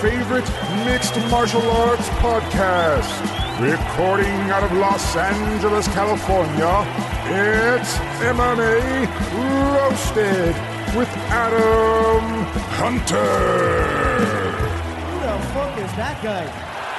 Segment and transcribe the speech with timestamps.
[0.00, 0.48] favorite
[0.86, 3.20] mixed martial arts podcast.
[3.60, 6.86] Recording out of Los Angeles, California,
[7.26, 9.06] it's MMA
[9.74, 10.56] Roasted
[10.96, 12.44] with Adam
[12.78, 13.20] Hunter.
[15.04, 16.46] Who the fuck is that guy?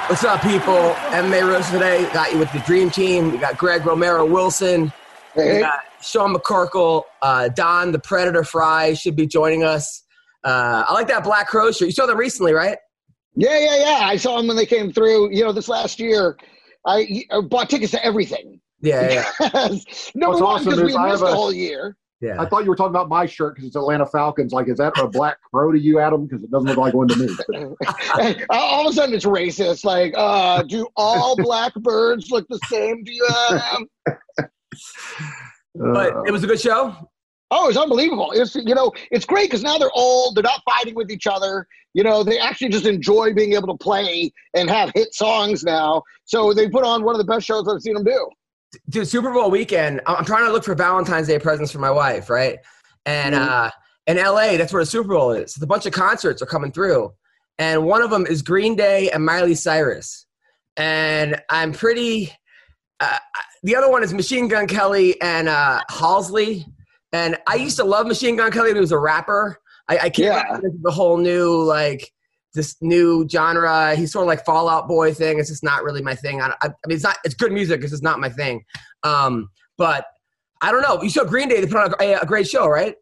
[0.08, 0.94] What's up, people?
[1.10, 2.12] MMA Roasted.
[2.12, 3.32] Got you with the Dream Team.
[3.32, 4.92] We got Greg Romero Wilson.
[5.34, 7.02] We got Sean McCorkle.
[7.20, 10.04] Uh, Don, the Predator Frye, should be joining us.
[10.44, 11.86] Uh, I like that Black Crow shirt.
[11.86, 12.78] You saw them recently, right?
[13.34, 14.00] Yeah, yeah, yeah.
[14.06, 15.30] I saw them when they came through.
[15.34, 16.36] You know, this last year,
[16.86, 18.60] I, I bought tickets to everything.
[18.80, 19.48] Yeah, yeah,
[20.14, 21.96] Number What's one, because is we I missed have the whole year.
[22.20, 22.42] yeah.
[22.42, 24.52] I thought you were talking about my shirt because it's Atlanta Falcons.
[24.52, 26.26] Like, is that a black crow to you, Adam?
[26.26, 27.28] Because it doesn't look like one to me.
[28.18, 29.84] And all of a sudden, it's racist.
[29.84, 33.28] Like, uh, do all black birds look the same to you?
[33.50, 33.88] Adam?
[35.74, 36.94] But it was a good show.
[37.54, 38.32] Oh, it's unbelievable.
[38.34, 40.34] It's you know, it's great because now they're old.
[40.34, 41.66] They're not fighting with each other.
[41.94, 46.02] You know, they actually just enjoy being able to play and have hit songs now.
[46.24, 48.28] So they put on one of the best shows I've seen them do.
[48.88, 50.00] Dude, Super Bowl weekend.
[50.06, 52.58] I'm trying to look for Valentine's Day presents for my wife, right?
[53.04, 53.46] And Mhm.
[53.46, 53.70] uh,
[54.06, 55.60] in LA, that's where the Super Bowl is.
[55.60, 57.12] A bunch of concerts are coming through,
[57.58, 60.24] and one of them is Green Day and Miley Cyrus.
[60.78, 62.32] And I'm pretty.
[62.98, 63.18] Uh,
[63.62, 66.64] the other one is Machine Gun Kelly and uh, Halsey.
[67.12, 68.72] And I used to love Machine Gun Kelly.
[68.72, 69.58] He was a rapper.
[69.88, 70.54] I, I can't Yeah.
[70.56, 72.10] into the whole new like
[72.54, 73.94] this new genre.
[73.96, 75.38] He's sort of like Fall Out Boy thing.
[75.38, 76.40] It's just not really my thing.
[76.40, 77.16] I, I, I mean, it's not.
[77.24, 77.82] It's good music.
[77.82, 78.64] It's just not my thing.
[79.02, 79.48] Um,
[79.78, 80.06] but
[80.60, 81.02] I don't know.
[81.02, 81.60] You saw Green Day.
[81.60, 82.94] They put on a, a great show, right?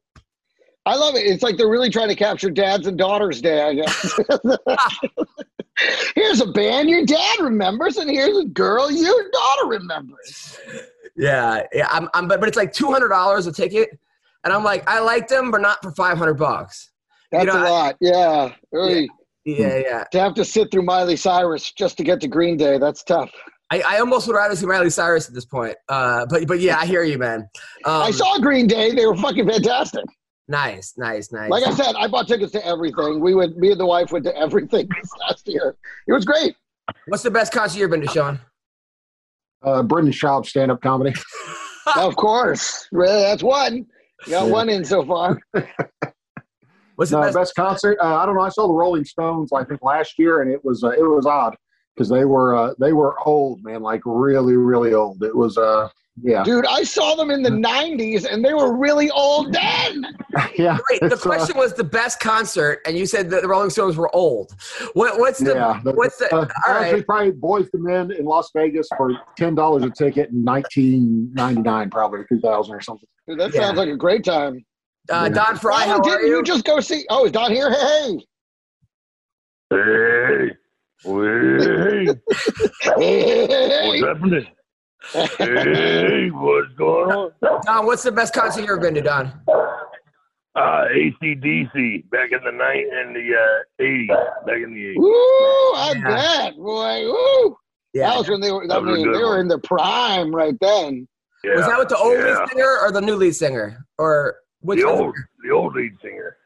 [0.87, 1.21] I love it.
[1.21, 3.61] It's like they're really trying to capture dads and daughters day,
[6.15, 10.59] here's a band your dad remembers, and here's a girl your daughter remembers.
[11.17, 11.89] Yeah, yeah.
[11.91, 13.91] I'm, I'm but, but it's like two hundred dollars a ticket,
[14.45, 16.91] and I'm like, I like them, but not for five hundred bucks.
[17.33, 17.97] That's know, a I- lot.
[18.01, 18.53] Yeah.
[18.73, 19.11] Really.
[19.47, 20.05] Yeah, yeah.
[20.13, 23.31] To have to sit through Miley Cyrus just to get to Green Day, that's tough.
[23.73, 25.77] I, I almost would rather see Miley Cyrus at this point.
[25.89, 27.49] Uh, but but yeah, I hear you, man.
[27.85, 28.95] Um, I saw Green Day.
[28.95, 30.05] They were fucking fantastic.
[30.49, 31.49] Nice, nice, nice.
[31.49, 33.21] Like I said, I bought tickets to everything.
[33.21, 34.89] We went, me and the wife went to everything
[35.21, 35.77] last year.
[36.09, 36.57] It was great.
[37.07, 38.41] What's the best concert you've been to, Sean?
[39.63, 41.15] Uh, Brendan Schaub stand up comedy.
[41.97, 42.87] of course.
[42.93, 43.87] Really, that's one.
[44.27, 44.53] You got Yeah.
[44.53, 45.41] one in so far.
[46.97, 47.37] What's the No, best?
[47.37, 47.99] best concert.
[48.03, 48.43] Uh, I don't know.
[48.43, 49.53] I saw the Rolling Stones.
[49.53, 51.57] I think last year, and it was uh, it was odd
[51.95, 55.23] because they were uh, they were old, man, like really really old.
[55.23, 55.89] It was uh
[56.23, 60.05] yeah Dude, I saw them in the 90s and they were really old then.
[60.57, 60.79] yeah.
[60.91, 63.71] Wait, the it's, uh, question was the best concert, and you said that the Rolling
[63.71, 64.53] Stones were old.
[64.95, 65.55] What, what's the?
[65.55, 66.33] yeah, the- what's the?
[66.35, 66.45] uh, all
[66.75, 67.07] actually, right.
[67.07, 71.63] probably Boyz II Men in Las Vegas for ten dollars a ticket in nineteen ninety
[71.63, 73.09] nine, probably two thousand or something.
[73.27, 73.61] Dude, that Yeah.
[73.63, 74.65] sounds like a great time.
[75.11, 76.37] Uh, Don Frye, oh, how didn't you?
[76.37, 76.43] you?
[76.43, 77.05] just go see?
[77.11, 77.71] Oh, is Don here?
[77.71, 78.19] Hey,
[79.73, 80.51] Hey,
[81.05, 82.07] hey,
[82.97, 83.89] hey.
[83.89, 84.47] what's happening?
[85.13, 87.33] Hey, what's going on?
[87.65, 89.27] Don, what's the best concert you ever been to, Don?
[90.57, 94.97] Uh, AC/DC back in the night in the uh, 80s, back in the 80s.
[94.97, 96.17] Woo, I Yeah.
[96.49, 97.05] bet, boy.
[97.07, 97.57] Woo.
[97.95, 98.17] That Yeah.
[98.19, 98.65] was when they were.
[98.65, 101.09] I That was a mean, they were in their prime right then.
[101.45, 102.41] Yeah, Was that with the old yeah.
[102.41, 104.99] lead singer or the new lead singer, or which The one?
[104.99, 106.37] old, the old lead singer.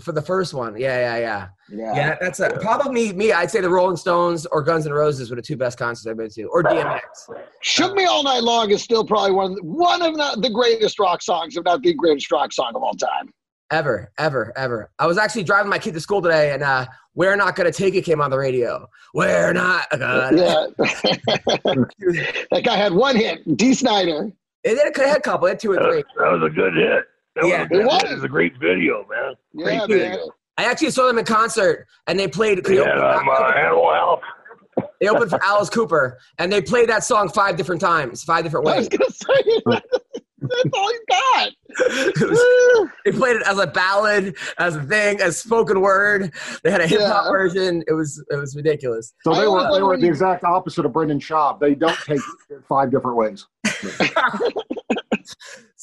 [0.00, 0.74] For the first one?
[0.78, 1.48] Yeah, yeah, yeah.
[1.68, 1.94] Yeah.
[1.94, 3.32] Yeah, that's a, probably me.
[3.32, 6.16] I'd say the Rolling Stones or Guns N' Roses were the two best concerts I've
[6.16, 7.00] been to, or DMX.
[7.60, 10.48] Shook Me All Night Long is still probably one of the, one of the, the
[10.48, 13.30] greatest rock songs, if not the greatest rock song of all time.
[13.70, 14.90] Ever, ever, ever.
[14.98, 17.96] I was actually driving my kid to school today, and uh, "We're Not Gonna Take
[17.96, 18.86] It" came on the radio.
[19.12, 20.30] We're not gonna.
[20.32, 20.66] Yeah.
[20.78, 24.30] that guy had one hit, Dee Snider.
[24.62, 26.04] It had a, had a couple, it had two or three.
[26.16, 27.04] that was a good hit.
[27.36, 27.66] That Yeah.
[27.70, 28.02] was a was.
[28.02, 28.10] hit.
[28.10, 29.34] It was a great video, man.
[29.56, 30.08] Great Yeah, video.
[30.08, 30.18] man.
[30.58, 32.64] I actually saw them in concert, and they played.
[32.64, 34.20] They, Yeah, opened, I'm uh, Animal House.
[35.00, 38.66] they opened for Alice Cooper, and they played that song five different times, five different
[38.66, 38.98] I was ways.
[38.98, 39.60] gonna say
[40.40, 41.50] that's all he's got.
[42.28, 46.32] Was- they played it as a ballad, as a thing, as spoken word.
[46.64, 47.30] They had a hip hop Yeah.
[47.32, 47.82] version.
[47.86, 49.12] It was it was ridiculous.
[49.24, 51.60] So they always were they were the you- exact opposite of Brendan Schaub.
[51.60, 53.46] They don't take it five different ways.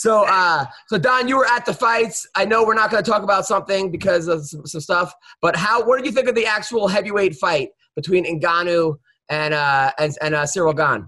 [0.03, 2.27] So, uh, so Don, you were at the fights.
[2.35, 5.55] I know we're not going to talk about something because of some, some stuff, but
[5.55, 5.81] how?
[5.85, 8.97] What did you think of the actual heavyweight fight between Ngannou
[9.29, 11.07] and uh, and and uh, Ciryl Gane.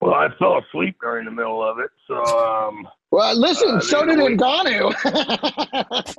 [0.00, 4.06] Well, I fell asleep during the middle of it, so um, Well, listen, Uh, so
[4.06, 4.94] they- did Ngannou.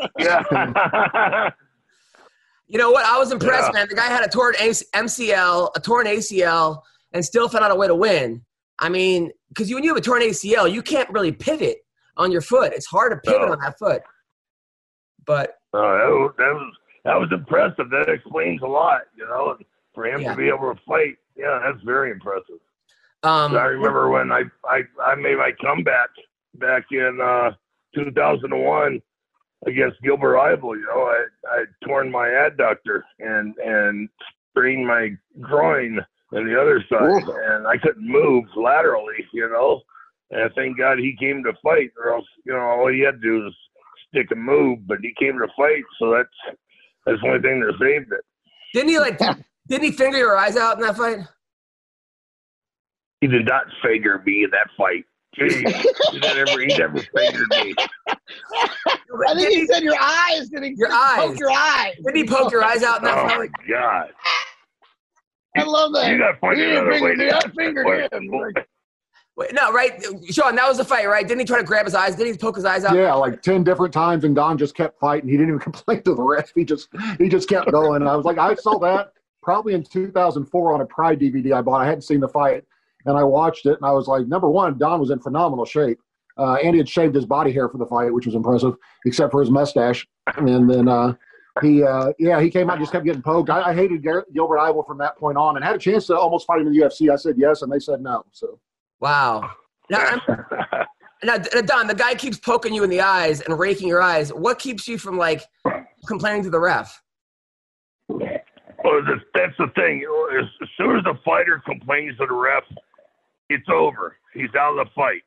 [0.19, 1.50] yeah.
[2.68, 3.06] You know what?
[3.06, 3.80] I was impressed, Yeah.
[3.80, 3.88] man.
[3.89, 6.81] The guy had a torn MCL, a torn ACL,
[7.13, 8.44] and still found out a way to win.
[8.83, 11.77] I mean, because you, when you have a torn ACL, you can't really pivot
[12.18, 12.74] on your foot.
[12.74, 13.53] It's hard to pivot No.
[13.53, 14.01] on that foot.
[15.25, 16.74] But Uh, that, was, that was
[17.06, 17.89] that was impressive.
[17.89, 19.57] That explains a lot, you know.
[19.95, 20.31] For him Yeah.
[20.31, 22.59] to be able to fight, yeah, that's very impressive.
[23.24, 26.09] um, I remember when I, I I made my comeback
[26.56, 27.51] back in uh,
[27.95, 29.01] 2001
[29.65, 30.75] against Gilbert Yvel.
[30.75, 34.09] You know, I I torn my adductor and and
[34.50, 36.00] sprained my groin
[36.35, 39.25] on the other side, and I couldn't move laterally.
[39.33, 39.81] You know,
[40.31, 43.19] and thank God he came to fight, or else you know all he had to
[43.21, 43.56] do was
[44.09, 44.80] stick and move.
[44.88, 46.57] But he came to fight, so that's
[47.06, 48.21] that's the only thing that saved it.
[48.74, 49.19] didn't he like?
[49.68, 51.19] didn't he finger your eyes out in that fight?
[53.21, 55.06] He did not finger me in that fight.
[55.35, 55.50] Gee,
[56.12, 57.74] he never he never figured me.
[58.07, 60.50] I think he said your eyes.
[60.50, 61.39] Did he Your poke eyes.
[61.39, 61.94] your eyes?
[62.06, 63.38] Didn't he poke your eyes out in that Oh fight?
[63.39, 64.09] my God!
[65.55, 66.09] I love that.
[66.11, 68.23] You gotta find another fingered way me, to I ask fingered question.
[68.23, 68.53] him.
[69.35, 70.55] Wait, no, right, Sean.
[70.55, 71.27] That was the fight, right?
[71.27, 72.15] Didn't he try to grab his eyes?
[72.15, 72.95] Didn't he poke his eyes out?
[72.95, 75.27] Yeah, like ten different times, and Don just kept fighting.
[75.27, 76.51] He didn't even complain to the ref.
[76.53, 78.01] He just he just kept going.
[78.01, 81.61] And I was like, I saw that probably in 2004 on a Pride DVD I
[81.61, 81.81] bought.
[81.81, 82.63] I hadn't seen the fight,
[83.06, 85.99] and I watched it, and I was like, number one, Don was in phenomenal shape.
[86.38, 88.75] Uh, Andy had shaved his body hair for the fight, which was impressive,
[89.06, 90.07] except for his mustache.
[90.38, 91.13] And then uh,
[91.61, 93.50] he, uh, yeah, he came out and just kept getting poked.
[93.50, 96.17] I, I hated Gar- Gilbert Yvel from that point on, and had a chance to
[96.17, 97.11] almost fight him in the UFC.
[97.11, 98.23] I said yes, and they said no.
[98.31, 98.59] So
[99.00, 99.51] Wow.
[99.89, 100.21] Now, I'm-
[101.23, 104.33] now, Don, the guy keeps poking you in the eyes and raking your eyes.
[104.33, 105.44] What keeps you from like
[106.07, 107.01] complaining to the ref?
[108.09, 110.06] Well, that's, that's the thing.
[110.39, 112.63] As, as soon as the fighter complains to the ref,
[113.49, 114.17] it's over.
[114.33, 115.21] He's out of the fight.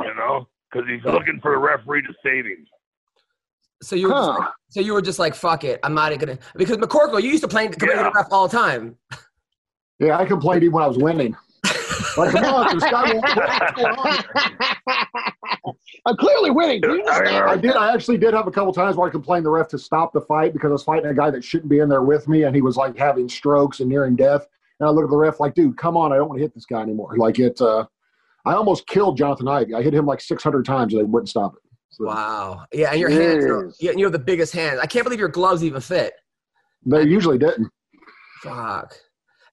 [0.00, 2.66] You know, because he's looking for the referee to save him.
[3.82, 4.38] So you were just Huh.
[4.40, 7.42] like, so you were just like fuck it, I'm not gonna because McCorkle, you used
[7.42, 8.02] to play complain to Yeah.
[8.04, 8.96] the ref all the time.
[9.98, 11.36] yeah, I complained even when I was winning.
[12.16, 14.24] Like, come on, this guy won't what's going on?
[16.06, 16.80] I'm clearly winning.
[16.82, 17.20] Can I stop?
[17.20, 17.76] remember- I did.
[17.76, 20.20] I actually did have a couple times where I complained the ref to stop the
[20.22, 22.54] fight because I was fighting a guy that shouldn't be in there with me, and
[22.56, 24.46] he was like having strokes and nearing death.
[24.80, 26.54] And I look at the ref like, dude, come on, I don't want to hit
[26.54, 27.14] this guy anymore.
[27.16, 27.84] Like it, uh,
[28.44, 29.74] I almost killed Jonathan Ivey.
[29.74, 31.62] I hit him like 600 times and they wouldn't stop it.
[31.90, 32.66] So Wow.
[32.72, 33.76] Yeah, and your hands are, Jeez.
[33.80, 34.80] you you have the biggest hands.
[34.80, 36.12] I can't believe your gloves even fit.
[36.84, 37.68] they usually didn't.
[38.42, 38.94] Fuck.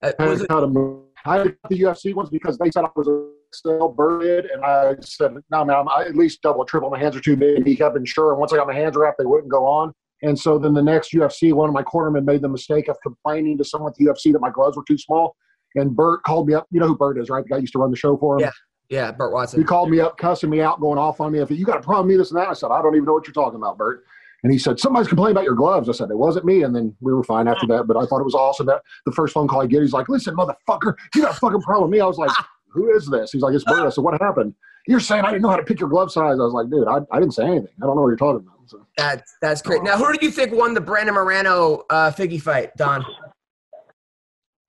[0.01, 1.03] Uh, I was had it, to move.
[1.25, 4.95] I had the UFC ones because they said I was a still birded, and I
[5.01, 6.89] said, no, man, I'm I at least double or triple.
[6.89, 7.65] My hands are too big.
[7.65, 9.93] He kept ensuring once I got my hands wrapped, they wouldn't go on.
[10.21, 13.57] And so then the next UFC, one of my cornermen made the mistake of complaining
[13.57, 15.35] to someone at the UFC that my gloves were too small.
[15.75, 16.67] And Burt called me up.
[16.71, 17.43] You know who Burt is, right?
[17.43, 18.41] The guy used to run the show for him.
[18.41, 18.51] Yeah.
[18.89, 19.59] Yeah, Burt Watson.
[19.59, 21.39] He called me up, cussing me out, going off on me.
[21.39, 23.05] If you got a problem, with me this and that, I said, I don't even
[23.05, 24.03] know what you're talking about, Burt.
[24.43, 25.89] And he said, somebody's complaining about your gloves.
[25.89, 26.61] I said, it wasn't me.
[26.61, 27.87] And then we were fine after that.
[27.87, 30.07] But I thought it was awesome that the first phone call I get, he's like,
[30.07, 32.01] listen, motherfucker, you got a fucking problem with me.
[32.01, 32.29] I was like,
[32.67, 33.31] who is this?
[33.31, 33.79] He's like, it's Burt.
[33.79, 34.53] I said, what happened?
[34.87, 36.37] You're saying I didn't know how to pick your glove size.
[36.39, 37.73] I was like, dude, I, I didn't say anything.
[37.81, 38.55] I don't know what you're talking about.
[38.67, 39.81] So, That's that's great.
[39.81, 43.03] Now, who did you think won the Brandon Moreno uh, Figgy fight, Don?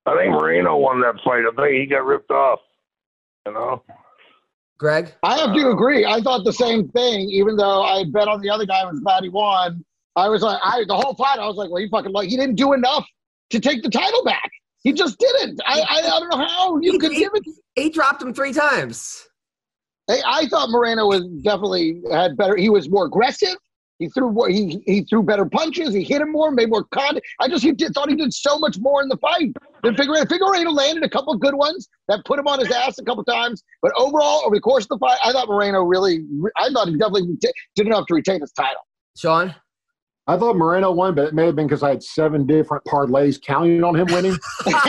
[0.07, 1.43] I think Moreno won that fight.
[1.45, 2.59] I think he got ripped off.
[3.45, 3.83] You know.
[4.77, 5.13] Greg?
[5.23, 6.05] I have to agree.
[6.05, 9.23] I thought the same thing, even though I bet on the other guy was glad
[9.23, 9.83] he won.
[10.15, 12.37] I was like, I the whole fight, I was like, well, he fucking like he
[12.37, 13.05] didn't do enough
[13.51, 14.49] to take the title back.
[14.83, 15.59] He just didn't.
[15.65, 17.43] I I, I don't know how you He- could he- give it.
[17.75, 19.23] He dropped him three times.
[20.07, 22.55] Hey, I thought Moreno was definitely had better.
[22.55, 23.55] He was more aggressive.
[23.99, 24.45] He threw.
[24.45, 25.93] He he threw better punches.
[25.93, 27.25] He hit him more, made more contact.
[27.39, 30.25] I just he did, thought he did so much more in the fight than Figueiredo.
[30.25, 33.23] Figueiredo landed a couple of good ones that put him on his ass a couple
[33.23, 36.19] times, but overall, over the course of the fight, I thought Moreno really.
[36.57, 38.81] I thought he definitely reta- did enough to retain his title.
[39.17, 39.55] Sean?
[40.29, 43.41] I thought Moreno won, but it may have been because I had seven different parlays
[43.41, 44.37] counting on him winning.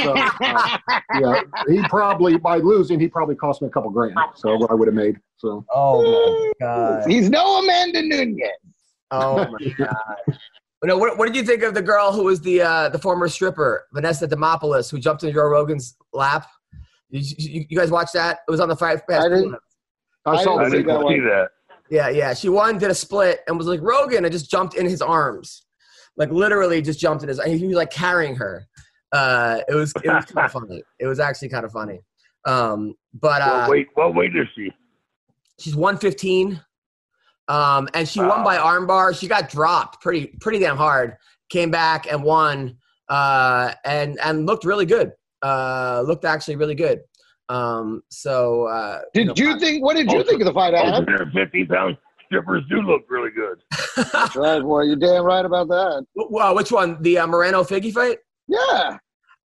[0.02, 0.78] So, uh,
[1.20, 4.16] yeah, he probably by losing, he probably cost me a couple grand.
[4.34, 5.16] So what I would have made.
[5.36, 7.08] So Oh my god.
[7.08, 8.40] He's no Amanda Nunes.
[9.10, 9.96] Oh my god.
[10.84, 13.28] No, what, what did you think of the girl who was the uh, the former
[13.28, 16.46] stripper, Vanessa Demopoulos, who jumped in Joe Rogan's lap?
[17.10, 18.40] You, you, you guys watch that?
[18.46, 19.24] It was on the Fight Pass.
[19.24, 19.56] I didn't-
[20.26, 21.14] I I saw I didn't that one.
[21.14, 21.48] see that.
[21.90, 22.34] Yeah, yeah.
[22.34, 25.64] She won, did a split, and was like Rogan, and just jumped in his arms,
[26.18, 27.40] like literally just jumped in his.
[27.42, 28.66] He was like carrying her.
[29.10, 30.82] Uh, it was it was kind of funny.
[30.98, 32.00] It was actually kind of funny.
[32.44, 33.86] Um, but uh, What weight?
[33.94, 34.70] What weight is she?
[35.58, 36.60] she's one fifteen,
[37.48, 39.18] um, and she won by armbar.
[39.18, 41.16] She got dropped pretty pretty damn hard.
[41.50, 42.76] Came back and won.
[43.08, 45.12] uh, and and looked really good.
[45.42, 47.00] Uh, looked actually really good.
[47.48, 49.82] Um, so uh, Did know, you think?
[49.82, 51.06] What did you think of the fight, Adam?
[51.06, 53.62] 150 pound strippers do look really good.
[54.12, 54.82] That's right, boy.
[54.82, 56.04] You're damn right about that.
[56.14, 57.00] Well, which one?
[57.02, 58.18] The uh, Moreno Figgy fight?
[58.48, 58.98] Yeah.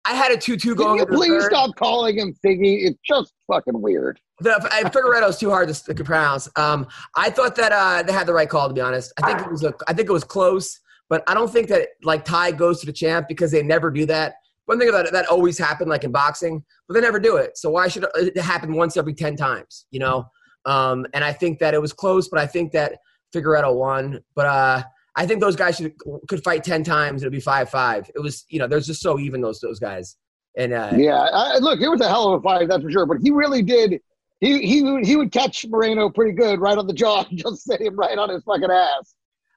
[0.06, 1.00] I had a two-two Can going.
[1.00, 2.84] you please stop calling him Figgy?
[2.86, 4.20] It's just fucking weird.
[4.40, 6.50] The uh, Figueiredo's too hard to, to pronounce.
[6.56, 8.68] Um, I thought that uh, they had the right call.
[8.68, 11.34] To be honest, I think it was a, I think it was close, but I
[11.34, 14.36] don't think that like tie goes to the champ because they never do that.
[14.66, 17.58] One thing about it that always happened, like in boxing, but they never do it.
[17.58, 19.86] So why should it happen once every ten times?
[19.92, 20.25] You know.
[20.66, 23.00] Um, and I think that it was close, but I think that
[23.36, 24.22] Figueiredo won.
[24.36, 24.84] But uh,
[25.16, 25.94] I think those guys should
[26.28, 27.22] could fight ten times.
[27.22, 28.10] It'd be five five.
[28.16, 30.18] It was you know they're just so even those those guys.
[30.56, 33.06] And uh, Yeah, I, look, it was a hell of a fight, that's for sure.
[33.06, 34.00] But he really did.
[34.44, 37.64] He he would- he would catch Moreno pretty good right on the jaw, and just
[37.64, 39.16] set him right on his fucking ass.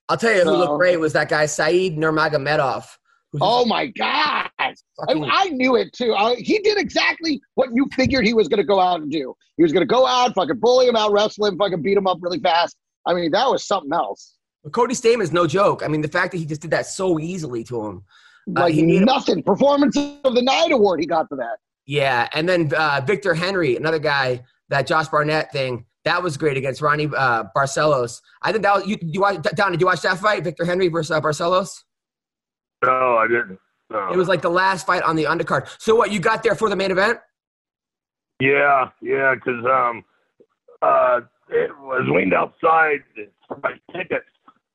[0.09, 2.87] I'll tell you who looked great was that guy Saeed Nurmagomedov.
[3.41, 4.49] Oh my god!
[4.61, 4.75] I,
[5.09, 6.15] I knew it too.
[6.15, 9.35] I, he did exactly what you figured he was going to go out and do.
[9.57, 12.07] He was going to go out, fucking bully him out, wrestle him, fucking beat him
[12.07, 12.77] up really fast.
[13.07, 14.35] I mean, that was something else.
[14.73, 15.83] Cody Stamann's no joke.
[15.85, 18.05] I mean, the fact that he just did that so easily to him.
[18.57, 19.43] Uh, Like he made him- nothing.
[19.43, 21.59] Performance of the night award he got for that.
[21.85, 26.57] Yeah, and then uh, Victor Henry, another guy, that Josh Barnett thing, that was great
[26.57, 28.21] against Raoni uh, Barcelos.
[28.43, 28.97] I think that was you.
[29.01, 29.73] You watch Don?
[29.73, 31.83] Did you watch that fight, Victor Henry versus uh, Barcelos?
[32.85, 33.59] No, I didn't.
[33.91, 34.13] No.
[34.13, 35.69] It was like the last fight on the undercard.
[35.79, 36.11] So what?
[36.13, 37.19] You got there for the main event?
[38.41, 40.05] Yeah, yeah, because um,
[40.83, 43.03] uh, it was leaned outside
[43.49, 44.27] for my tickets.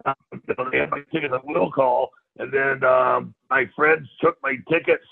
[0.05, 0.15] Um,
[0.47, 4.55] so they had my tickets at will call, and then um, my friends took my
[4.69, 5.05] tickets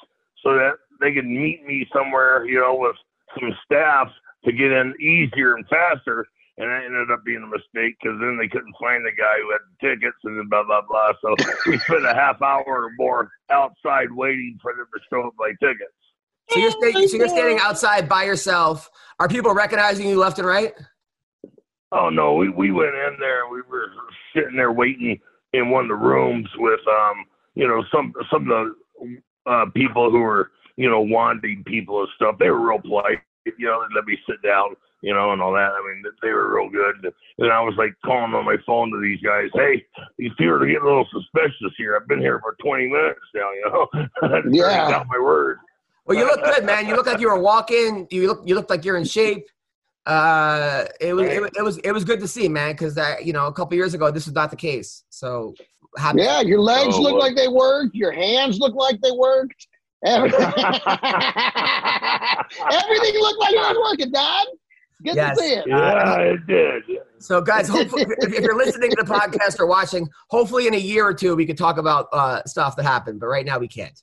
[0.44, 2.96] so that they could meet me somewhere, you know, with
[3.40, 4.08] some staff
[4.46, 6.26] to get in easier and faster.
[6.58, 9.52] And that ended up being a mistake because then they couldn't find the guy who
[9.52, 11.14] had the tickets and then blah blah blah.
[11.22, 15.34] So we spent a half hour or more outside waiting for them to show up
[15.38, 15.94] my tickets.
[16.50, 18.90] So you're, sta- so you're standing outside by yourself.
[19.20, 20.74] Are people recognizing you left and right?
[21.92, 23.48] Oh no, we we went in there.
[23.48, 23.88] We were
[24.36, 25.20] sitting there waiting
[25.54, 30.12] in one of the rooms with um, you know, some some of the uh, people
[30.12, 32.36] who were you know wanting people and stuff.
[32.40, 33.20] They were real polite.
[33.46, 34.76] You know, they let me sit down.
[35.02, 35.72] You know, and all that.
[35.72, 37.14] I mean, they were real good.
[37.38, 39.48] And I was like calling on my phone to these guys.
[39.54, 39.86] Hey,
[40.18, 41.96] these people are getting a little suspicious here.
[41.96, 43.50] I've been here for 20 minutes now.
[43.54, 43.88] You
[44.22, 44.92] know, Yeah.
[44.92, 45.60] got my word.
[46.06, 46.86] Well, you look good, man.
[46.86, 48.08] You look like you were walking.
[48.12, 49.48] You look you look like you're in shape.
[50.06, 52.74] Uh, it was it, was- it was it was good to see, man.
[52.74, 55.06] Because that you know a couple years ago this was not the case.
[55.10, 55.54] So
[55.98, 56.24] happy.
[56.24, 57.22] Yeah, your legs Oh, look well.
[57.22, 57.96] like they worked.
[57.96, 59.69] Your hands look like they worked.
[60.06, 60.40] Everything,
[62.72, 64.46] Everything looked like it was working, Don.
[65.04, 65.38] Good Yes.
[65.38, 65.64] to see it.
[65.68, 66.84] Yeah, it did.
[67.20, 70.78] So guys, hopefully, if if you're listening to the podcast or watching, hopefully in a
[70.78, 73.20] year or two we could talk about uh, stuff that happened.
[73.20, 73.98] But right now we can't.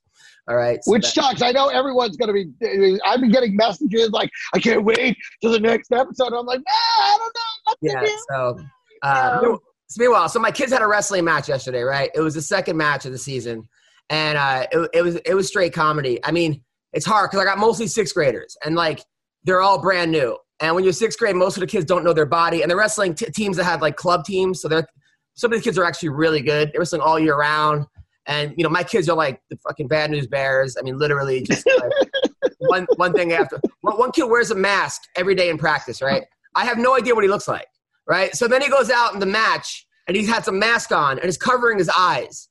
[0.49, 0.83] All right.
[0.85, 1.43] so Which that- sucks.
[1.43, 2.99] I know everyone's going to be.
[3.05, 6.33] I've been getting messages like, I can't wait to the next episode.
[6.33, 7.41] I'm like, nah, I don't know.
[7.65, 8.01] what Yeah.
[8.01, 8.61] do." So,
[9.03, 9.41] uh,
[9.89, 12.11] so meanwhile, so my kids had a wrestling match yesterday, right?
[12.15, 13.69] It was the second match of the season,
[14.11, 16.19] and uh, it, it was it was straight comedy.
[16.25, 19.05] I mean, it's hard because I got mostly sixth graders, and like
[19.45, 20.37] they're all brand new.
[20.61, 22.77] And when you're sixth grade, most of the kids don't know their body, and the
[22.77, 24.87] wrestling t- teams that have like club teams, so they're
[25.35, 26.73] some of the kids are actually really good.
[26.73, 27.87] They're wrestling all year round.
[28.27, 30.77] And you know, my kids are like the fucking bad news bears.
[30.79, 31.93] I mean, literally just like,
[32.59, 36.25] one one thing after one, one kid wears a mask every day in practice, right?
[36.57, 37.69] I have no idea what he looks like,
[38.09, 38.35] right?
[38.35, 41.29] So then he goes out in the match and he's had some mask on and
[41.29, 42.46] is covering his eyes.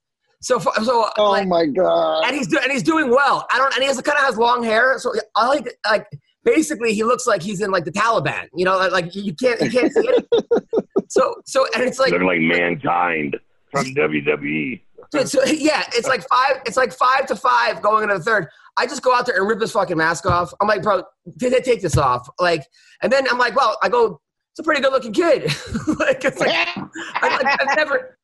[0.45, 2.23] So so Oh like, my god.
[2.25, 3.47] and he's do, and he's doing well.
[3.51, 6.05] I don't and he has kind of has long hair, so I like like
[6.43, 8.47] basically he looks like he's in like the Taliban.
[8.53, 10.25] You know, like, like you can't you can't see it.
[11.07, 13.37] So so and it's like Look like mankind
[13.71, 13.85] from.
[13.93, 14.81] WWE.
[15.11, 16.61] Dude, so yeah, it's like five.
[16.65, 18.47] It's like five to five going into the third.
[18.75, 20.51] I just go out there and rip this fucking mask off.
[20.59, 21.03] I'm like, bro,
[21.39, 22.27] t- t- take this off.
[22.39, 22.63] Like,
[23.01, 24.19] and then I'm like, well, I go,
[24.55, 25.43] it's a pretty good looking kid.
[25.99, 28.17] like, it's like, I, like, I've never,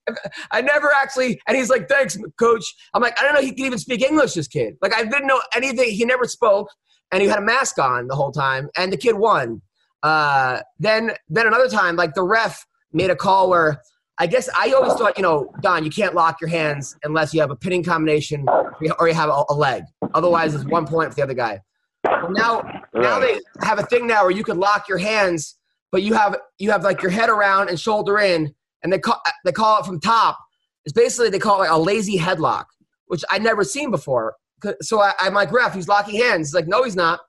[0.50, 1.42] I never actually.
[1.46, 2.64] And he's like, thanks, coach.
[2.94, 3.42] I'm like, I don't know.
[3.42, 4.36] He can even speak English.
[4.36, 4.78] This kid.
[4.82, 5.90] Like, I didn't know anything.
[5.90, 6.70] He never spoke,
[7.12, 8.70] and he had a mask on the whole time.
[8.78, 9.62] And the kid won.
[10.04, 13.82] Uh, then, then another time, like the ref made a call where
[14.18, 17.42] I guess I always thought, you know, Don, you can't lock your hands unless you
[17.42, 19.84] have a pinning combination or you have a, a leg.
[20.14, 21.60] Otherwise, it's one point for the other guy.
[22.06, 25.58] Well, now, now they have a thing now where you can lock your hands,
[25.92, 29.22] but you have you have like your head around and shoulder in, and they call
[29.46, 30.38] they call it from top.
[30.86, 32.66] It's basically they call it like a lazy headlock,
[33.08, 34.36] which I'd never seen before.
[34.82, 36.50] So I, I'm like, ref, he's locking hands.
[36.50, 37.20] He's like, no, he's not.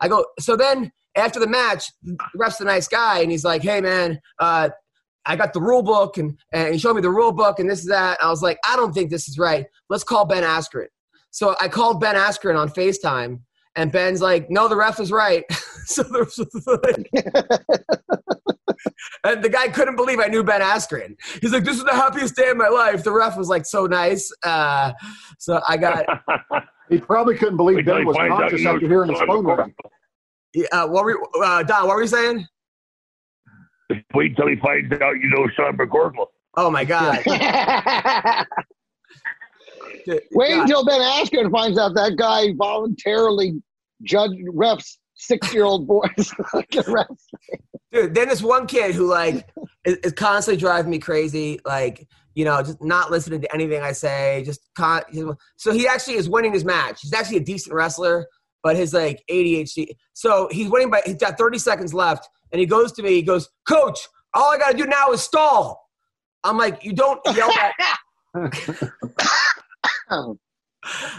[0.00, 0.24] I go.
[0.38, 4.20] So then after the match, the ref's a nice guy, and he's like, hey man,
[4.38, 4.70] uh,
[5.26, 7.80] I got the rule book and, and he showed me the rule book and this
[7.80, 8.22] is that.
[8.22, 9.66] I was like, I don't think this is right.
[9.88, 10.86] Let's call Ben Askren.
[11.30, 13.40] So I called Ben Askren on FaceTime,
[13.76, 15.44] and Ben's like, "No, the ref is right."
[15.86, 16.38] so there's
[19.24, 21.16] and the guy couldn't believe I knew Ben Askren.
[21.40, 23.86] He's like, "This is the happiest day of my life." The ref was like so
[23.86, 24.32] nice.
[24.42, 24.92] Uh,
[25.38, 26.04] so I got.
[26.90, 29.18] He probably couldn't believe Wait Ben was finds out conscious you know after hearing his
[29.20, 29.72] phone McCorkle.
[30.54, 30.66] ring.
[30.70, 31.86] Uh, what were you, uh, Don?
[31.86, 32.46] What were you saying?
[34.12, 36.26] Wait till he finds out you know Sean McCorkle.
[36.58, 37.24] Oh my God!
[40.32, 43.62] Wait until Ben Askren finds out that guy voluntarily
[44.02, 46.32] judged refs six-year-old boys.
[46.52, 47.58] like the refs.
[47.92, 49.48] dude then this one kid who like
[49.84, 53.92] is, is constantly driving me crazy like you know just not listening to anything i
[53.92, 55.02] say just con-
[55.56, 58.26] so he actually is winning his match he's actually a decent wrestler
[58.64, 62.66] but his like adhd so he's winning by he's got 30 seconds left and he
[62.66, 64.00] goes to me he goes coach
[64.34, 65.88] all i gotta do now is stall
[66.42, 67.72] i'm like you don't yell at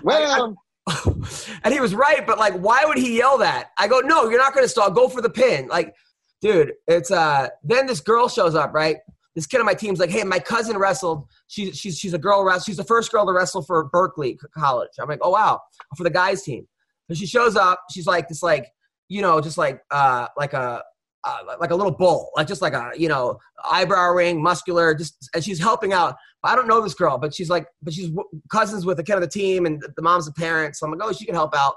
[0.04, 0.56] well,
[1.64, 3.72] and he was right, but like, why would he yell that?
[3.78, 4.92] I go, no, you're not going to stall.
[4.92, 5.68] Go for the pin.
[5.68, 5.94] Like,
[6.42, 7.50] dude, it's uh.
[7.64, 8.98] Then this girl shows up, right?
[9.36, 11.28] This kid on my team's like, hey, my cousin wrestled.
[11.48, 12.66] She's she's she's a girl wrestler.
[12.66, 14.92] She's the first girl to wrestle for Berkeley College.
[15.00, 15.60] I'm like, oh wow,
[15.98, 16.68] for the guys team.
[17.10, 17.82] So she shows up.
[17.92, 18.72] She's like this, like
[19.10, 20.84] you know, just like uh, like a.
[21.28, 23.40] Uh, like a little bull, like just like a you know
[23.70, 26.16] eyebrow ring, muscular, just and she's helping out.
[26.44, 29.16] I don't know this girl, but she's like, but she's w- cousins with the kid
[29.16, 30.76] of the team, and the mom's a parent.
[30.76, 31.74] So I'm like, oh, she can help out.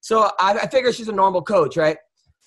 [0.00, 1.98] So I, I figure she's a normal coach, right?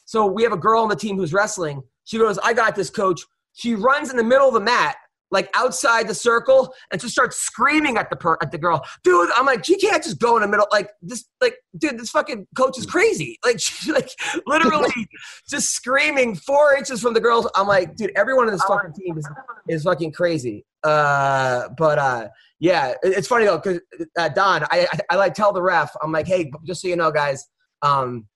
[0.06, 1.82] So we have a girl on the team who's wrestling.
[2.04, 3.22] She goes, I got this, coach.
[3.54, 4.96] She runs in the middle of the mat,
[5.34, 8.82] like outside the circle, and just starts screaming at the per- at the girl.
[9.04, 10.68] Dude, I'm like, she can't just go in the middle.
[10.72, 13.40] Like this, like, dude, this fucking coach is crazy.
[13.46, 14.10] Like, she like
[14.48, 14.94] literally
[15.50, 17.50] just screaming four inches from the girls.
[17.56, 19.28] I'm like, dude, everyone in this fucking team is,
[19.68, 20.66] is fucking crazy.
[20.84, 22.28] Uh, but uh,
[22.60, 23.82] yeah, it- it's funny though, because
[24.18, 26.96] uh, Don, I, I I like tell the ref, I'm like, hey, just so you
[26.96, 27.44] know, guys,
[27.82, 28.28] um,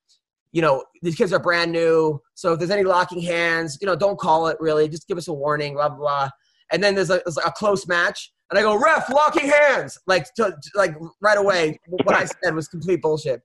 [0.52, 3.96] you know, these kids are brand new, so if there's any locking hands, you know,
[3.96, 5.98] don't call it really, just give us a warning, blah blah.
[5.98, 6.30] blah.
[6.72, 10.26] And then there's a, there's a close match, and I go, ref, locking hands, like
[10.36, 11.80] to, to- like right away.
[11.88, 13.42] What I said was complete bullshit.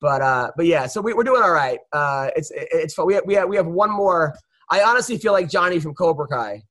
[0.00, 1.78] But uh, but yeah, so we, we're doing all right.
[1.92, 3.06] Uh, it's it- it's fun.
[3.06, 4.34] We have, we have we have one more.
[4.70, 6.62] I honestly feel like Johnny from Cobra Kai.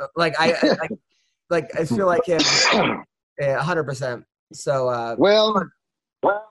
[0.00, 0.90] Uh, Like I, I like,
[1.50, 2.40] like I feel like him.
[3.38, 4.24] Yeah, hundred percent.
[4.52, 5.64] So uh, well,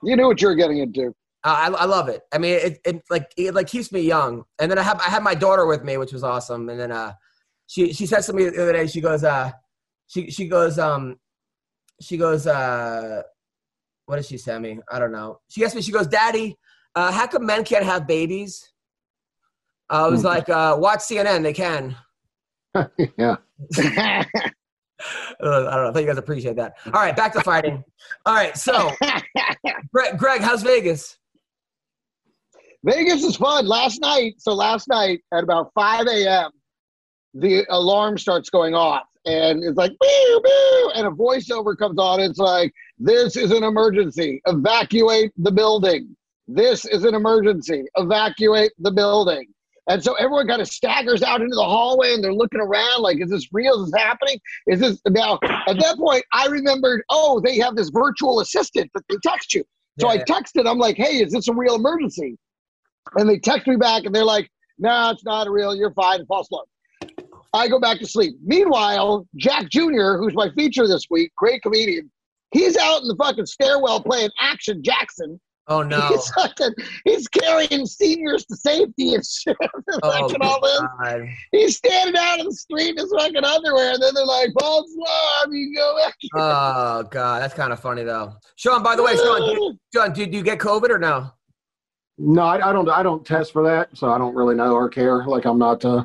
[0.02, 1.14] you knew what you were getting into.
[1.46, 2.22] I, I love it.
[2.32, 4.44] I mean, it, it like it like keeps me young.
[4.58, 6.68] And then I have I had my daughter with me, which was awesome.
[6.70, 7.12] And then uh,
[7.66, 8.86] she she said to me the other day.
[8.86, 9.50] She goes uh,
[10.06, 11.16] she she goes um,
[12.00, 13.22] she goes uh,
[14.06, 14.78] what did she send me?
[14.90, 15.40] I don't know.
[15.48, 15.82] She asked me.
[15.82, 16.56] She goes, Daddy,
[16.94, 18.72] uh, how come men can't have babies?
[19.88, 21.42] I was like, uh, watch CNN.
[21.42, 21.96] They can.
[23.18, 23.36] yeah.
[23.76, 24.24] I
[25.40, 25.88] don't know.
[25.88, 26.74] I thought you guys appreciate that.
[26.86, 27.84] All right, back to fighting.
[28.24, 28.90] All right, so
[29.92, 31.18] Greg, Greg how's Vegas?
[32.84, 33.66] Vegas is fun.
[33.66, 36.50] Last night, so last night at about 5 a.m.,
[37.34, 42.20] the alarm starts going off and it's like, boo, boo, and a voiceover comes on.
[42.20, 44.40] It's like, this is an emergency.
[44.46, 46.16] Evacuate the building.
[46.46, 47.84] This is an emergency.
[47.96, 49.46] Evacuate the building.
[49.88, 53.20] And so everyone kind of staggers out into the hallway and they're looking around like,
[53.20, 53.82] is this real?
[53.82, 54.38] Is this happening?
[54.66, 55.38] Is this now?
[55.66, 59.64] At that point, I remembered, oh, they have this virtual assistant that they text you.
[60.00, 62.36] So I texted, I'm like, hey, is this a real emergency?
[63.16, 65.74] And they text me back and they're like, no, it's not real.
[65.74, 66.24] You're fine.
[66.26, 66.66] False alarm.
[67.54, 68.34] I go back to sleep.
[68.44, 72.10] Meanwhile, Jack Jr., who's my feature this week, great comedian,
[72.52, 75.40] he's out in the fucking stairwell playing Action Jackson.
[75.66, 75.98] Oh no.
[76.08, 76.74] He's, fucking,
[77.06, 79.56] he's carrying seniors to safety and shit.
[79.60, 80.82] and Oh, fucking all this.
[81.02, 81.26] God.
[81.52, 84.94] He's standing out in the street in his fucking underwear, and then they're like, false
[84.94, 86.14] alarm, you go back.
[86.34, 88.34] Oh god, that's kind of funny though.
[88.56, 91.30] Sean, by the way, Sean, do, Sean, do, do you get COVID or no?
[92.18, 92.88] No, I, I don't.
[92.90, 95.24] I don't test for that, so I don't really know or care.
[95.24, 95.82] Like I'm not.
[95.82, 96.04] Uh,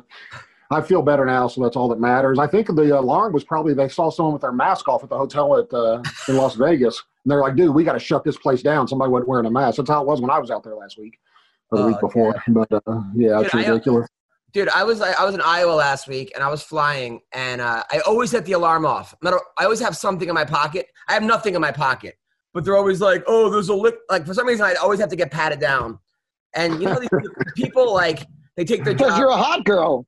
[0.72, 2.38] I feel better now, so that's all that matters.
[2.38, 5.18] I think the alarm was probably they saw someone with their mask off at the
[5.18, 8.36] hotel at uh, in Las Vegas, and they're like, "Dude, we got to shut this
[8.36, 9.78] place down." Somebody wasn't wearing a mask.
[9.78, 11.18] That's how it was when I was out there last week
[11.72, 12.34] or the Oh, week before.
[12.48, 14.08] But uh, yeah, it's I- ridiculous.
[14.52, 17.84] Dude, I was I was in Iowa last week and I was flying and uh,
[17.88, 19.14] I always set the alarm off.
[19.24, 20.86] I always have something in my pocket.
[21.08, 22.16] I have nothing in my pocket,
[22.52, 25.08] but they're always like, "Oh, there's a lick." Like for some reason, I always have
[25.10, 26.00] to get patted down.
[26.54, 27.08] And you know, these
[27.54, 30.04] people like they take their Because you're a hot girl.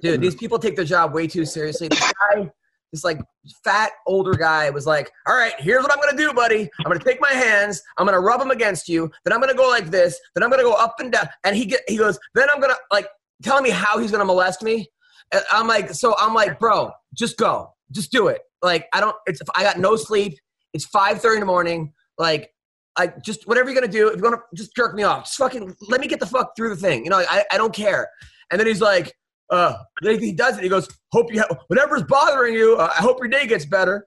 [0.00, 1.88] Dude these people take their job way too seriously.
[1.88, 2.50] This guy
[2.92, 3.20] this like
[3.64, 6.70] fat older guy was like all right here's what i'm gonna do buddy.
[6.78, 9.68] I'm gonna take my hands i'm gonna rub them against you then i'm gonna go
[9.68, 12.48] like this then i'm gonna go up and down and he get he goes then
[12.50, 13.08] i'm gonna like
[13.42, 14.88] telling me how he's gonna molest me.
[15.32, 17.70] And i'm like so i'm like bro just go.
[17.92, 18.40] Just do it.
[18.62, 20.38] Like i don't it's i got no sleep.
[20.72, 21.92] It's 5.30 in the morning.
[22.18, 22.50] Like,
[22.98, 25.74] like just whatever you're gonna do, if you're gonna just jerk me off, just fucking
[25.88, 27.04] let me get the fuck through the thing.
[27.04, 28.08] You know, I, I don't care.
[28.50, 29.14] And then he's like,
[29.50, 30.62] uh, then he does it.
[30.62, 34.04] He goes, hope you, ha- whatever's bothering you, uh, I hope your day gets better.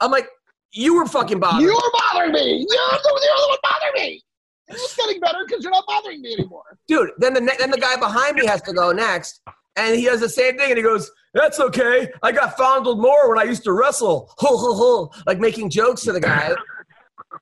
[0.00, 0.28] I'm like,
[0.72, 1.62] you were fucking bothering.
[1.68, 2.58] You are bothering me.
[2.58, 4.22] You're the, you're the one bothering me.
[4.68, 6.64] It's getting better because you're not bothering me anymore.
[6.88, 7.10] dude.
[7.18, 9.40] Then the ne- then the guy behind me has to go next,
[9.76, 12.10] and he does the same thing, and he goes, "That's okay.
[12.22, 16.02] I got fondled more when I used to wrestle." Ho ho ho, like making jokes
[16.02, 16.52] to the guy.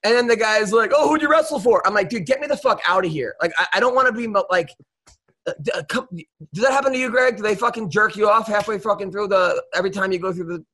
[0.04, 2.46] And then the guy's like, "Oh, who'd you wrestle for?" I'm like, "Dude, get me
[2.46, 3.34] the fuck out of here!
[3.40, 4.68] Like, I, I don't want to be like."
[5.46, 5.82] Uh, uh,
[6.52, 7.36] does that happen to you, Greg?
[7.36, 10.46] Do they fucking jerk you off halfway fucking through the every time you go through
[10.46, 10.64] the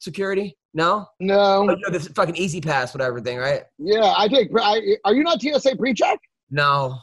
[0.00, 0.56] security?
[0.74, 1.36] No, No.
[1.68, 3.62] oh, you know, this fucking easy pass, whatever thing, right?
[3.78, 4.48] Yeah, I take.
[4.58, 6.18] I, are you not TSA pre-check?
[6.50, 6.98] No,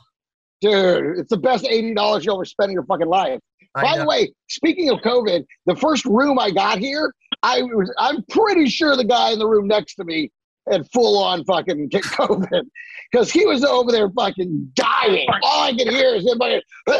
[0.62, 3.40] Dude, it's the best eighty dollars you'll ever spend in your fucking life.
[3.76, 4.02] I By know.
[4.02, 8.68] the way, speaking of COVID, the first room I got here, I was I'm pretty
[8.68, 10.32] sure the guy in the room next to me
[10.72, 12.64] had full on fucking get COVID
[13.12, 15.28] because he was over there fucking dying.
[15.44, 16.62] All I could hear is everybody,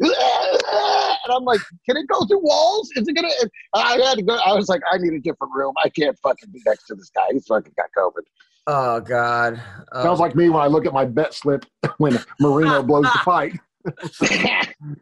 [0.00, 2.90] and I'm like, can it go through walls?
[2.96, 3.28] Is it gonna?
[3.42, 4.36] and I had to go.
[4.36, 5.74] I was like, I need a different room.
[5.84, 7.26] I can't fucking be next to this guy.
[7.32, 8.22] He's fucking got COVID.
[8.66, 9.60] oh god,
[9.92, 10.02] Oh.
[10.02, 11.64] Sounds like me when I look at my bet slip
[11.98, 13.58] when Moreno blows the fight,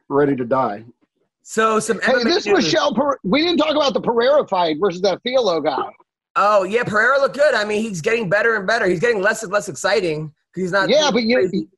[0.08, 0.84] ready to die.
[1.42, 2.64] so some Hey, this news.
[2.64, 2.94] Michel.
[2.94, 5.88] Per- we didn't talk about the Pereira fight versus that Fialho guy.
[6.40, 7.52] Oh yeah, Pereira looked good.
[7.54, 8.86] I mean, he's getting better and better.
[8.86, 10.88] He's getting less and less exciting he's not.
[10.88, 11.68] Yeah, but you, crazy.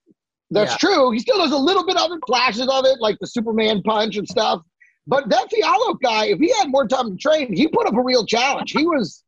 [0.50, 0.76] that's Yeah.
[0.88, 1.10] true.
[1.12, 4.16] He still does a little bit of it, flashes of it, like the Superman punch
[4.16, 4.62] and stuff.
[5.06, 8.02] But that Fialho guy, if he had more time to train, he put up a
[8.02, 8.72] real challenge.
[8.72, 9.24] He was,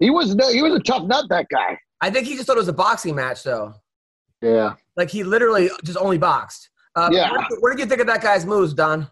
[0.00, 1.26] he was, he was a tough nut.
[1.28, 1.78] That guy.
[2.00, 3.74] I think he just thought it was a boxing match, though.
[4.42, 4.74] Yeah.
[4.96, 6.68] Like he literally just only boxed.
[6.96, 7.30] Um, Yeah.
[7.32, 9.08] What, what did you think of that guy's moves, Don?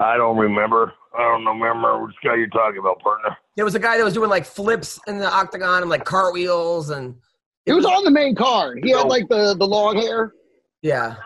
[0.00, 0.92] I don't remember.
[1.16, 3.36] I don't remember which guy you're talking about, partner.
[3.56, 6.90] There was a guy that was doing like flips in the octagon and like cartwheels
[6.90, 7.16] and.
[7.64, 8.80] He was on the main card.
[8.82, 10.32] He had like the the long hair.
[10.80, 11.16] Yeah.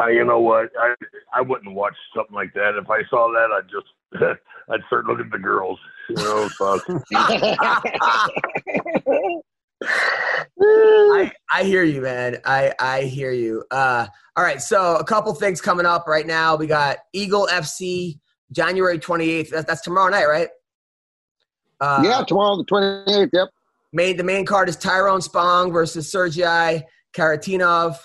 [0.00, 0.70] Uh, you know what?
[0.78, 0.94] I
[1.34, 2.76] I wouldn't watch something like that.
[2.76, 3.88] If I saw that, I'd just
[4.70, 5.80] I'd start looking at the girls.
[6.08, 6.86] You know, fuck.
[9.84, 12.38] I, I hear you, man.
[12.44, 13.64] I, I hear you.
[13.70, 16.56] Uh, all right, so a couple things coming up right now.
[16.56, 18.18] We got Eagle FC
[18.52, 19.50] January 28th.
[19.50, 20.48] That's, that's tomorrow night, right?
[21.80, 23.30] Uh, yeah, tomorrow the twenty eighth.
[23.32, 23.48] Yep.
[23.92, 26.84] Main, the main card is Tyrone Spong versus Sergei
[27.16, 27.96] Kharitonov,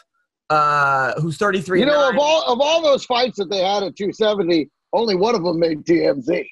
[0.49, 1.79] uh, who's 33.
[1.79, 5.15] You know, of all of all those fights that they had at two seventy, only
[5.15, 6.45] one of them made TMZ.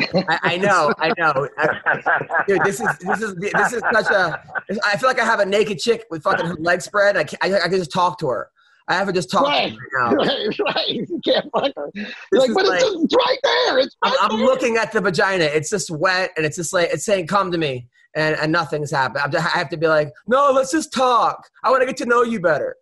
[0.00, 1.48] I, I know, I know.
[1.58, 4.40] I- dude, this is this is this is such a.
[4.84, 7.16] I feel like I have a naked chick with fucking her legs spread.
[7.16, 8.50] I can, I, I can just talk to her.
[8.90, 9.72] I have to just talk Right.
[9.72, 10.10] to her now.
[10.24, 10.88] right, right.
[10.88, 11.90] You can't fuck her.
[12.32, 13.78] Like, but like- it's, just, it's right there.
[13.80, 15.44] It's I'm, right I'm looking at the vagina.
[15.44, 18.90] It's just wet, and it's just like it's saying, "Come to me," and and nothing's
[18.90, 19.34] happened.
[19.36, 21.46] I have to be like, "No, let's just talk.
[21.64, 22.76] I want to get to know you better."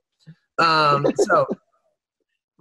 [0.58, 1.46] Um, so,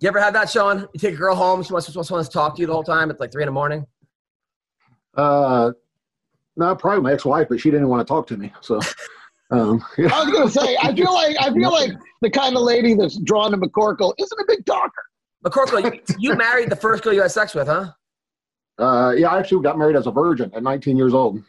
[0.02, 0.88] you ever have that, Sean?
[0.94, 2.84] You take a girl home, she wants, she wants to talk to you the whole
[2.84, 3.10] time.
[3.12, 3.86] It's like three in the morning.
[5.15, 5.71] Uh,
[6.58, 8.51] no, probably my ex-wife, but she didn't want to talk to me.
[8.62, 8.80] So,
[9.51, 10.10] um, yeah.
[10.13, 13.17] I was gonna say, I feel like I feel like the kind of lady that's
[13.19, 15.04] drawn to McCorkle isn't a big talker.
[15.45, 17.91] McCorkle, you, you married the first girl you had sex with, huh?
[18.78, 21.41] Uh, yeah, I actually got married as a virgin at 19 years old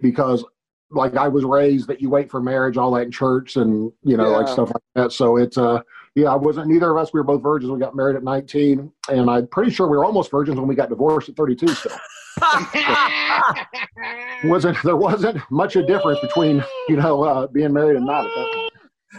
[0.00, 0.44] because,
[0.90, 4.16] like, I was raised that you wait for marriage, all that in church, and you
[4.16, 5.12] know, like stuff like that.
[5.12, 5.80] So it's uh,
[6.14, 6.68] yeah, I wasn't.
[6.68, 7.12] Neither of us.
[7.12, 7.70] We were both virgins.
[7.70, 10.74] We got married at 19, and I'm pretty sure we were almost virgins when we
[10.74, 11.68] got divorced at 32.
[11.68, 11.92] Still,
[14.44, 18.70] wasn't there wasn't much a difference between you know uh, being married and not at.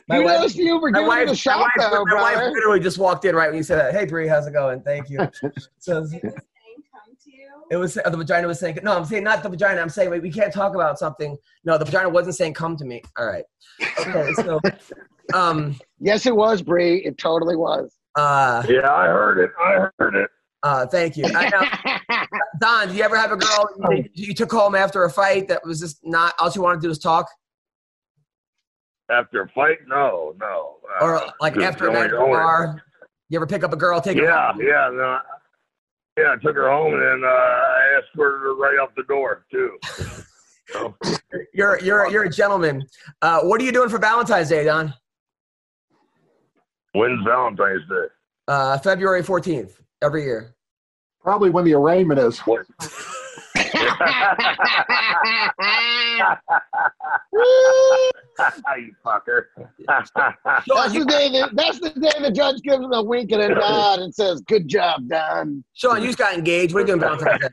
[0.08, 2.06] My you wife- know, you for My giving wife, it a my, shot, wife, though,
[2.06, 3.94] my wife literally just walked in right when you said that.
[3.94, 4.82] Hey, Bree, how's it going?
[4.82, 5.20] Thank you.
[5.80, 6.06] So
[7.72, 8.98] it was uh, the vagina was saying no.
[8.98, 9.80] I'm saying not the vagina.
[9.82, 11.38] I'm saying wait, we can't talk about something.
[11.64, 13.02] No, the vagina wasn't saying come to me.
[13.18, 13.44] All right.
[14.00, 14.34] Okay.
[14.34, 14.60] So,
[15.34, 16.98] um, Yes, it was, Bree.
[17.06, 17.94] It totally was.
[18.16, 19.52] uh, yeah, I heard it.
[19.60, 20.30] I heard it.
[20.64, 21.26] Uh, thank you.
[21.26, 22.26] I know.
[22.62, 25.66] Don, do you ever have a girl you, you took home after a fight that
[25.66, 27.28] was just not all she wanted to do was talk,
[29.10, 30.78] After a fight, no, no.
[31.00, 32.82] Uh, or like after a night at the bar?
[33.30, 34.62] You ever pick up a girl, take her Yeah, home?
[34.62, 35.20] yeah, no,
[36.18, 36.34] yeah.
[36.34, 39.78] I took her home and uh, I escorted her right out the door too.
[40.72, 40.96] So,
[41.54, 42.84] You're you're you're a gentleman.
[43.22, 44.94] Uh, what are you doing for Valentine's Day, Don?
[46.94, 48.06] when's Valentine's Day?
[48.48, 50.56] Uh, February 14th every year.
[51.22, 52.40] Probably when the arraignment is.
[52.40, 52.66] What?
[58.78, 59.46] you fucker.
[59.88, 63.50] That's the day that that's the day the judge gives him a wink and a
[63.50, 66.74] nod and says, "Good job, Don." Sean, you just got engaged.
[66.74, 67.48] What are you doing Valentine's Day?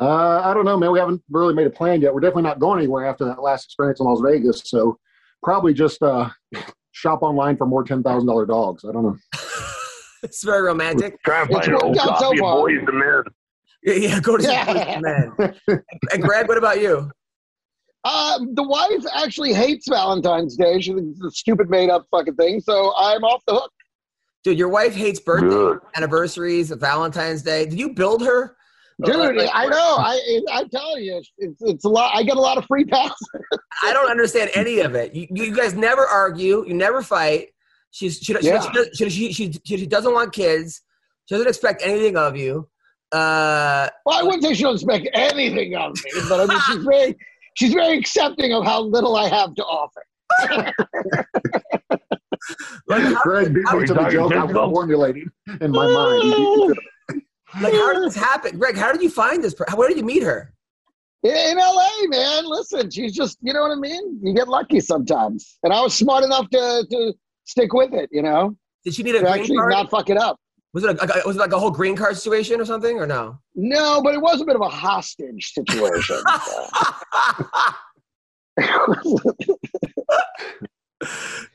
[0.00, 0.92] Uh, I don't know, man.
[0.92, 2.14] We haven't really made a plan yet.
[2.14, 4.62] We're definitely not going anywhere after that last experience in Las Vegas.
[4.64, 4.98] So
[5.42, 6.30] probably just uh,
[6.92, 8.84] shop online for more ten thousand dollar dogs.
[8.84, 9.18] I don't know.
[10.24, 11.22] it's very romantic.
[11.24, 12.56] Try and It's find an old worked out so of far.
[12.58, 13.22] Boyz II Men.
[13.84, 15.00] Yeah, yeah go to Yeah.
[15.00, 15.54] man.
[16.12, 17.10] And Greg, what about you?
[18.04, 20.80] Uh, the wife actually hates Valentine's Day.
[20.80, 22.60] She thinks it's a stupid made up fucking thing.
[22.60, 23.70] So I'm off the hook.
[24.42, 25.78] Dude, your wife hates birthday, Good.
[25.94, 27.64] anniversaries, Valentine's Day.
[27.64, 28.56] Did you build her?
[29.04, 29.96] Dude, Like, I know.
[30.00, 32.10] I I'm telling you, it's it's a lot.
[32.12, 33.14] I get a lot of free passes.
[33.84, 35.14] I don't understand any of it.
[35.14, 36.64] You, you guys never argue.
[36.66, 37.50] You never fight.
[37.92, 38.60] She's she she, Yeah.
[38.94, 40.80] she, she, she, she, she doesn't want kids.
[41.26, 42.68] She doesn't expect anything of you.
[43.12, 46.84] Uh, Well, I wouldn't say she doesn't expect anything of me, but I mean, she's
[46.90, 47.16] very
[47.54, 50.02] she's very accepting of how little I have to offer.
[52.88, 55.28] like, how, Greg beat Are me we to the joke I'm formulating
[55.60, 56.22] in my mind.
[56.22, 56.74] He beat me to
[57.10, 57.22] it.
[57.60, 58.76] like, how did this happen, Greg?
[58.76, 59.54] How did you find this?
[59.54, 60.54] per- Where did you meet her?
[61.22, 64.18] In in LA, man, listen, she's just you know what I mean.
[64.22, 67.12] You get lucky sometimes, and I was smart enough to to
[67.44, 68.08] stick with it.
[68.12, 69.72] You know, Did she need a to green actually card?
[69.72, 70.36] not fuck it up.
[70.72, 73.06] was it a, a- was it like a whole green card situation or something or
[73.06, 73.38] no?
[73.54, 76.16] No, but it was a bit of a hostage situation.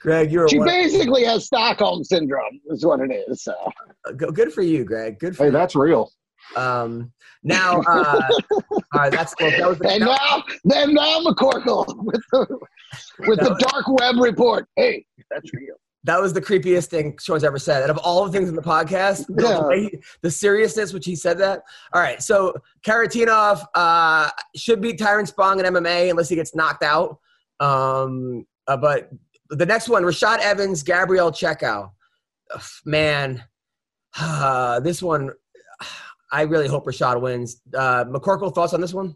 [0.02, 3.44] Greg, you're she one, basically has Stockholm syndrome, is what it is.
[3.44, 3.54] So.
[4.16, 5.20] good for you, Greg.
[5.20, 5.52] Good for Hey, you.
[5.54, 6.12] that's real.
[6.56, 7.12] Um,
[7.44, 8.22] now, uh,
[8.52, 12.60] all right, that's well, that was the, And now, then now McCorkle with the
[13.28, 14.68] with the dark web report.
[14.76, 15.76] Hey, that's real.
[16.04, 17.84] That was the creepiest thing Sean's ever said.
[17.84, 19.66] Out of all the things in the podcast, the, Yeah.
[19.68, 21.64] way he- the seriousness which he said that.
[21.94, 22.54] All right, so
[22.86, 27.18] Kharitonov uh, should beat Tyrone Spong in MMA unless he gets knocked out.
[27.60, 29.10] Um, uh, but
[29.50, 31.92] the next one, Rashad Evans, Gabriel Checco.
[32.54, 33.44] Ugh, man,
[34.20, 35.32] uh, this one,
[36.32, 37.62] I really hope Rashad wins.
[37.74, 39.16] Uh, McCorkle, thoughts on this one?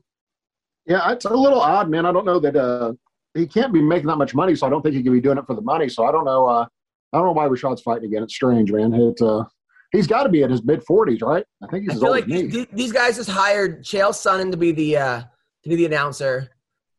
[0.87, 2.05] Yeah, it's a little odd, man.
[2.05, 2.93] I don't know that uh,
[3.33, 5.37] he can't be making that much money, so I don't think he can be doing
[5.37, 5.89] it for the money.
[5.89, 6.45] So I don't know.
[6.47, 6.65] Uh,
[7.13, 8.23] I don't know why Rashad's fighting again.
[8.23, 8.93] It's strange, man.
[8.93, 9.45] It, uh,
[9.91, 11.45] he's got to be in his mid forties, right?
[11.63, 12.67] I think he's I feel old like me.
[12.73, 15.21] these, guys just hired Chael Sonnen to be the uh,
[15.63, 16.49] to be the announcer.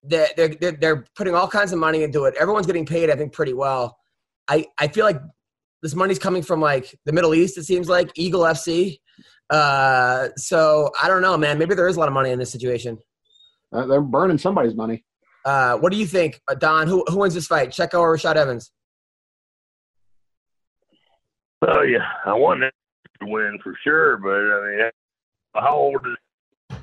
[0.02, 2.34] They're, they're they're they're putting all kinds of money into it.
[2.38, 3.98] Everyone's getting paid, I think, pretty well.
[4.48, 5.20] I I feel like
[5.82, 7.58] this money's coming from like the Middle East.
[7.58, 8.98] It seems like Eagle FC.
[9.50, 11.58] Uh, so I don't know, man.
[11.58, 12.98] Maybe there is a lot of money in this situation.
[13.72, 15.04] Uh, they're burning somebody's money.
[15.44, 16.86] Uh, what do you think, uh, Don?
[16.86, 18.70] Who who wins this fight, Checco or Rashad Evans?
[21.66, 22.72] Oh yeah, I want that
[23.20, 24.90] to win for sure, but I mean,
[25.54, 26.76] how old is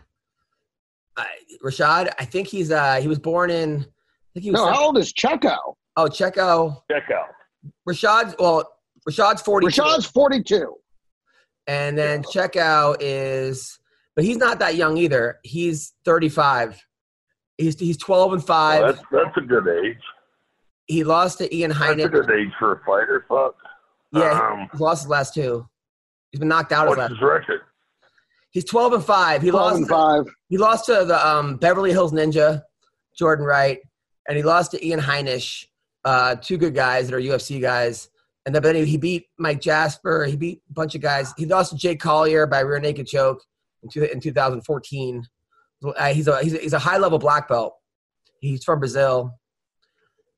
[1.18, 1.24] Uh,
[1.64, 3.82] Rashad, I think he's uh he was born in.
[3.82, 4.62] I think he was.
[4.62, 5.58] No, how old is Checco?
[5.98, 6.82] oh, Checco.
[6.90, 7.30] check out?
[7.88, 8.70] Rashad's well.
[9.08, 9.68] Rashad's forty.
[9.68, 10.76] Rashad's forty-two.
[11.68, 13.78] And then Checkout is,
[14.16, 15.38] but he's not that young either.
[15.44, 16.84] He's 35.
[17.60, 18.82] He's he's 12 and five.
[18.82, 19.98] that's that's a good age.
[20.88, 21.98] he lost to Ian Heinisch.
[21.98, 23.26] That's a good age for a fighter.
[23.28, 23.56] Fuck.
[24.14, 25.68] Yeah, Um, he's lost his last two.
[26.32, 27.10] He's been knocked out his what's last.
[27.12, 27.62] his record?
[28.52, 29.42] He's 12 and five.
[29.44, 29.78] He 12 lost.
[29.78, 30.24] and five.
[30.48, 32.64] He lost to the um, Beverly Hills Ninja,
[33.18, 33.80] Jordan Wright,
[34.28, 35.66] and he lost to Ian Heinisch.
[36.06, 38.10] Uh, two good guys that are UFC guys.
[38.46, 40.24] And then, but then he beat Mike Jasper.
[40.26, 41.34] He beat a bunch of guys.
[41.38, 43.44] He lost to Jake Collier by rear naked choke
[43.84, 45.24] in, two, in 2014.
[45.84, 47.76] Uh, he's a he's a, he's a high level black belt.
[48.42, 49.34] He's from Brazil.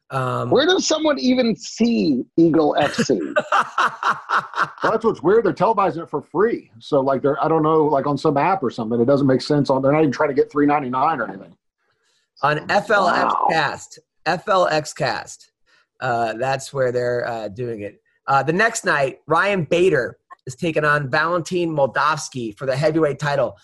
[0.10, 3.18] Um, Where does someone even see Eagle FC?
[3.34, 5.46] Well, that's what's weird.
[5.46, 6.70] They're televising it for free.
[6.80, 9.00] So like they're I don't know, like on some app or something.
[9.00, 11.28] It doesn't make sense on they're not even trying to get three ninety nine or
[11.30, 11.56] anything.
[12.44, 13.48] on FLX Wow.
[13.52, 14.00] Cast.
[14.26, 15.52] FLX Cast.
[16.02, 18.02] Uh, that's where they're uh, doing it.
[18.28, 23.56] Uh, the next night, Ryan Bader is taking on Valentin Moldavsky for the heavyweight title.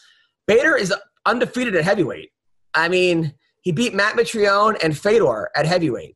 [0.45, 0.93] Bader is
[1.27, 2.31] undefeated at heavyweight.
[2.73, 6.15] I mean, he beat Matt Mitrione and Fedor at heavyweight,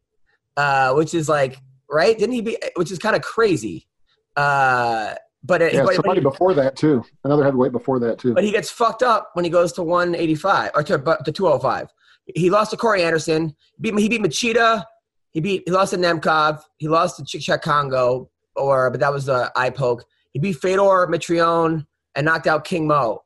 [0.57, 2.17] uh, which is like right?
[2.17, 2.57] Didn't he be?
[2.75, 3.87] Which is kind of crazy.
[4.35, 7.03] Uh, but, it, Yeah, but, but somebody he- before that too.
[7.23, 8.33] Another heavyweight before that too.
[8.33, 11.87] but he gets fucked up when he goes to 185 or to, to 205.
[12.33, 13.55] He lost to Corey Anderson.
[13.75, 14.85] He beat, he beat Machida.
[15.31, 16.61] He beat he lost to Nemkov.
[16.77, 20.05] He lost to Cheick Kongo, or but that was the eye poke.
[20.31, 23.23] He beat Fedor Mitrione and knocked out King Mo.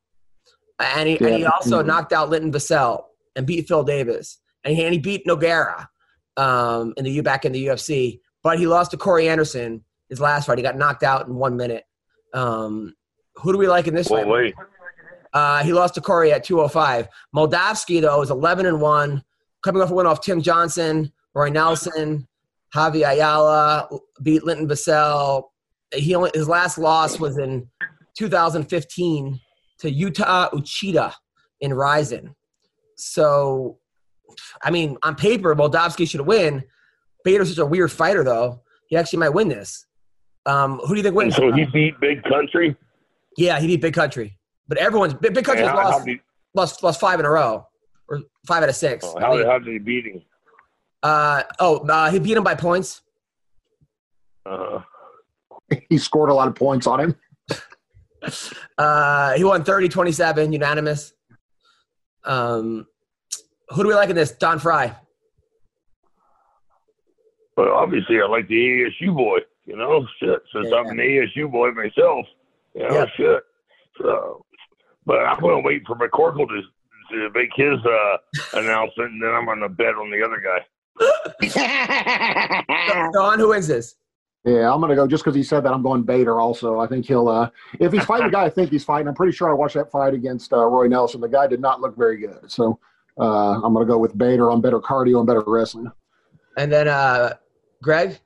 [0.80, 1.50] And he, and he Yeah.
[1.50, 1.86] also Mhm.
[1.86, 4.40] knocked out Linton Vassell and beat Phil Davis.
[4.64, 5.88] And he, and he beat Nogueira
[6.38, 8.20] um, in the U back in the UFC.
[8.44, 10.58] But he lost to Corey Anderson his last fight.
[10.58, 11.86] He got knocked out in one minute.
[12.34, 12.94] Um,
[13.36, 14.54] who do we like in this Well, fight?
[15.34, 17.08] Uh, he lost to Corey at 205.
[17.36, 19.24] Moldavsky, though, is 11 and 1,
[19.64, 22.28] coming off a win off Tim Johnson, Roy Nelson,
[22.74, 23.88] Javy Ayala,
[24.22, 25.46] beat Linton Vassell.
[25.94, 27.70] He only his last loss was in
[28.18, 29.40] 2015
[29.80, 31.14] to Utah Uchida
[31.62, 32.36] in Rizin.
[32.96, 33.78] So,
[34.64, 36.64] I mean, on paper, Moldavsky should win.
[37.24, 38.62] Bader's such a weird fighter, though.
[38.88, 39.86] He actually might win this.
[40.46, 41.36] Um, who do you think And wins?
[41.36, 42.76] so he beat Big Country.
[43.38, 46.20] yeah, he beat Big Country, but everyone's Big, Big Country's how, how, lost, did,
[46.54, 47.66] lost lost five in a row,
[48.08, 49.04] or five out of six.
[49.06, 50.22] oh, how, mean, how did he beat him?
[51.02, 53.02] uh, oh, uh, he beat him by points.
[54.46, 54.82] Uh,
[55.90, 57.16] He scored a lot of points on him.
[58.78, 61.14] Uh, he won 30 27, unanimous.
[62.24, 62.88] Um,
[63.70, 64.32] who do we like in this?
[64.32, 64.96] Don Frye.
[67.56, 69.40] but obviously, I like the ASU boy.
[69.66, 70.42] You know, shit.
[70.54, 70.78] Since Yeah.
[70.78, 72.26] I'm an ASU boy myself,
[72.76, 73.06] you know, Yeah.
[73.18, 73.44] shit.
[74.02, 74.46] So,
[75.06, 76.62] but I'm gonna wait for McCorkle to
[77.12, 78.18] to make his uh,
[78.54, 80.66] announcement, and then I'm gonna bet on the other guy.
[83.14, 83.96] Don, who wins this?
[84.46, 85.74] Yeah, I'm gonna go just because he said that.
[85.74, 86.40] I'm going Bader.
[86.40, 87.28] Also, I think he'll.
[87.28, 89.08] uh If he's fighting the guy, I think he's fighting.
[89.08, 91.20] I'm pretty sure I watched that fight against uh, Roy Nelson.
[91.20, 92.52] The guy did not look very good.
[92.52, 92.80] So
[93.20, 95.92] uh I'm gonna go with Bader on better cardio and better wrestling.
[96.58, 97.34] And then uh,
[97.82, 98.20] Greg.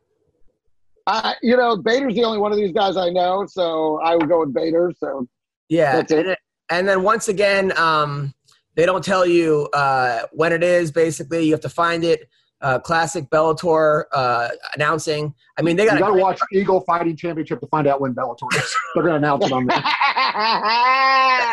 [1.08, 4.28] Uh, you know, Bader's the only one of these guys I know, so I would
[4.30, 4.92] go with Bader.
[5.00, 5.28] So
[5.70, 5.94] Yeah.
[5.96, 6.28] That's it.
[6.28, 6.38] And,
[6.70, 8.34] and then once again, um,
[8.76, 10.92] they don't tell you uh, when it is.
[10.92, 12.30] Basically, you have to find it.
[12.62, 15.34] Uh, classic Bellator uh, announcing.
[15.58, 18.76] I mean, they got to watch Eagle Fighting Championship to find out when Bellator is.
[18.96, 19.78] They're gonna announce it on there.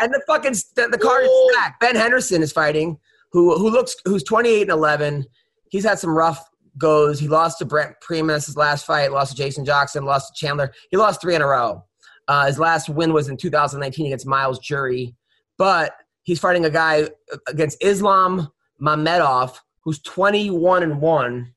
[0.03, 1.79] and the fucking the, the card is stacked.
[1.79, 2.97] Ben Henderson is fighting,
[3.31, 5.25] who who looks who's 28 and 11.
[5.69, 6.43] He's had some rough
[6.77, 7.19] goes.
[7.19, 10.71] He lost to Brent Primus his last fight, lost to Jason Jackson, lost to Chandler.
[10.91, 11.83] He lost three in a row.
[12.27, 15.15] Uh, his last win was in 2019 against Myles Jury,
[15.57, 15.93] but
[16.23, 17.07] he's fighting a guy
[17.47, 18.49] against Islam
[18.81, 21.53] Mamedov, who's 21 and one,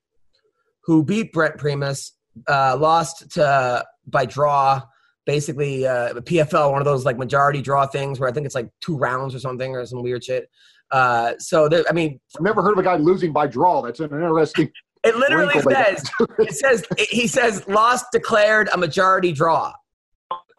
[0.84, 2.12] who beat Brent Primus,
[2.46, 4.80] uh, lost to by draw
[5.26, 8.70] basically uh, PFL, one of those like majority draw things where I think it's like
[8.80, 10.48] two rounds or something or some weird shit.
[10.92, 13.82] Uh, so there, I mean, I've never heard of a guy losing by draw.
[13.82, 14.70] That's an interesting.
[15.02, 19.72] it literally says it says he says lost declared a majority draw.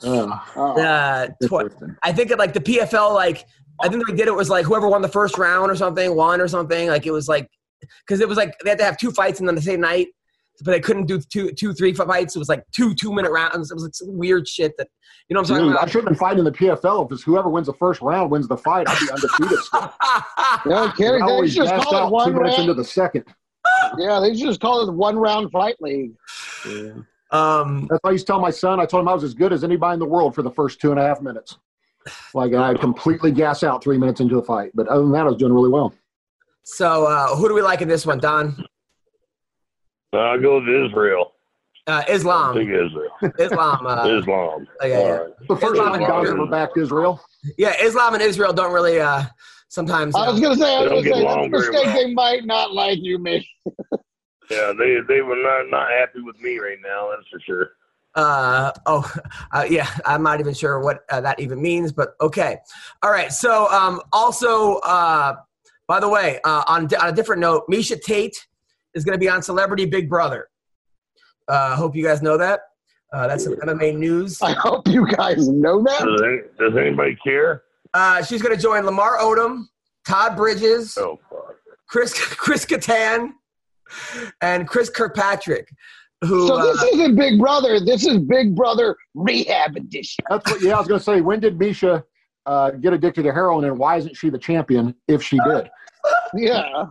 [0.03, 0.81] Uh, Oh.
[0.81, 1.71] Uh, tw-
[2.03, 3.45] I think it like the PFL like
[3.81, 6.41] I think they did it was like whoever won the first round or something won
[6.41, 7.49] or something like it was like
[8.06, 10.08] because it was like they had to have two fights and then the same night.
[10.63, 12.36] But they couldn't do two, two, three fights.
[12.36, 13.72] It was like two two minute rounds.
[13.72, 14.88] It was like some weird shit that
[15.28, 17.06] you know what I'm Dude, I should have been fighting in the PFL.
[17.06, 19.58] If it's whoever wins the first round wins the fight, I'd be undefeated.
[19.60, 19.80] still.
[19.80, 20.62] about.
[20.67, 21.24] No kidding.
[21.24, 23.24] I They always should just gassed call it out two one minutes into the second.
[23.98, 26.12] Yeah, they should just call it one round fight league.
[27.32, 28.80] um, That's why I used to tell my son.
[28.80, 30.80] I told him I was as good as anybody in the world for the first
[30.80, 31.58] two and a half minutes.
[32.34, 35.30] Like I completely gas out three minutes into the fight, but other than that, I
[35.30, 35.94] was doing really well.
[36.63, 38.63] So uh, who do we like in this one, Don?
[40.13, 41.34] I'll go with Israel.
[41.88, 43.10] Uh, I think Israel.
[43.39, 43.88] Islam.
[43.88, 44.67] Uh, Islam.
[44.82, 44.97] yeah, yeah.
[44.97, 45.34] All right.
[45.50, 46.41] The first Islam time and Don's Israel.
[46.43, 47.21] ever backed Israel.
[47.58, 49.24] yeah, Islam and Israel don't really uh,
[49.69, 50.15] sometimes.
[50.15, 51.71] I was Uh, gonna say, I was don't gonna get say, along that's a very
[51.71, 51.86] mistake.
[51.88, 51.95] well.
[52.08, 53.47] They might not like you, me.
[54.50, 57.10] Yeah, they they were not not happy with me right now.
[57.15, 57.69] That's for sure.
[58.15, 59.10] uh, oh,
[59.54, 62.58] uh, yeah, I'm not even sure what uh, that even means, but okay.
[63.02, 63.32] All right.
[63.32, 65.36] So, um, also, uh,
[65.88, 68.48] by the way, uh, on, on a different note, Miesha Tate
[68.94, 70.48] is going to be on Celebrity Big Brother.
[71.48, 72.62] Uh, hope you guys know that.
[73.13, 74.41] Uh, that's some MMA news.
[74.41, 76.00] I hope you guys know that.
[76.00, 77.63] Does, any, does anybody care?
[77.94, 79.65] Uh, she's going to join Lamar Odom,
[80.08, 81.56] Todd Bridges, Oh fuck.
[81.89, 83.32] Chris Chris Kattan,
[84.41, 85.67] and Chris Kirkpatrick.
[86.22, 86.48] Who?
[86.48, 87.80] So this uh, isn't Big Brother.
[87.80, 90.24] This is Big Brother Rehab Edition.
[90.30, 90.62] That's what.
[90.62, 91.20] Yeah, I was going to say.
[91.20, 92.04] When did Miesha
[92.45, 95.69] uh, get addicted to heroin, and why isn't she the champion if she did?
[96.34, 96.86] Yeah.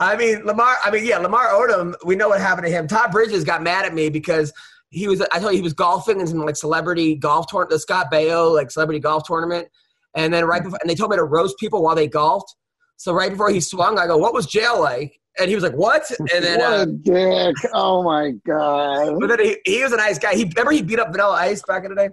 [0.00, 0.76] I mean, Lamar.
[0.84, 1.94] I mean, yeah, Lamar Odom.
[2.04, 2.86] We know what happened to him.
[2.86, 4.52] Todd Bridges got mad at me because
[4.90, 5.20] he was.
[5.32, 8.54] I told you he was golfing in some like celebrity golf tournament, the Scott Baio
[8.54, 9.68] like celebrity golf tournament,
[10.14, 12.54] and then right before, and they told me to roast people while they golfed.
[12.96, 15.74] So right before he swung, I go, "What was jail like?" And he was like,
[15.74, 17.56] "What?" And then, what uh, a dick.
[17.72, 19.18] Oh my god.
[19.18, 20.34] but then he, he was a nice guy.
[20.34, 22.10] He remember he beat up Vanilla Ice back in the day.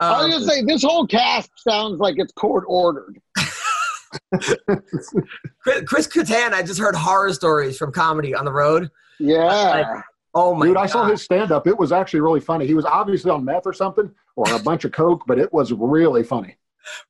[0.00, 3.18] I Um, was gonna say this whole cast sounds like it's court ordered.
[5.62, 8.90] Chris, Chris Kattan, I just heard horror stories from comedy on the road.
[9.18, 10.02] Yeah.
[10.34, 10.82] Oh my Dude, god!
[10.82, 11.66] I saw his stand up.
[11.66, 12.66] It was actually really funny.
[12.66, 15.72] He was obviously on meth or something, or a bunch of coke, but it was
[15.72, 16.56] really funny.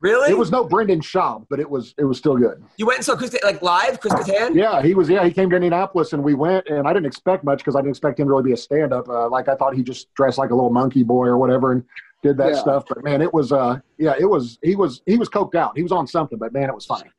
[0.01, 0.31] really?
[0.31, 2.63] It was no Brendan Schaub, but it was it was still good.
[2.79, 4.55] you went and saw Chris like live, Chris Kattan.
[4.57, 5.09] Yeah, he was.
[5.09, 7.79] Yeah, he came to Indianapolis, and we went, and I didn't expect much because I
[7.79, 9.09] didn't expect him to really be a stand up.
[9.09, 11.85] Uh, like I thought he just dressed like a little monkey boy or whatever, and
[12.23, 12.61] did that Yeah.
[12.61, 12.85] stuff.
[12.89, 13.53] But man, it was.
[13.53, 14.59] Uh, yeah, it was.
[14.63, 15.03] He was.
[15.07, 15.77] He was coked out.
[15.77, 17.11] He was on something, but man, it was funny.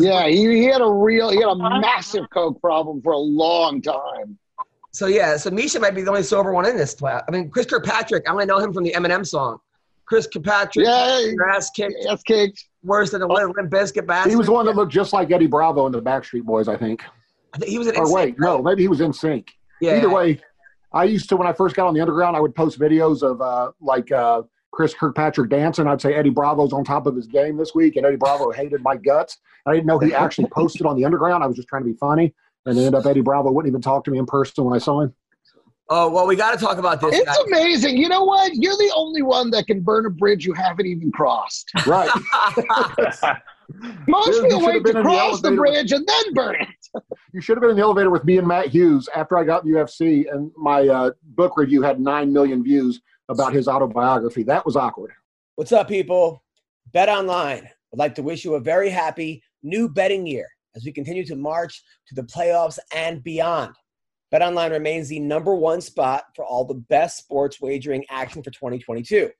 [0.00, 3.80] Yeah, he, he had a real he had a massive coke problem for a long
[3.82, 4.38] time.
[4.92, 7.22] So yeah, so Miesha might be the only sober one in this class.
[7.26, 8.28] I mean, Chris Kirkpatrick.
[8.28, 9.58] I only know him from the Eminem song.
[10.04, 11.94] Chris Kirkpatrick, Yeah, your ass kicked.
[12.04, 12.62] that's kicked.
[12.84, 14.30] worse than a Limp Limp Bizkit bastard?
[14.30, 16.76] He was the one that looked just like Eddie Bravo in the Backstreet Boys, I
[16.76, 17.02] think.
[17.54, 19.48] I think he was In Or wait, no, maybe he was NSYNC.
[19.80, 19.96] Yeah.
[19.96, 20.38] Either way,
[20.92, 23.40] I used to when I first got on the underground, I would post videos of
[23.40, 24.42] uh, like uh,
[24.72, 25.86] Chris Kirkpatrick dancing.
[25.86, 28.82] I'd say Eddie Bravo's on top of his game this week, and Eddie Bravo hated
[28.82, 29.38] my guts.
[29.66, 31.44] I didn't know he actually posted on the underground.
[31.44, 32.34] I was just trying to be funny,
[32.66, 34.78] and it ended up Eddie Bravo wouldn't even talk to me in person when I
[34.78, 35.14] saw him.
[35.88, 37.14] Oh well, we got to talk about this.
[37.14, 37.44] It's guy.
[37.48, 37.98] amazing.
[37.98, 38.52] You know what?
[38.54, 41.70] You're the only one that can burn a bridge you haven't even crossed.
[41.86, 42.10] Right.
[44.06, 46.06] Most Dude, you people wait to been in the cross the, elevator with- bridge and
[46.06, 47.02] then burn it.
[47.32, 49.64] You should have been in the elevator with me and Matt Hughes after I got
[49.64, 54.42] in UFC, and my uh, book review had nine million views about his autobiography.
[54.42, 55.12] That was awkward.
[55.56, 56.42] What's up, people?
[56.92, 60.92] Bet Online would like to wish you a very happy new betting year as we
[60.92, 63.74] continue to march to the playoffs and beyond.
[64.30, 68.50] Bet Online remains the number one spot for all the best sports wagering action for
[68.50, 69.30] 2022.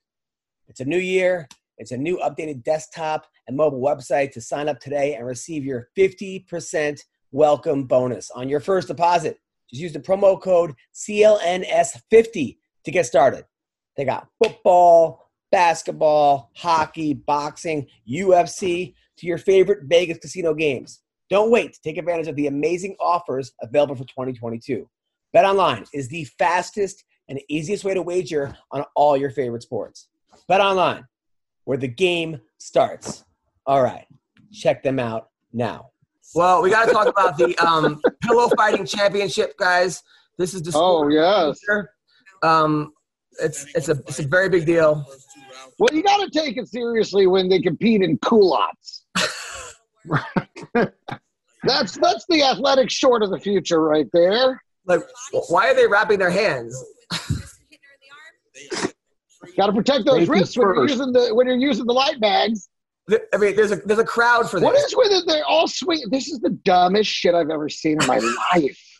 [0.67, 4.79] It's a new year, it's a new updated desktop and mobile website to sign up
[4.79, 6.99] today and receive your 50%
[7.31, 9.39] welcome bonus on your first deposit.
[9.69, 13.45] Just use the promo code CLNS50 to get started.
[13.95, 21.01] They got football, basketball, hockey, boxing, UFC, to your favorite Vegas casino games.
[21.29, 24.87] Don't wait to take advantage of the amazing offers available for 2022.
[25.31, 30.09] Bet online is the fastest and easiest way to wager on all your favorite sports.
[30.47, 31.05] Bet online,
[31.65, 33.23] where the game starts.
[33.65, 34.05] All right,
[34.51, 35.89] check them out now.
[36.35, 40.01] Well, we got to talk about the um, pillow fighting championship, guys.
[40.37, 41.59] This is the Oh, yes.
[42.41, 42.93] Um,
[43.41, 45.05] it's it's a it's a very big deal.
[45.79, 49.05] Well, you got to take it seriously when they compete in culottes.
[51.63, 54.61] that's that's the athletic short of the future right there.
[54.85, 55.01] Like,
[55.49, 56.75] why are they wrapping their hands?
[59.57, 62.19] Got to protect those Safety wrists when you're using the when you're using the light
[62.19, 62.69] bags.
[63.33, 64.65] I mean, there's a there's a crowd for this.
[64.65, 65.25] What is with it?
[65.27, 66.03] They're all swing.
[66.09, 68.19] This is the dumbest shit I've ever seen in my
[68.53, 68.92] life.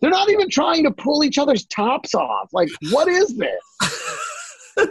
[0.00, 2.48] They're not even trying to pull each other's tops off.
[2.52, 3.88] Like, what is this?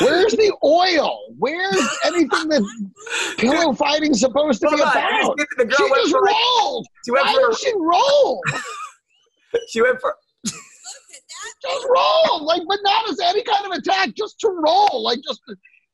[0.00, 1.18] Where's the oil?
[1.38, 5.36] Where's anything that pillow fighting's supposed to be on, about?
[5.58, 6.86] the girl She went just for like- rolled.
[7.04, 8.40] She went Why for did she roll?
[9.68, 12.44] she went for Just roll.
[12.44, 15.02] Like, but not as any kind of attack, just to roll.
[15.02, 15.40] Like, just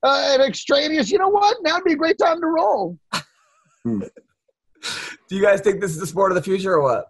[0.02, 1.56] uh, an extraneous, you know what?
[1.62, 2.98] Now'd be a great time to roll.
[3.84, 4.00] Do
[5.30, 7.06] you guys think this is the sport of the future or what?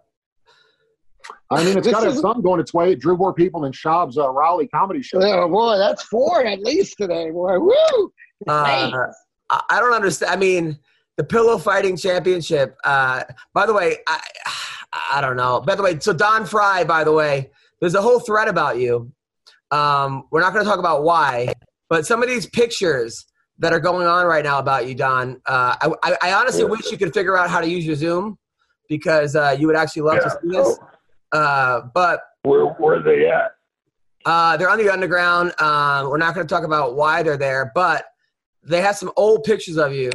[1.51, 2.91] I mean, it's got to have is- something going its way.
[2.91, 5.19] It drew more people than Schaub's uh, Raleigh comedy show.
[5.21, 7.59] Oh, boy, that's four at least today, boy.
[7.59, 8.11] Woo!
[8.47, 8.91] Uh,
[9.49, 10.31] I I don't understand.
[10.31, 10.77] I mean,
[11.15, 12.77] the pillow fighting championship.
[12.83, 13.23] Uh,
[13.53, 14.19] by the way, I
[15.11, 15.61] I don't know.
[15.61, 16.83] By the way, so Don Frye.
[16.83, 17.49] By the way,
[17.79, 19.11] there's a whole thread about you.
[19.71, 21.53] Um, we're not going to talk about why,
[21.89, 23.25] but some of these pictures
[23.59, 25.41] that are going on right now about you, Don.
[25.45, 28.37] Uh, I, I, I honestly wish you could figure out how to use your Zoom
[28.87, 30.79] because uh, you would actually love to see this.
[31.31, 33.51] Uh, but Where where are they at?
[34.25, 35.53] uh, they're on the underground.
[35.61, 38.05] Um, we're not going to talk about why they're there, but
[38.63, 40.11] they have some old pictures of you.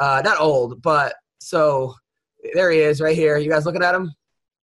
[0.00, 1.94] Uh, not old, but so
[2.54, 3.36] there he is right here.
[3.38, 4.12] You guys looking at him?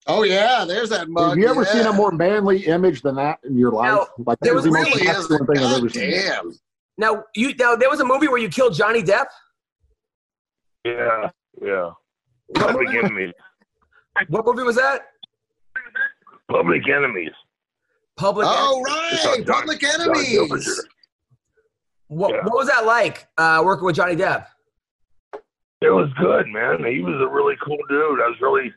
[0.08, 1.30] Oh yeah, there's that mug.
[1.30, 1.72] Have you ever yeah.
[1.74, 3.92] seen a more manly image than that in your life?
[3.92, 5.08] Now, like there that was the most really is.
[5.08, 6.12] masculine thing I've ever God seen.
[6.12, 6.54] damn.
[6.98, 9.26] Now you now there was a movie where you killed Johnny Depp.
[10.86, 11.30] Yeah,
[11.62, 11.92] yeah.
[12.48, 13.34] What Public movie,
[14.30, 15.08] what movie was that?
[16.50, 17.32] Public enemies.
[18.18, 18.48] Public.
[18.50, 20.82] Oh right, John- Public Enemies.
[22.08, 22.44] What, yeah.
[22.44, 24.46] what was that like uh, working with Johnny Depp?
[25.82, 26.86] It was good, man.
[26.86, 28.22] He was a really cool dude.
[28.22, 28.72] I was really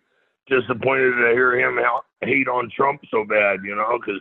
[0.49, 1.79] disappointed to hear him
[2.23, 4.21] hate on Trump so bad, you know, because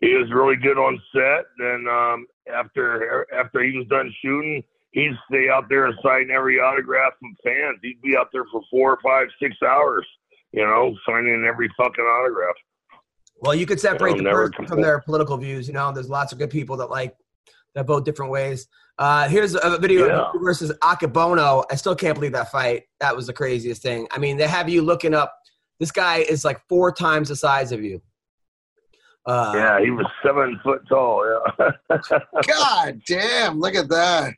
[0.00, 1.46] he was really good on set.
[1.58, 6.58] And um, after after he was done shooting, he'd stay out there and sign every
[6.60, 7.78] autograph from fans.
[7.82, 10.06] He'd be out there for four, five, six hours,
[10.52, 12.56] you know, signing every fucking autograph.
[13.40, 15.68] Well, you could separate It'll the never person from their political views.
[15.68, 17.16] You know, there's lots of good people that like
[17.74, 18.66] that vote different ways.
[18.98, 20.20] Uh, here's a video Yeah.
[20.22, 21.64] of versus Akebono.
[21.70, 22.84] I still can't believe that fight.
[23.00, 24.08] That was the craziest thing.
[24.10, 25.32] I mean, they have you looking up.
[25.78, 28.02] This guy is like four times the size of you.
[29.24, 31.24] Uh, Yeah, he was seven foot tall.
[31.60, 31.70] Yeah.
[32.46, 34.34] God damn, look at that.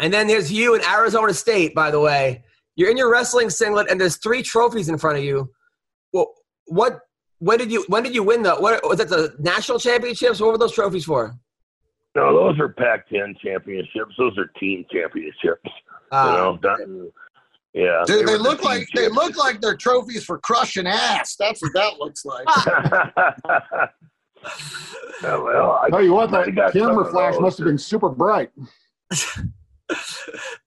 [0.00, 2.42] And then there's you in Arizona State, by the way.
[2.74, 5.50] You're in your wrestling singlet, and there's three trophies in front of you.
[6.12, 6.32] Well,
[6.66, 7.00] what?
[7.40, 7.84] When did you?
[7.88, 8.54] When did you win the?
[8.54, 9.08] What was that?
[9.08, 10.40] The national championships?
[10.40, 11.34] What were those trophies for?
[12.16, 14.14] no, those are Pac-10 championships.
[14.18, 15.70] Those are team championships.
[16.10, 17.10] Uh, you know, that,
[17.72, 18.02] yeah.
[18.04, 21.36] Dude, they were the look team like they look like they're trophies for crushing ass.
[21.36, 22.46] That's what that looks like.
[25.22, 28.08] Yeah, well, I Tell you what, I that got camera flash must have been super
[28.08, 28.50] bright.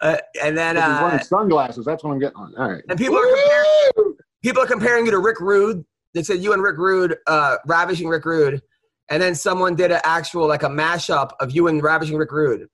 [0.02, 1.86] Uh, and then He's uh, wearing sunglasses.
[1.86, 2.54] That's what I'm getting on.
[2.58, 2.84] All right.
[2.90, 5.86] and people are comparing, people are comparing you to Rick Rude.
[6.14, 8.62] They said you and Rick Rude, uh, ravishing Rick Rude,
[9.10, 12.68] and then someone did an actual like a mashup of you and ravishing Rick Rude.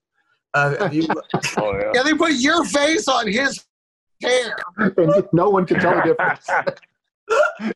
[0.54, 1.08] Uh, you,
[1.58, 1.92] Oh yeah.
[1.94, 3.66] Yeah, they put your face on his
[4.22, 4.56] hair.
[4.78, 6.48] And no one can tell the difference.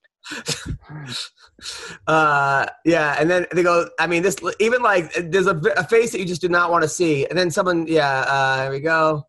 [2.07, 3.89] uh, yeah, and then they go.
[3.99, 6.83] I mean, this even like there's a, a face that you just do not want
[6.83, 9.23] to see, and then someone, yeah, uh, here we go.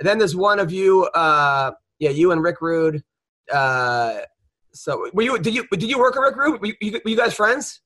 [0.00, 3.02] And then there's one of you, uh, yeah, you and Rick Rude.
[3.52, 4.20] Uh,
[4.78, 5.38] so were you?
[5.38, 5.66] Did you?
[5.72, 6.60] Did you work with Rick Rude?
[6.60, 7.80] Were you, were you guys friends?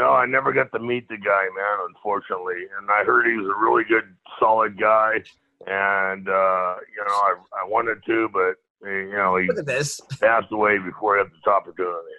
[0.00, 2.66] No, I never got to meet the guy, man, unfortunately.
[2.78, 4.04] And I heard he was a really good,
[4.40, 5.22] solid guy.
[5.66, 10.00] And, uh, you know, I, I wanted to, but, you know, he Look at this.
[10.20, 12.16] passed away before I got this opportunity.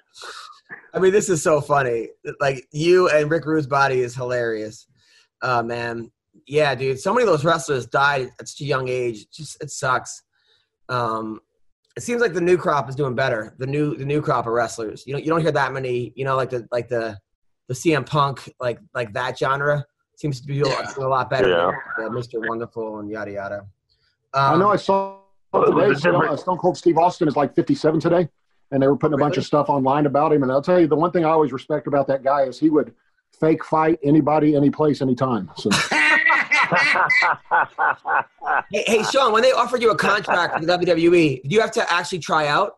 [0.94, 2.10] I mean, this is so funny.
[2.40, 4.88] Like you and Rick Rude's body is hilarious.
[5.42, 6.10] Uh, man,
[6.48, 7.02] yeah, dude.
[7.02, 9.24] So many of those wrestlers died at such a young age.
[9.24, 10.22] It just it sucks.
[10.88, 11.42] Um,
[11.96, 13.54] it seems like the new crop is doing better.
[13.60, 15.04] The new the new crop of wrestlers.
[15.06, 16.12] You know, you don't hear that many.
[16.16, 17.18] You know, like the like the
[17.68, 19.86] the CM Punk like like that genre
[20.16, 21.50] seems to be doing a lot better.
[21.50, 21.72] Yeah.
[21.98, 22.48] than, uh, Mr.
[22.48, 23.60] Wonderful and yada yada.
[24.34, 25.20] Um, I know I saw
[25.52, 28.28] Well, it was today Stone, uh, Stone Cold Steve Austin is like 57 today,
[28.72, 30.44] and they were putting a bunch of stuff online about him.
[30.44, 32.70] And I'll tell you, the one thing I always respect about that guy is he
[32.70, 32.94] would
[33.40, 35.52] fake fight anybody, any place, anytime.
[35.56, 35.70] So
[38.72, 41.92] Hey, hey, Sean, when they offered you a contract with WWE, do you have to
[41.92, 42.78] actually try out?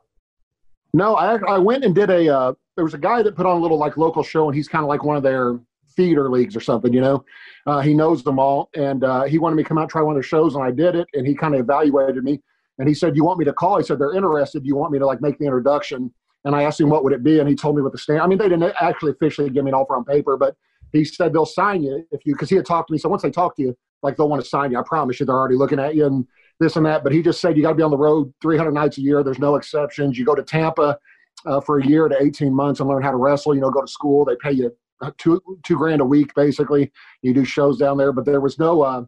[0.96, 2.34] no, I I went and did a.
[2.34, 4.68] Uh, there was a guy that put on a little like local show, and he's
[4.68, 5.60] kind of like one of their
[5.96, 6.94] theater leagues or something.
[6.94, 7.26] You know,
[7.66, 10.02] uh, he knows them all, and uh, he wanted me to come out and try
[10.02, 12.42] one of their shows, and I did it, and he kind of evaluated me,
[12.80, 14.66] and he said, "You want me to call?" He said, "They're interested.
[14.66, 16.14] You want me to like make the introduction?"
[16.46, 18.22] And I asked him what would it be, and he told me what the stand.
[18.22, 20.56] I mean, they didn't actually officially give me an offer on paper, but
[20.96, 22.98] he said they'll sign you if you because he had talked to me.
[22.98, 24.80] So once they talk to you, like they'll want to sign you.
[24.80, 26.28] I promise you, they're already looking at you and
[26.60, 27.04] this and that.
[27.04, 29.24] But he just said you got to be on the road 300 nights a year.
[29.24, 30.18] There's no exceptions.
[30.18, 30.98] You go to Tampa
[31.46, 33.56] uh, for a year to 18 months and learn how to wrestle.
[33.56, 34.26] You know, go to school.
[34.26, 36.92] They pay you uh, two two grand a week basically.
[37.22, 39.06] You do shows down there, but there was no uh,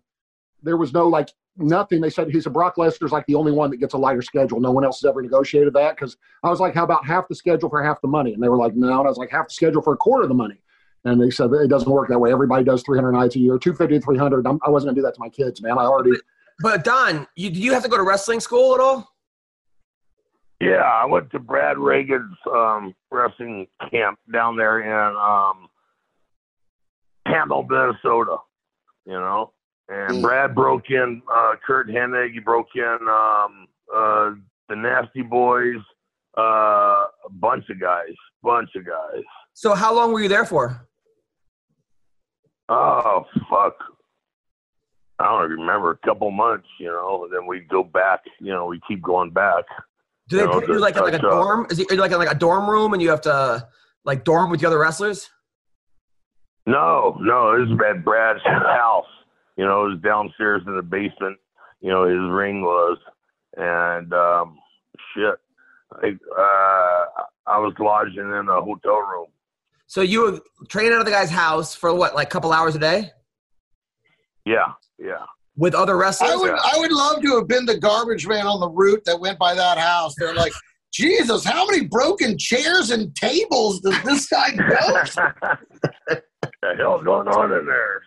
[0.64, 2.02] there was no like nothing.
[2.02, 4.60] They said he said Brock Lesnar's like the only one that gets a lighter schedule.
[4.60, 7.36] No one else has ever negotiated that because I was like, how about half the
[7.36, 8.34] schedule for half the money?
[8.34, 8.88] And they were like, no.
[9.00, 10.62] And I was like, half the schedule for a quarter of the money.
[11.06, 12.32] And they said it doesn't work that way.
[12.32, 14.46] Everybody does 300 nights a year, 250 300.
[14.46, 15.78] I'm, I wasn't gonna do that to my kids, man.
[15.78, 16.12] I already
[16.60, 19.14] But Don, you, do you have to go to wrestling school at all?
[20.60, 25.70] Yeah, I went to Brad Rheingans' um, wrestling camp down there in um,
[27.28, 28.38] Campbell, Minnesota.
[29.06, 29.54] You know,
[29.88, 30.22] and Mm.
[30.22, 32.34] Brad broke in uh, Curt Hennig.
[32.34, 34.32] He broke in um, uh,
[34.68, 35.78] the Nasty Boys.
[36.38, 39.24] Uh, a bunch of guys, bunch of guys.
[39.58, 40.88] So how long were you there for?
[42.70, 43.74] Oh fuck.
[45.18, 48.68] I don't remember a couple months, you know, and then we go back, you know,
[48.68, 49.64] we keep going back.
[50.30, 51.66] Do they No, put you like in like a dorm?
[51.72, 53.68] Is it like in like a dorm room and you have to
[54.06, 55.28] like dorm with the other wrestlers?
[56.68, 59.06] No, no, this is at Brad's house.
[59.56, 61.40] You know, it was downstairs in the basement.
[61.82, 63.00] You know, his ring was,
[63.56, 64.60] and um,
[65.16, 65.34] shit,
[65.94, 69.30] I uh, I was lodging in a hotel room.
[69.88, 72.76] So you were training out of the guy's house for what, like a couple hours
[72.76, 73.10] a day
[74.46, 75.26] Yeah, yeah.
[75.56, 76.32] with other wrestlers?
[76.32, 79.20] I would, I would love to have been the garbage man on the route that
[79.20, 80.14] went by that house.
[80.18, 80.52] They're like,
[80.94, 84.66] Jesus, how many broken chairs and tables does this guy go?
[86.62, 88.02] the hell's going on in there?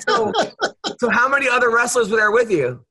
[0.00, 0.32] So,
[0.98, 2.84] so how many other wrestlers were there with you?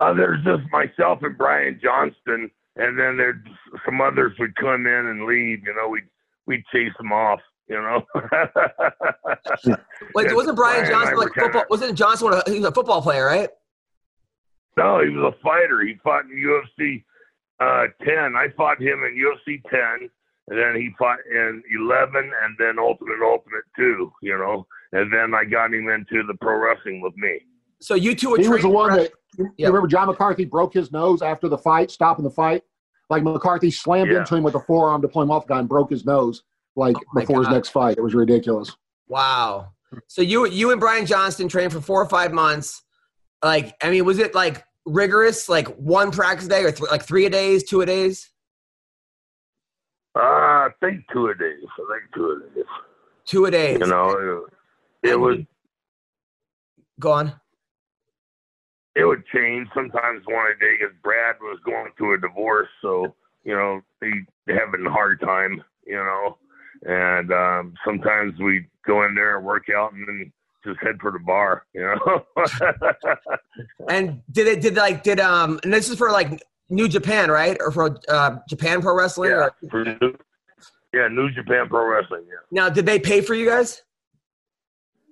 [0.00, 3.36] Uh, there's just myself and Brian Johnston, and then there's
[3.84, 5.64] some others would come in and leave.
[5.66, 6.02] You know, we
[6.48, 7.38] we chase them off.
[7.68, 8.02] You know.
[10.14, 11.64] Like, Yeah, wasn't Brian Brian Johnson were like kinda- football?
[11.70, 13.50] Wasn't Johnson one he was a football player, right?
[14.76, 15.80] No, he was a fighter.
[15.82, 17.04] He fought in UFC
[17.60, 18.36] uh, 10.
[18.36, 20.08] I fought him in UFC 10,
[20.48, 24.66] and then he fought in 11, and then Ultimate Ultimate 2, you know.
[24.92, 27.40] And then I got him into the pro wrestling with me.
[27.80, 29.66] So you two were he was the one for- that you Yeah.
[29.66, 32.62] remember John McCarthy broke his nose after the fight, stopping the fight.
[33.10, 34.18] Like McCarthy slammed Yeah.
[34.18, 36.42] into him with a forearm to pull him off the guy and broke his nose
[36.76, 37.96] like Oh my before his next fight.
[37.96, 38.76] It was ridiculous.
[39.08, 39.72] Wow.
[40.06, 42.82] So you you and Brian Johnston trained for four or five months.
[43.42, 47.24] Like, I mean, was it like rigorous, like one practice day or th- like three
[47.24, 48.28] a days, two a days,
[50.14, 51.64] Uh, I think two a days.
[51.64, 52.64] I think two a days.
[53.24, 53.78] two a days?
[53.80, 54.46] You know,
[55.02, 55.38] it, it was
[57.00, 57.32] Go on.
[58.98, 63.14] It would change sometimes one a day because Brad was going through a divorce, so
[63.44, 64.12] you know he
[64.52, 66.38] having a hard time, you know,
[66.82, 70.32] and um, sometimes we go in there and work out, and then
[70.64, 71.64] just head for the bar.
[71.74, 72.24] You know.
[73.88, 77.56] And did it did like did um and this is for like New Japan, right?
[77.60, 79.30] Or for uh, Japan Pro Wrestling?
[79.30, 79.48] yeah.
[79.62, 80.14] Or- For New,
[80.92, 82.24] yeah, New Japan Pro Wrestling.
[82.28, 82.34] Yeah.
[82.50, 83.82] now, did they pay for you guys?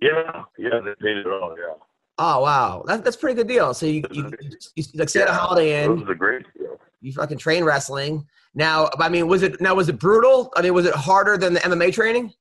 [0.03, 0.43] Yeah.
[0.59, 0.81] Yeah.
[0.85, 1.57] They paid it all.
[1.59, 1.75] Yeah.
[2.19, 3.75] Oh wow, that, that's a pretty good deal.
[3.75, 4.31] So you you,
[4.75, 6.81] you, like stay at a Holiday Inn, was a great deal.
[7.03, 8.27] you fucking train wrestling.
[8.55, 10.51] Now, I mean, was it now was it brutal?
[10.57, 12.33] I mean, was it harder than the MMA training?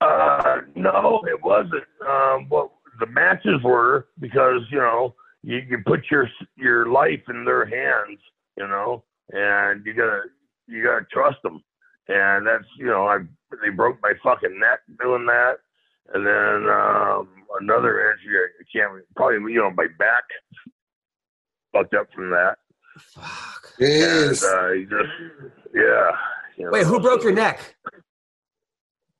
[0.00, 1.82] Uh, no, it wasn't.
[2.08, 7.44] Um, what the matches were because you know you, you put your your life in
[7.44, 8.20] their hands,
[8.56, 9.02] you know,
[9.32, 10.22] and you gotta
[10.68, 11.64] you gotta trust them,
[12.06, 13.18] and that's you know I
[13.62, 15.56] they broke my fucking neck doing that,
[16.14, 17.28] and then um,
[17.60, 20.24] another injury I can't probably you know my back
[21.72, 22.56] fucked up from that.
[22.98, 23.74] Fuck.
[23.80, 24.42] Jeez.
[24.42, 25.12] And, uh, just
[25.74, 26.10] yeah.
[26.56, 27.74] You know, Wait, who broke so- your neck?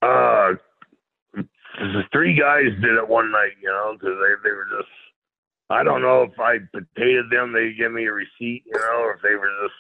[0.02, 0.54] Uh,
[1.34, 4.88] the three guys did it one night, you know, because they, they were just,
[5.68, 9.14] I don't know if I potatoed them, they give me a receipt, you know, or
[9.14, 9.74] if they were just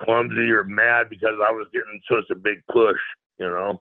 [0.00, 2.98] clumsy or mad because I was getting such a big push,
[3.38, 3.80] you know.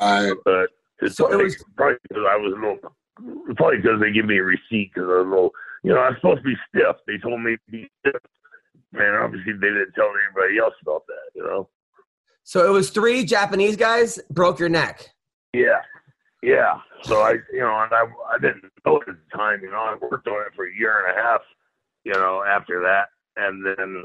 [0.00, 0.32] Right.
[0.44, 2.78] But it's So it was- probably because I was a little,
[3.56, 5.50] probably because they give me a receipt because I was a little,
[5.82, 6.96] you know, I was supposed to be stiff.
[7.06, 8.20] They told me to be stiff.
[8.92, 11.68] Man, obviously they didn't tell anybody else about that, you know.
[12.44, 15.10] So it was three Japanese guys broke your neck.
[15.52, 15.82] Yeah,
[16.42, 16.80] yeah.
[17.02, 19.60] So I, you know, and I, I didn't know at the time.
[19.62, 21.40] You know, I worked on it for a year and a half.
[22.04, 24.02] You know, after that, and then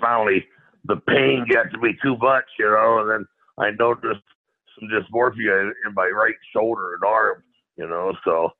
[0.00, 0.46] finally
[0.86, 2.44] the pain got to be too much.
[2.58, 3.26] You know, and then
[3.58, 4.24] I noticed
[4.78, 7.42] some dysmorphia in my right shoulder and arm.
[7.76, 8.50] You know, so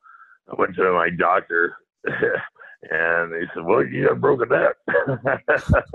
[0.51, 1.77] I went to my doctor.
[2.91, 4.75] And he said, "Well, you got a broken neck."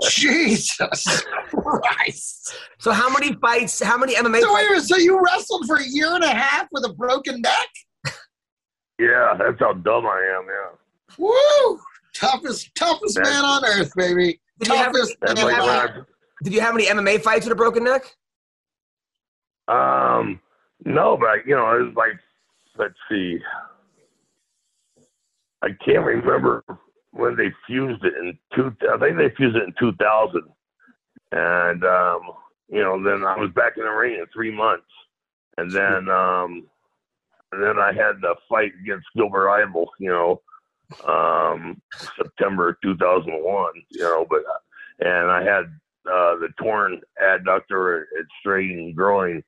[0.08, 2.56] Jesus Christ.
[2.78, 3.82] So how many fights?
[3.82, 4.40] How many MMA?
[4.40, 4.70] So, wait fights?
[4.70, 7.68] minute, so you wrestled for a year and a half with a broken neck?
[8.98, 10.46] yeah, that's how dumb I am.
[10.46, 11.78] Yeah, Woo!
[12.14, 14.40] Toughest, toughest That's- man on earth, baby.
[14.58, 15.90] Did you have- Toughest man like when alive.
[16.42, 18.16] Did you have any MMA fights with a broken neck?
[19.68, 20.40] Um,
[20.86, 22.12] no, but you know, it was like,
[22.78, 23.38] let's see,
[25.62, 26.64] I can't remember
[27.10, 28.74] when they fused it in two.
[28.92, 30.44] I think they fused it in two thousand,
[31.32, 32.20] and um,
[32.68, 34.86] you know, then I was back in the ring in three months,
[35.56, 36.66] and then um,
[37.52, 40.40] and then I had the fight against Gilbert Yvel, you know,
[41.06, 41.80] um,
[42.16, 44.42] September two thousand one, you know, but
[45.00, 45.64] and I had
[46.06, 49.42] uh, the torn adductor and straightened groin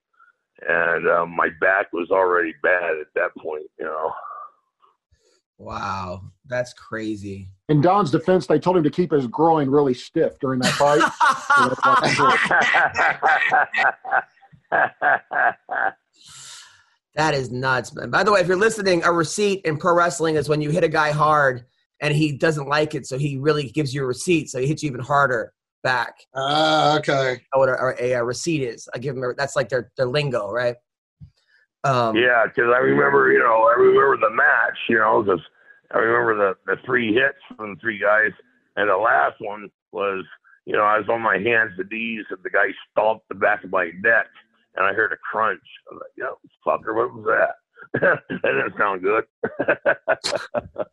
[0.69, 3.65] and um, my back was already bad at that point.
[3.79, 4.13] You know.
[5.59, 7.51] Wow, that's crazy.
[7.69, 11.01] In Don's defense, they told him to keep his groin really stiff during that fight.
[11.85, 12.19] That's
[14.71, 15.93] why-
[17.17, 18.11] That is nuts, man.
[18.11, 20.85] By the way, if you're listening, a receipt in pro wrestling is when you hit
[20.85, 21.65] a guy hard
[22.01, 24.83] and he doesn't like it, so he really gives you a receipt, so he hits
[24.83, 25.53] you even harder
[25.83, 26.15] back.
[26.35, 27.41] Ah, okay.
[27.53, 28.89] Know what a, a, a receipt is?
[28.95, 30.77] I give them a, that's like their their lingo, right?
[31.85, 35.41] Um, yeah, because I remember, you know, I remember the match, you know, because
[35.93, 38.33] I remember the the three hits from the three guys,
[38.77, 40.25] and the last one was,
[40.67, 43.65] you know, I was on my hands and knees, and the guy stomped the back
[43.65, 44.27] of my neck,
[44.77, 45.61] and I heard a crunch.
[45.91, 47.55] I was like, "Yo, fucker, what was that?"
[48.31, 49.25] that didn't sound good.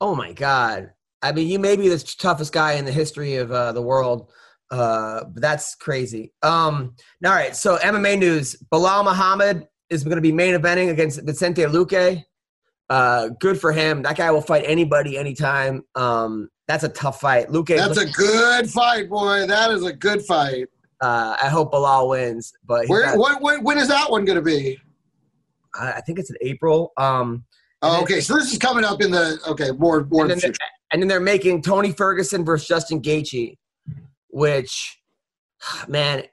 [0.00, 0.92] Oh my God.
[1.22, 4.30] I mean, you may be the toughest guy in the history of uh, the world.
[4.70, 6.32] Uh, but that's crazy.
[6.42, 6.94] Um,
[7.24, 7.56] all right.
[7.56, 12.22] So MMA news: Belal Muhammad is going to be main eventing against Vicente Luque.
[12.90, 14.02] Uh, good for him.
[14.02, 15.82] That guy will fight anybody, anytime.
[15.94, 17.48] Um, that's a tough fight.
[17.48, 17.76] Luque.
[17.76, 19.46] That's a good fight, boy.
[19.46, 20.66] That is a good fight.
[21.00, 24.36] uh, I hope Belal wins, but Where, got- what, when, when is that one going
[24.36, 24.78] to be?
[25.74, 26.92] I I think it's in April.
[26.98, 27.44] Um,
[27.82, 30.22] Oh, okay, so this is coming up in the okay more more.
[30.22, 30.58] and then, the
[30.92, 33.56] and then they're making Tony Ferguson versus Justin Gaethje,
[34.30, 35.00] which,
[35.86, 36.24] man,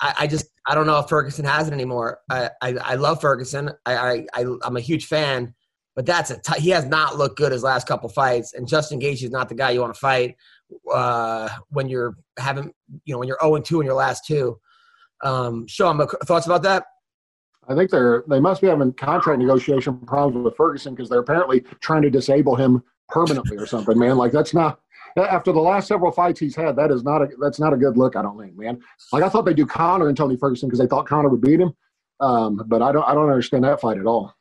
[0.00, 2.20] I, I just I don't know if Ferguson has it anymore.
[2.30, 3.70] I I, I love Ferguson.
[3.84, 5.52] I, I I I'm a huge fan,
[5.96, 9.00] but that's a t- he has not looked good his last couple fights, and Justin
[9.00, 10.36] Gaethje is not the guy you want to fight
[10.92, 12.72] uh, when you're having
[13.04, 14.60] you know when you're 0 2 in your last two.
[15.24, 16.84] Um, Sean, thoughts about that?
[17.68, 21.60] I think they're they must be having contract negotiation problems with Ferguson because they're apparently
[21.80, 24.16] trying to disable him permanently or something, man.
[24.16, 24.80] Like that's not
[25.16, 26.76] after the last several fights he's had.
[26.76, 28.16] That is not a that's not a good look.
[28.16, 28.80] I don't think, man.
[29.12, 31.60] Like I thought they'd do Conor and Tony Ferguson because they thought Conor would beat
[31.60, 31.74] him,
[32.20, 34.34] um, but I don't I don't understand that fight at all.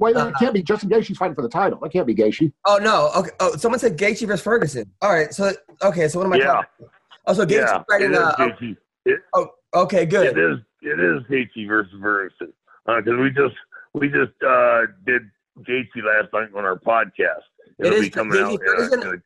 [0.00, 1.80] Wait, that can't be Justin Gaethje's fighting for the title.
[1.80, 2.52] That can't be Gaethje.
[2.66, 3.10] Oh no!
[3.16, 3.30] Okay.
[3.40, 4.90] Oh, someone said Gaethje versus Ferguson.
[5.02, 5.34] All right.
[5.34, 5.52] So
[5.82, 6.06] okay.
[6.08, 6.36] So what am I?
[6.36, 6.44] Yeah.
[6.44, 6.90] talking about?
[7.26, 8.10] Oh, so Gaethje's yeah, fighting.
[8.10, 8.76] it is Uh, Gaethje.
[9.06, 10.36] It, oh, okay, good.
[10.36, 10.58] It is.
[10.82, 12.52] It is Gaethje versus Ferguson
[12.86, 13.54] because we just
[13.94, 15.22] we just uh, did
[15.60, 17.42] Gaethje last night on our podcast.
[17.78, 18.60] It It'll is be coming Gaethje out.
[18.64, 19.02] Ferguson?
[19.14, 19.22] in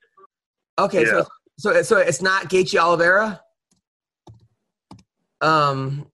[0.78, 1.26] Okay, so
[1.58, 3.40] so so it's not Gaethje Oliveira.
[5.40, 6.06] Um,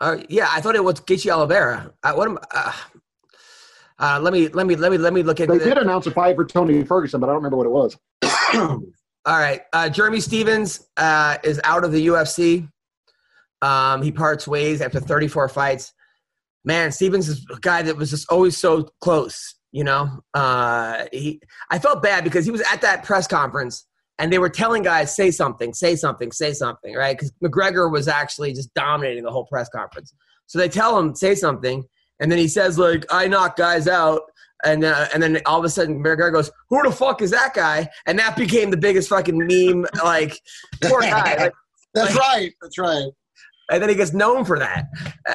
[0.00, 1.92] uh, yeah, I thought it was Gaethje Oliveira.
[2.02, 2.72] I, what am uh,
[3.98, 6.06] uh, let me let me let me let me look at They the- did announce
[6.06, 7.96] a fight for Tony Ferguson, but I don't remember what it was.
[9.26, 12.68] All right, uh, Jeremy Stephens uh, is out of the UFC.
[13.64, 15.92] Um, he parts ways after 34 fights.
[16.66, 19.54] Man, Stephens is a guy that was just always so close.
[19.72, 21.40] You know, uh, he.
[21.70, 23.86] I felt bad because he was at that press conference
[24.18, 27.16] and they were telling guys say something, say something, say something, right?
[27.16, 30.14] Because McGregor was actually just dominating the whole press conference.
[30.46, 31.82] So they tell him say something,
[32.20, 34.22] and then he says like, "I knock guys out."
[34.64, 37.54] And, uh, and then all of a sudden, McGregor goes, "Who the fuck is that
[37.54, 39.86] guy?" And that became the biggest fucking meme.
[40.02, 40.38] Like,
[40.82, 41.36] poor guy.
[41.36, 41.52] Like,
[41.94, 42.52] That's right.
[42.60, 43.10] That's right.
[43.70, 44.86] And then he gets known for that.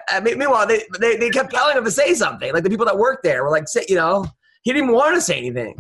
[0.10, 2.54] I mean, meanwhile, they, they they kept telling him to say something.
[2.54, 4.26] Like the people that worked there were like, say, you know,
[4.62, 5.76] he didn't even want to say anything.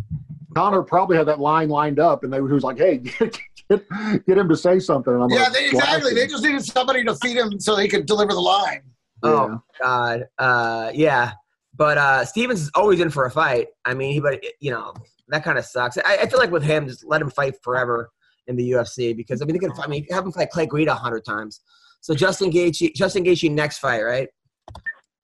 [0.55, 3.37] Conor probably had that line lined up, and they he was like, "Hey, get,
[3.69, 6.13] get, get him to say something." And I'm Yeah, like, they, exactly.
[6.13, 8.81] They just needed somebody to feed him so they could deliver the line.
[9.21, 11.33] Oh God, uh, yeah.
[11.75, 13.67] But uh, Stephens is always in for a fight.
[13.85, 14.93] I mean, he, but you know
[15.27, 15.97] that kind of sucks.
[15.99, 18.09] I, I feel like with him, just let him fight forever
[18.47, 19.71] in the UFC because I mean, they can.
[19.79, 21.61] I mean, have him fight Clay Guida a hundred times.
[22.01, 24.29] So Justin Gaethje, Justin Gaethje next fight, right?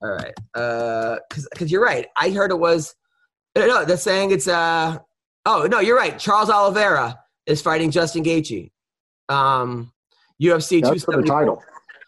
[0.01, 2.07] All right, because because you're right.
[2.17, 2.93] I heard it was
[3.55, 3.85] no.
[3.85, 4.97] They're saying it's uh
[5.45, 6.19] oh no, you're right.
[6.19, 8.71] Charles Oliveira is fighting Justin Gaethje.
[9.29, 9.91] Um,
[10.41, 11.25] UFC That's for the 274.
[11.39, 11.63] title.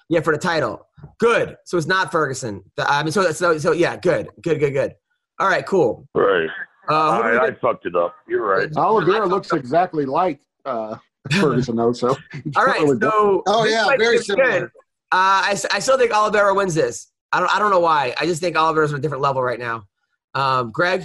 [0.09, 0.88] Yeah, for the title.
[1.20, 1.55] Good.
[1.65, 2.63] So it's not Ferguson.
[2.78, 4.95] I mean, so so so yeah, good, good, good, good.
[5.39, 6.07] All right, cool.
[6.13, 6.49] Right.
[6.89, 8.15] Uh, who do we I, I fucked it up.
[8.28, 8.70] You're right.
[8.76, 10.95] Oliveira looks exactly like uh,
[11.32, 11.93] Ferguson, though.
[11.93, 14.59] So you All can't right, really- so Oh, yeah, very similar.
[14.59, 14.63] good.
[15.11, 17.11] Uh, I, s- I still think Oliveira wins this.
[17.32, 18.13] I don't I don't know why.
[18.19, 19.86] I just think Oliveira's on a different level right now.
[20.34, 21.03] Um, Greg,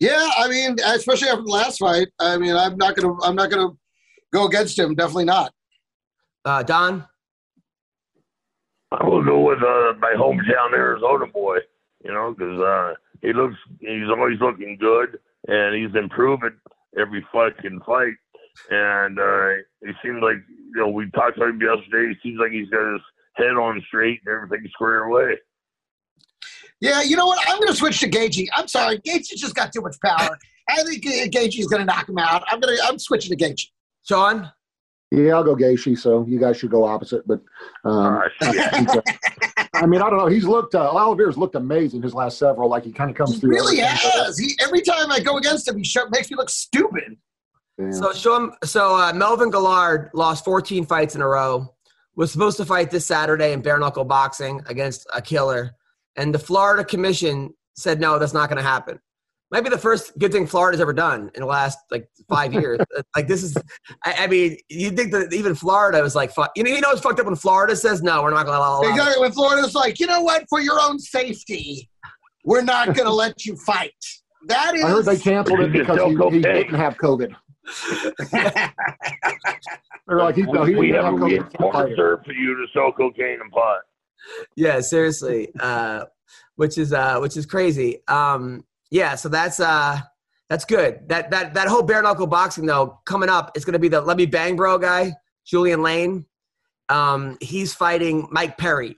[0.00, 2.08] Yeah, I mean, especially after the last fight.
[2.18, 3.70] I mean, I'm not gonna, I'm not gonna
[4.32, 4.94] go against him.
[4.94, 5.52] Definitely not.
[6.44, 7.06] uh, Don,
[8.92, 11.58] I will go with uh, my hometown Arizona boy.
[12.04, 15.18] You know, because uh, he looks, he's always looking good,
[15.48, 16.50] and he's improving
[16.98, 18.12] every fucking fight.
[18.70, 19.48] And uh,
[19.82, 20.36] it seems like
[20.74, 22.12] you know we talked to him yesterday.
[22.12, 23.00] It seems like he's got his
[23.34, 25.38] head on straight and everything squared away.
[26.80, 27.38] Yeah, you know what?
[27.48, 28.46] I'm gonna switch to Gaethje.
[28.56, 30.36] I'm sorry, Gaethje's just got too much power.
[30.68, 32.42] I think uh, Gaethje's gonna knock him out.
[32.48, 33.66] I'm gonna, I'm switching to Gaethje.
[34.08, 34.50] Sean.
[35.10, 35.96] Yeah, I'll go Gaethje.
[35.98, 37.26] So you guys should go opposite.
[37.26, 37.40] But
[37.84, 38.20] um,
[39.74, 40.26] I mean, I don't know.
[40.26, 40.74] He's looked.
[40.74, 42.68] Uh, Oliveira's looked amazing his last several.
[42.68, 43.50] Like he kind of comes He through.
[43.50, 44.38] really everything, but, uh, has.
[44.38, 47.16] He every time I go against him, he sho- makes me look stupid.
[47.78, 47.90] Yeah.
[47.90, 48.52] So show him.
[48.64, 51.74] So uh, Melvin Guillard lost 14 fights in a row.
[52.16, 55.72] Was supposed to fight this Saturday in bare knuckle boxing against a killer,
[56.16, 59.00] and the Florida Commission said no, that's not going to happen.
[59.50, 62.78] Might be the first good thing Florida's ever done in the last like five years.
[63.16, 63.56] like this is,
[64.04, 66.92] I, I mean, you think that even Florida was like, fuck, you know, you know,
[66.92, 68.82] it's fucked up when Florida says no, we're not going to allow.
[68.82, 69.20] it." Exactly.
[69.20, 70.44] When Florida's like, you know what?
[70.48, 71.90] For your own safety,
[72.44, 73.92] we're not gonna let you fight.
[74.46, 74.84] That is.
[74.84, 77.34] I heard they canceled it because still he, he didn't have COVID.
[80.06, 81.30] They're like, he, no, he we have have a COVID.
[81.30, 81.94] he can't fight it.
[81.96, 83.80] sponsor for you to sell cocaine and pot.
[84.56, 86.04] yeah seriously uh
[86.56, 89.98] which is uh which is crazy um yeah so that's uh
[90.48, 93.78] that's good that that that whole bare knuckle boxing though coming up is going to
[93.78, 95.12] be the let me bang bro guy
[95.46, 96.24] julian lane
[96.88, 98.96] um he's fighting mike perry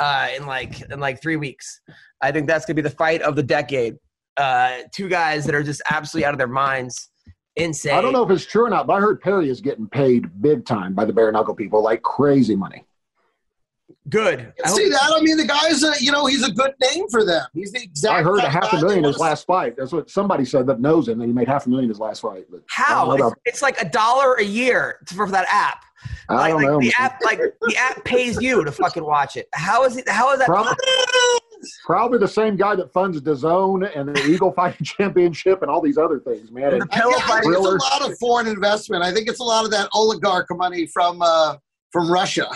[0.00, 1.80] uh in like in like three weeks
[2.20, 3.96] i think that's going to be the fight of the decade
[4.38, 7.07] uh two guys that are just absolutely out of their minds
[7.58, 9.88] insane I don't know if it's true or not, but I heard Perry is getting
[9.88, 12.84] paid big time by the bare knuckle people, like crazy money.
[14.08, 15.12] good I hope- See that?
[15.14, 17.44] I mean, the guy's, a, you know, he's a good name for them.
[17.52, 18.14] He's the exact.
[18.14, 19.76] I heard a half a million his last fight.
[19.76, 21.18] That's what somebody said that knows him.
[21.18, 22.46] That he made half a million his last fight.
[22.50, 25.84] But how it's, it's like a dollar a year for, for that app
[26.28, 26.80] I like, don't like know.
[26.80, 30.32] the app like the app pays you to fucking watch it how is it how
[30.32, 30.72] is that Probably,
[31.84, 35.98] probably the same guy that funds DAZN and the Eagle Fighting Championship and all these
[35.98, 36.64] other things, man.
[36.64, 39.02] And And the pillow I fight it's a lot of foreign investment.
[39.02, 41.56] I think it's a lot of that oligarch money from uh,
[41.92, 42.48] from Russia.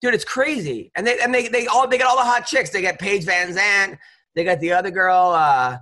[0.00, 2.70] dude it's crazy and they and they they all they got all the hot chicks
[2.70, 3.98] they got paige van zant
[4.34, 5.76] they got the other girl uh,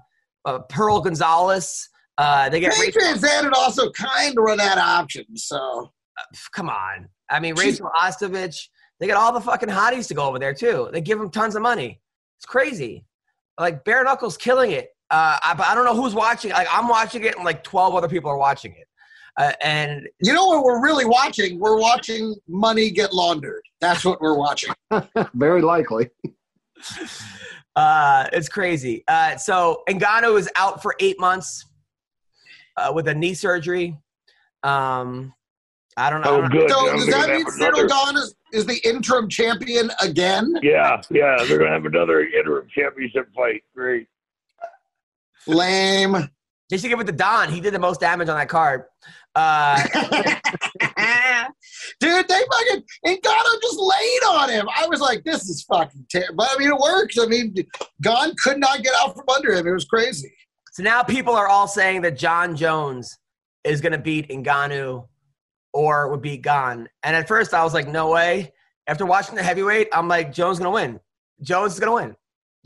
[0.45, 4.77] uh pearl gonzalez uh they get Paige rachel, VanZant had also kind of run out
[4.77, 5.45] of options.
[5.45, 5.93] So
[6.53, 8.69] come on i mean She's- rachel ostovich
[8.99, 11.55] they got all the fucking hotties to go over there too they give them tons
[11.55, 12.01] of money
[12.39, 13.05] it's crazy
[13.59, 16.89] like bare knuckles killing it uh I, but I don't know who's watching like i'm
[16.89, 18.89] watching it and like 12 other people are watching it
[19.39, 21.61] uh, and you know what we're really watching?
[21.61, 23.63] We're watching money get laundered.
[23.81, 24.75] That's what we're watching.
[25.35, 26.11] very likely.
[27.77, 29.05] Uh, it's crazy.
[29.07, 31.65] Uh, so Ngannou is out for eight months
[32.77, 33.97] uh, with a knee surgery.
[34.65, 35.33] Um,
[35.99, 36.35] I don't know.
[36.35, 36.71] I Oh, don't- good.
[36.71, 40.55] So I'm does that mean have Ciryl another- Gane is, is the interim champion again?
[40.63, 43.63] Yeah, yeah, they're gonna have another interim championship fight.
[43.75, 44.07] Great.
[45.47, 46.29] Lame.
[46.71, 47.51] They should give it to Don.
[47.51, 48.85] He did the most damage on that card.
[49.35, 49.83] Uh,
[52.01, 54.69] Dude, they fucking Ngannou just laid on him.
[54.77, 56.37] I was like, this is fucking terrible.
[56.37, 57.19] But I mean, it works.
[57.19, 57.55] I mean,
[58.03, 59.67] Gane could not get out from under him.
[59.67, 60.33] It was crazy.
[60.73, 63.17] so now people are all saying that Jon Jones
[63.65, 65.07] is going to beat Ngannou
[65.73, 66.89] or would be gone.
[67.03, 68.53] And at first I was like, no way.
[68.87, 71.01] After watching the heavyweight, I'm like, Jones is going to win.
[71.43, 72.17] Jones is going to win.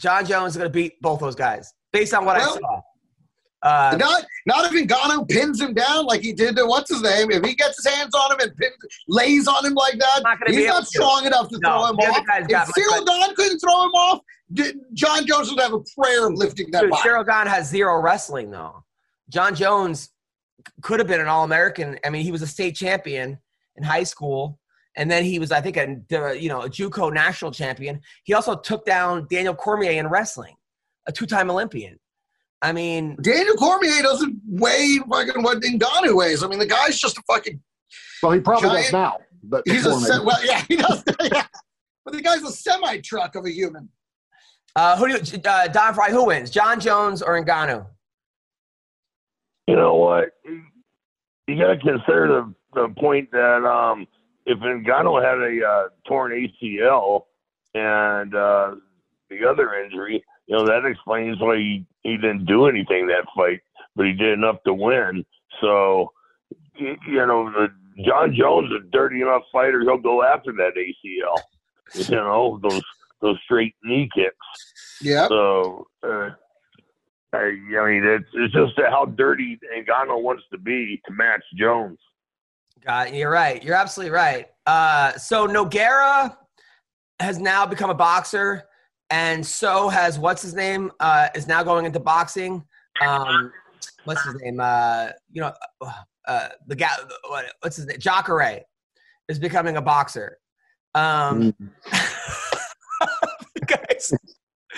[0.01, 2.81] Jon Jones is going to beat both those guys based on what Well- I saw.
[3.65, 7.31] Uh, not not if Ngannou pins him down like he did to what's his name.
[7.31, 8.75] If he gets his hands on him and pins,
[9.07, 10.87] lays on him like that, Not he's not to.
[10.87, 12.25] strong enough to No, throw him off.
[12.41, 14.21] If Ciryl Gane couldn't throw him off,
[14.95, 17.09] Jon Jones would have a prayer of lifting that Dude, body.
[17.09, 18.83] Ciryl Gane has zero wrestling though.
[19.29, 20.11] Jon Jones
[20.83, 21.99] could have been an All American.
[22.05, 23.39] I mean, he was a state champion
[23.77, 24.59] in high school,
[24.97, 25.97] and then he was, I think, a
[26.41, 28.01] you know a JUCO national champion.
[28.25, 30.55] He also took down Daniel Cormier in wrestling,
[31.07, 31.99] a two-time Olympian.
[32.63, 36.45] I mean, Daniel Cormier doesn't weigh fucking what Ngannou weighs.
[36.45, 37.61] I mean, the guy's just a fucking.
[38.23, 39.19] Well, he probably Giant- does now.
[39.45, 41.03] But He's a se- well, yeah, he does.
[41.23, 41.47] Yeah.
[42.05, 43.89] But the guy's a semi truck of a human.
[44.77, 46.11] uh, who do you, uh, Don Frye?
[46.11, 47.85] Who wins, Jon Jones or Ngannou?
[49.67, 50.31] You know what?
[51.47, 54.07] You got to consider the the point that um,
[54.47, 57.25] if Ngannou had a uh, torn ACL
[57.75, 58.75] and uh,
[59.31, 63.61] the other injury, you know that explains why he, he didn't do anything that fight,
[63.95, 65.25] but he did enough to win.
[65.61, 66.13] So,
[66.77, 66.97] you
[67.27, 67.69] know, the
[68.05, 71.41] Jon Jones is a dirty enough fighter; he'll go after that ACL.
[71.95, 72.83] You know those
[73.21, 74.37] those straight knee kicks.
[75.01, 75.29] Yeah.
[75.29, 76.31] So, uh,
[77.33, 81.99] I, I mean, it's it's just how dirty Ngannou wants to be to match Jones.
[82.85, 83.63] God, you're right.
[83.63, 84.49] You're absolutely right.
[84.67, 86.37] Uh, so Nogueira
[87.21, 88.65] has now become a boxer,
[89.11, 92.63] and so has what's his name uh, is now going into boxing.
[93.07, 93.53] Um,
[94.05, 94.61] what's his name?
[94.61, 95.53] Uh, you know,
[96.27, 96.95] uh, the guy.
[97.29, 97.99] What, what's his name?
[97.99, 98.63] Jacare
[99.29, 100.39] is becoming a boxer.
[100.95, 101.55] Um,
[103.67, 104.13] guys,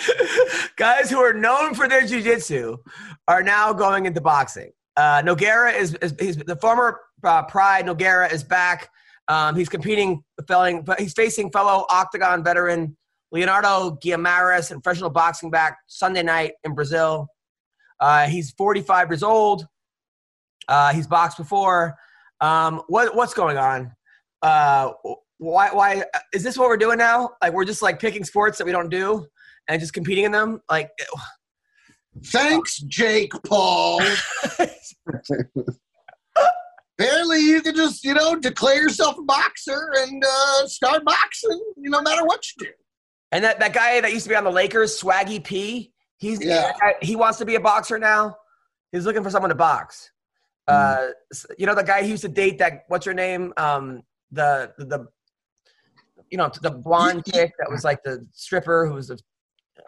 [0.76, 2.78] guys who are known for their jujitsu
[3.28, 4.72] are now going into boxing.
[4.97, 7.86] Uh, Nogueira is, is he's the former uh, Pride.
[7.86, 8.90] Nogueira is back.
[9.28, 12.97] Um, he's competing, felling, but he's facing fellow Octagon veteran
[13.32, 17.28] Leonardo Guimarães in professional boxing back Sunday night in Brazil.
[17.99, 19.66] Uh, he's 45 years old.
[20.68, 21.95] Uh, he's boxed before.
[22.40, 23.92] Um, what what's going on?
[24.42, 24.92] Uh,
[25.38, 27.30] why why is this what we're doing now?
[27.42, 29.26] Like we're just like picking sports that we don't do
[29.68, 30.60] and just competing in them.
[30.70, 30.90] Like
[32.26, 34.00] Thanks, Jake Paul.
[36.98, 41.90] Apparently, you can just, you know, declare yourself a boxer and uh, start boxing, you
[41.90, 42.72] know, no matter what you do.
[43.32, 46.70] And that, that guy that used to be on the Lakers, Swaggy P, he's Yeah.
[47.02, 48.36] he wants to be a boxer now.
[48.92, 50.10] He's looking for someone to box.
[50.68, 51.08] Uh,
[51.58, 53.52] you know the guy he used to date that what's her name?
[53.58, 55.06] Um, the, the the
[56.30, 59.18] you know the blonde chick that was like the stripper who was a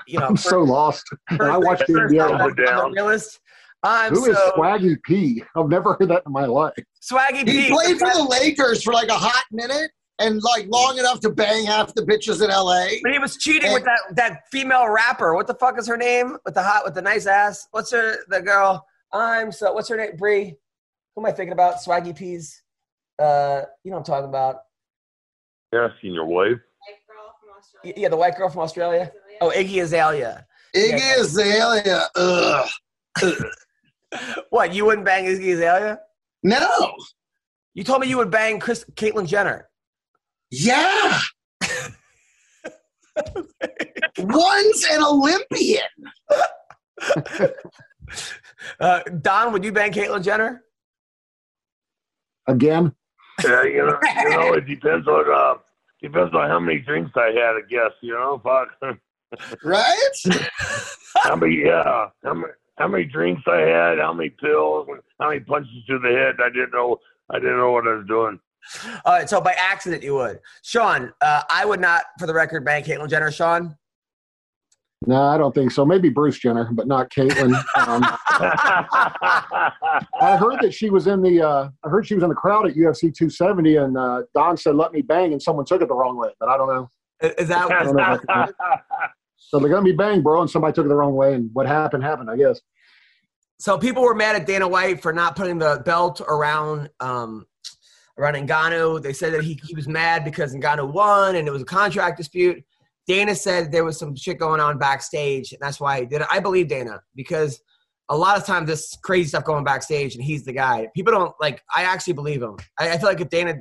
[0.07, 1.05] you know I'm so lost.
[1.41, 2.23] I watched the first NBA.
[2.31, 3.41] on the- on the realist.
[3.83, 5.45] I'm Who is so Swaggy P?
[5.55, 6.73] I've never heard that in my life.
[7.01, 7.71] Swaggy He P.
[7.71, 11.67] played for the Lakers for like a hot minute and like long enough to bang
[11.67, 12.99] half the bitches in LA.
[13.03, 15.35] But he was cheating with that that female rapper.
[15.35, 16.37] What the fuck is her name?
[16.45, 17.69] With the hot with the nice ass.
[17.71, 18.85] What's her the girl?
[19.13, 20.17] I'm so what's her name?
[20.17, 20.57] Bree.
[21.15, 21.77] Who am I thinking about?
[21.77, 22.63] Swaggy P's.
[23.19, 24.57] Uh, you know what I'm talking about.
[25.73, 26.59] Yeah, seen your wife.
[27.85, 29.13] Y- Yeah, the white girl from Australia.
[29.41, 30.47] Oh, Iggy Azalea.
[30.75, 31.21] Iggy Yeah.
[31.21, 32.09] Azalea.
[32.17, 32.69] Ugh.
[34.51, 34.73] What?
[34.73, 35.99] You wouldn't bang Iggy Azalea?
[36.43, 36.95] No.
[37.75, 39.69] You told me you would bang Chris Caitlyn Jenner.
[40.51, 41.19] Yeah.
[44.19, 45.83] Once an Olympian.
[48.81, 50.63] Uh, Don, would you bang Caitlyn Jenner?
[52.47, 52.93] Again?
[53.45, 55.59] Yeah, you know, you know, it depends on uh,
[56.01, 57.57] depends on how many drinks I had.
[57.57, 58.69] I guess you know, fuck.
[59.65, 60.13] Right?
[61.19, 61.63] how many?
[61.65, 62.53] Yeah, how many?
[62.79, 63.99] How many drinks I had?
[63.99, 64.87] How many pills?
[65.19, 66.37] How many punches to the head?
[66.45, 66.99] I didn't know.
[67.31, 68.39] I didn't know what I was doing.
[69.05, 70.41] All right, so by accident you would.
[70.63, 73.31] Sean, uh, I would not, for the record, bang Caitlyn Jenner.
[73.31, 73.77] Sean?
[75.07, 75.85] No, I don't think so.
[75.85, 77.55] Maybe Bruce Jenner, but not Caitlyn.
[77.77, 78.03] Um,
[80.21, 81.43] I heard that she was in the.
[81.43, 84.75] Uh, I heard she was in the crowd at UFC 270, and uh, Don said,
[84.75, 86.31] "Let me bang," and someone took it the wrong way.
[86.41, 86.89] But I don't know.
[87.39, 87.97] Is that I don't
[89.49, 91.67] So they're gonna be bang, bro, and somebody took it the wrong way, and what
[91.67, 92.61] happened happened, I guess.
[93.59, 97.47] So people were mad at Dana White for not putting the belt around um,
[98.19, 99.03] around Ngannou.
[99.03, 102.17] They said that he, he was mad because Ngannou won and it was a contract
[102.19, 102.63] dispute.
[103.07, 106.27] Dana said there was some shit going on backstage, and that's why he did it.
[106.31, 107.61] I believe Dana because
[108.09, 110.89] a lot of times this crazy stuff going backstage, and he's the guy.
[110.95, 111.63] People don't like.
[111.75, 112.57] I actually believe him.
[112.79, 113.55] I, I feel like if Dana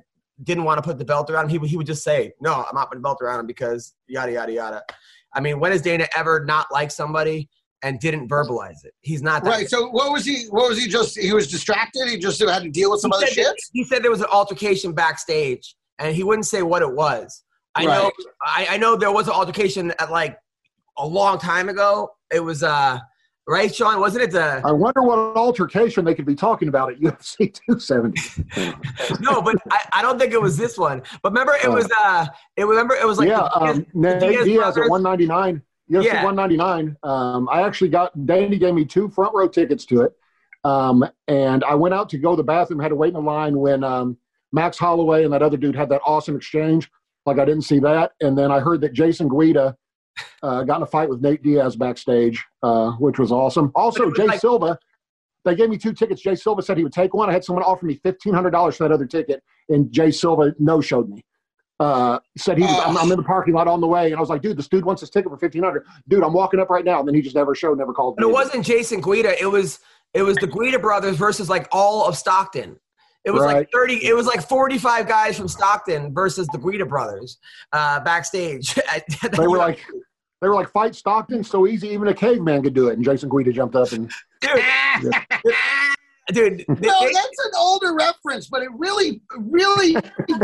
[0.44, 2.54] didn't want to put the belt around him, he, would- he would just say, "No,
[2.54, 4.84] I'm not putting the belt around him because yada yada yada."
[5.36, 7.50] I mean, when has Dana ever not liked somebody
[7.84, 8.94] and didn't verbalize it?
[9.02, 9.70] He's not that Right.
[9.70, 10.46] So what was he?
[10.46, 10.88] What was he?
[10.88, 12.08] Just he was distracted.
[12.08, 13.46] He just had to deal with some he other shit.
[13.46, 17.44] that- he said there was an altercation backstage, and he wouldn't say what it was.
[17.76, 18.12] I know.
[18.42, 20.38] I, I know there was an altercation at like
[20.98, 22.10] a long time ago.
[22.32, 23.00] It was uh
[23.48, 24.00] right, Sean?
[24.00, 28.20] Wasn't it the I wonder what altercation they could be talking about at UFC 270.
[29.22, 29.42] no?
[29.42, 31.02] But I, I don't think it was this one.
[31.22, 32.28] But remember, it was uh,
[32.58, 35.62] it remember it was like yeah, the Diaz- um, Nate Diaz Diaz at 199.
[35.92, 36.24] UFC Yeah.
[36.24, 36.98] 199.
[37.04, 40.14] Um, I actually got Danny gave me two front row tickets to it,
[40.64, 42.80] um, and I went out to go to the bathroom.
[42.80, 44.18] Had to wait in the line when um,
[44.52, 46.90] Max Holloway and that other dude had that awesome exchange.
[47.26, 49.76] Like I didn't see that, and then I heard that Jason Guida
[50.44, 53.72] uh, got in a fight with Nate Diaz backstage, uh, which was awesome.
[53.76, 54.78] Also, was Jay like- Silva.
[55.44, 56.22] They gave me two tickets.
[56.22, 57.30] Jay Silva said he would take one.
[57.30, 60.56] I had someone offer me fifteen hundred dollars for that other ticket, and Jay Silva
[60.58, 61.24] no showed me.
[61.80, 64.20] Uh, said he was, I'm, I'm in the parking lot on the way, and I
[64.20, 65.86] was like, dude, this dude wants his ticket for fifteen hundred.
[66.08, 68.18] Dude, I'm walking up right now, and then he just never showed, never called.
[68.18, 68.26] Me.
[68.26, 69.40] it wasn't Jason Guida.
[69.40, 69.80] It was
[70.16, 72.80] it was the Guida brothers versus like all of Stockton.
[73.26, 74.06] It was like thirty.
[74.06, 77.38] It was like forty-five guys from Stockton versus the Guida brothers
[77.74, 78.76] uh, backstage.
[79.32, 79.80] They were like,
[80.42, 82.94] they were like, fight Stockton, so easy, even a caveman could do it.
[82.94, 84.12] And Jason Guida jumped up and
[84.42, 84.64] dude,
[86.32, 86.66] dude.
[86.82, 89.96] No, that's an older reference, but it really, really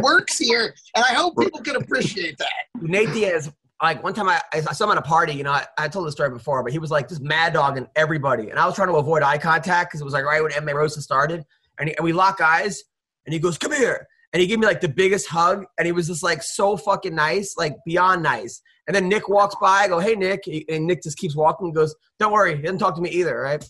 [0.02, 2.82] works here, and I hope people can appreciate that.
[2.82, 3.52] Nate Diaz,
[3.82, 6.08] like one time I, I saw him at a party, you know, I, I told
[6.08, 8.50] the story before, but he was like just mad dogging everybody.
[8.50, 10.74] And I was trying to avoid eye contact because it was like right when MMA
[10.74, 11.46] Roasted started.
[11.82, 12.82] And, he, and we lock eyes
[13.26, 14.08] and he goes, come here.
[14.34, 15.66] And he gave me like the biggest hug.
[15.78, 18.62] And he was just like so fucking nice, like beyond nice.
[18.88, 19.82] And then Nick walks by.
[19.82, 20.44] I go, hey, Nick.
[20.70, 22.56] And Nick just keeps walking and goes, don't worry.
[22.56, 23.64] He doesn't talk to me either, right?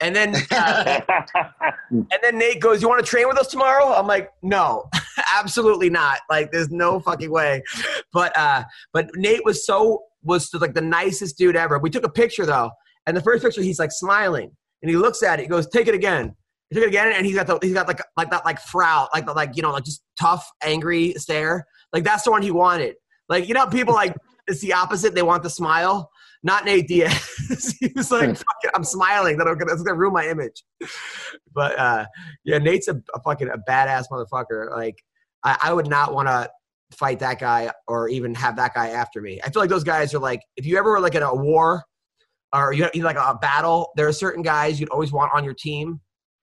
[0.00, 1.00] And then, uh,
[1.90, 4.88] and then Nate goes, "You want to train with us tomorrow?" I'm like, "No,
[5.38, 6.18] absolutely not.
[6.28, 7.62] Like, there's no fucking way."
[8.12, 11.78] But uh, but Nate was so was like the nicest dude ever.
[11.78, 12.72] We took a picture though,
[13.06, 14.50] and the first picture he's like smiling,
[14.82, 15.42] and he looks at it.
[15.42, 16.34] He goes, "Take it again."
[16.72, 19.06] He took it again, and he's got the he's got like like that like frown,
[19.12, 21.66] like the like you know like just tough, angry stare.
[21.92, 22.94] Like that's the one he wanted.
[23.28, 24.16] Like you know, people like
[24.46, 25.14] it's the opposite.
[25.14, 26.10] They want the smile.
[26.42, 27.76] Not Nate Diaz.
[27.80, 29.36] he was like, Fuck it, I'm smiling.
[29.36, 30.64] That I'm gonna, that's gonna ruin my image.
[31.54, 32.06] But uh,
[32.42, 34.70] yeah, Nate's a, a fucking a badass motherfucker.
[34.70, 34.96] Like
[35.44, 36.48] I, I would not want to
[36.96, 39.40] fight that guy or even have that guy after me.
[39.44, 41.84] I feel like those guys are like, if you ever were like in a war
[42.54, 45.54] or you you like a battle, there are certain guys you'd always want on your
[45.54, 46.00] team.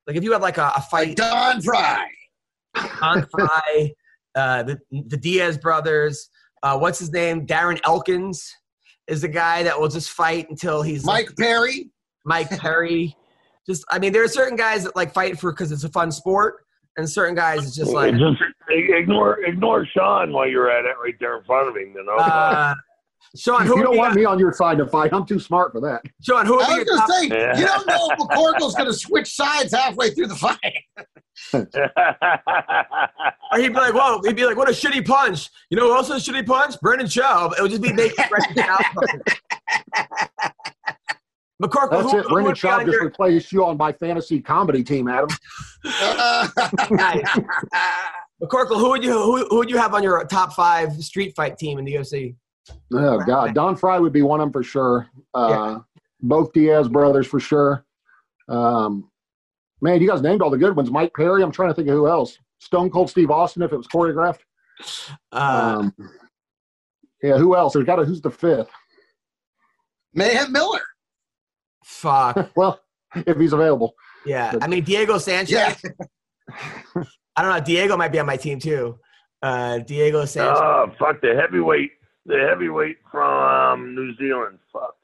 [0.09, 2.07] Like if you had like a, a fight, Don Frye.
[2.99, 3.93] Don Frye,
[4.33, 6.31] uh, the the Diaz brothers.
[6.63, 7.45] Uh, what's his name?
[7.45, 8.51] Darren Elkins
[9.07, 11.91] is the guy that will just fight until he's like- Mike Perry.
[12.25, 13.15] Mike Perry.
[13.67, 16.11] Just, I mean, there are certain guys that like fight for because it's a fun
[16.11, 16.55] sport,
[16.97, 21.13] and certain guys it's just like, just ignore ignore Sean while you're at it right
[21.19, 21.93] there in front of him.
[21.95, 22.15] You know.
[22.15, 22.73] uh,
[23.37, 25.13] Sean, who you don't want your- me on your side to fight.
[25.13, 26.01] I'm too smart for that.
[26.21, 27.57] Sean, who I was your going to say, Yeah.
[27.59, 30.57] you don't know if McCorkle's going to switch sides halfway through the fight.
[33.51, 35.95] Or he'd be like, "Whoa!" He'd be like, "What a shitty punch!" You know, who
[35.95, 36.75] else is a shitty punch?
[36.81, 37.53] Brendan Schaub.
[37.57, 38.93] It would just be making Brendan Schaub.
[41.61, 42.23] McCorkle, That's who, it.
[42.23, 45.29] who Brendan would Schaub just your, replaced you on my fantasy comedy team, Adam.
[46.91, 47.39] Nice.
[48.41, 51.57] McCorkle, who would you who, who would you have on your top five street fight
[51.57, 52.35] team in the UFC?
[52.93, 55.07] Oh God, Don Frye would be one of them for sure.
[55.33, 55.79] Uh,
[56.21, 57.85] Both Diaz brothers for sure.
[58.47, 59.09] Um,
[59.81, 60.89] man, you guys named all the good ones.
[60.91, 61.43] Mike Perry.
[61.43, 62.37] I'm trying to think of who else.
[62.59, 64.39] Stone Cold Steve Austin, if it was choreographed.
[65.31, 65.93] Uh, Um,
[67.23, 67.73] yeah, who else?
[67.73, 68.05] There's got to.
[68.05, 68.69] Who's the fifth?
[70.13, 70.81] Mayhem Miller.
[71.83, 72.51] fuck.
[72.55, 72.79] Well,
[73.15, 73.93] if he's available.
[74.25, 75.51] Yeah, I mean Diego Sanchez.
[75.51, 75.75] Yeah.
[77.35, 77.59] I don't know.
[77.63, 78.99] Diego might be on my team too.
[79.41, 80.59] Uh, Diego Sanchez.
[80.61, 81.91] oh fuck the heavyweight,
[82.29, 84.59] the heavyweight from New Zealand.
[84.71, 84.95] Fuck.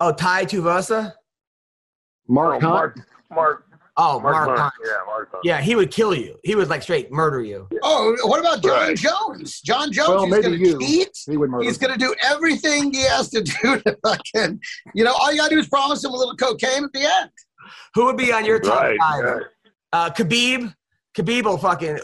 [0.00, 1.14] oh, Tai Tuivasa.
[2.28, 4.60] Mark Oh, Mark, Mark, Oh, Mark, Mark, Hunt.
[4.60, 4.74] Hunt.
[4.84, 5.30] Yeah, Mark.
[5.32, 5.44] Hunt.
[5.44, 6.38] Yeah, he would kill you.
[6.44, 7.68] He would like straight murder you.
[7.82, 8.96] Oh, what about Jon Right.
[8.96, 9.60] Jones?
[9.60, 11.18] Jon Jones, Well, he's maybe going to cheat.
[11.26, 11.64] He would murder.
[11.64, 14.60] He's going to do everything he has to do to fucking,
[14.94, 17.00] you know, all you got to do is promise him a little cocaine at the
[17.02, 17.30] end.
[17.94, 18.98] Who would be on your top Right.
[18.98, 19.24] five?
[19.24, 19.42] right.
[19.92, 20.74] Uh, Khabib.
[21.16, 21.98] Khabib will fucking.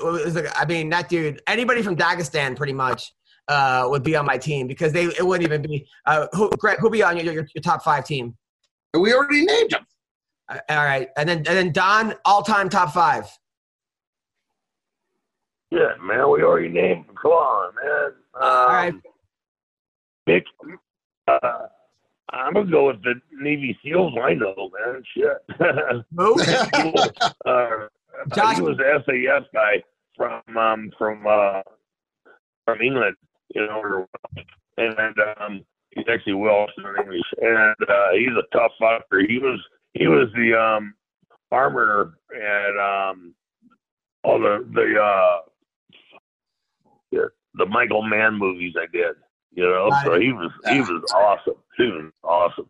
[0.57, 1.41] I mean, that dude.
[1.47, 3.13] Anybody from Dagestan, pretty much.
[3.49, 5.87] Uh, would be on my team because they it wouldn't even be.
[6.07, 8.37] Uh, who, Greg, who'll be on your, your, your top five team?
[8.95, 9.87] We already named them.
[10.49, 13.27] Uh, all right, and then and then Don, all time top five.
[15.71, 17.15] Yeah, man, we already named him.
[17.21, 18.13] Come on, man.
[18.35, 18.95] Um, All right,
[20.29, 20.45] Mick,
[21.27, 21.67] uh,
[22.31, 24.15] I'm gonna go with the Navy SEALs.
[24.23, 25.03] I know, man.
[25.15, 25.37] Shit.
[26.17, 26.41] who?
[27.45, 27.89] uh,
[28.35, 29.83] Josh- he was the SAS guy
[30.17, 31.63] from um, from uh,
[32.65, 33.17] from England,
[33.55, 34.09] you know, or-
[34.79, 39.27] and um, he's actually Welsh in English, and uh, he's a tough fucker.
[39.29, 39.59] He was
[39.95, 40.95] he was the um,
[41.51, 43.35] armor and um,
[44.25, 45.39] all the the uh,
[47.13, 49.15] the, the Michael Mann movies I did.
[49.55, 50.23] You know, Got so it.
[50.23, 51.55] he was he was awesome.
[51.79, 52.69] He was awesome.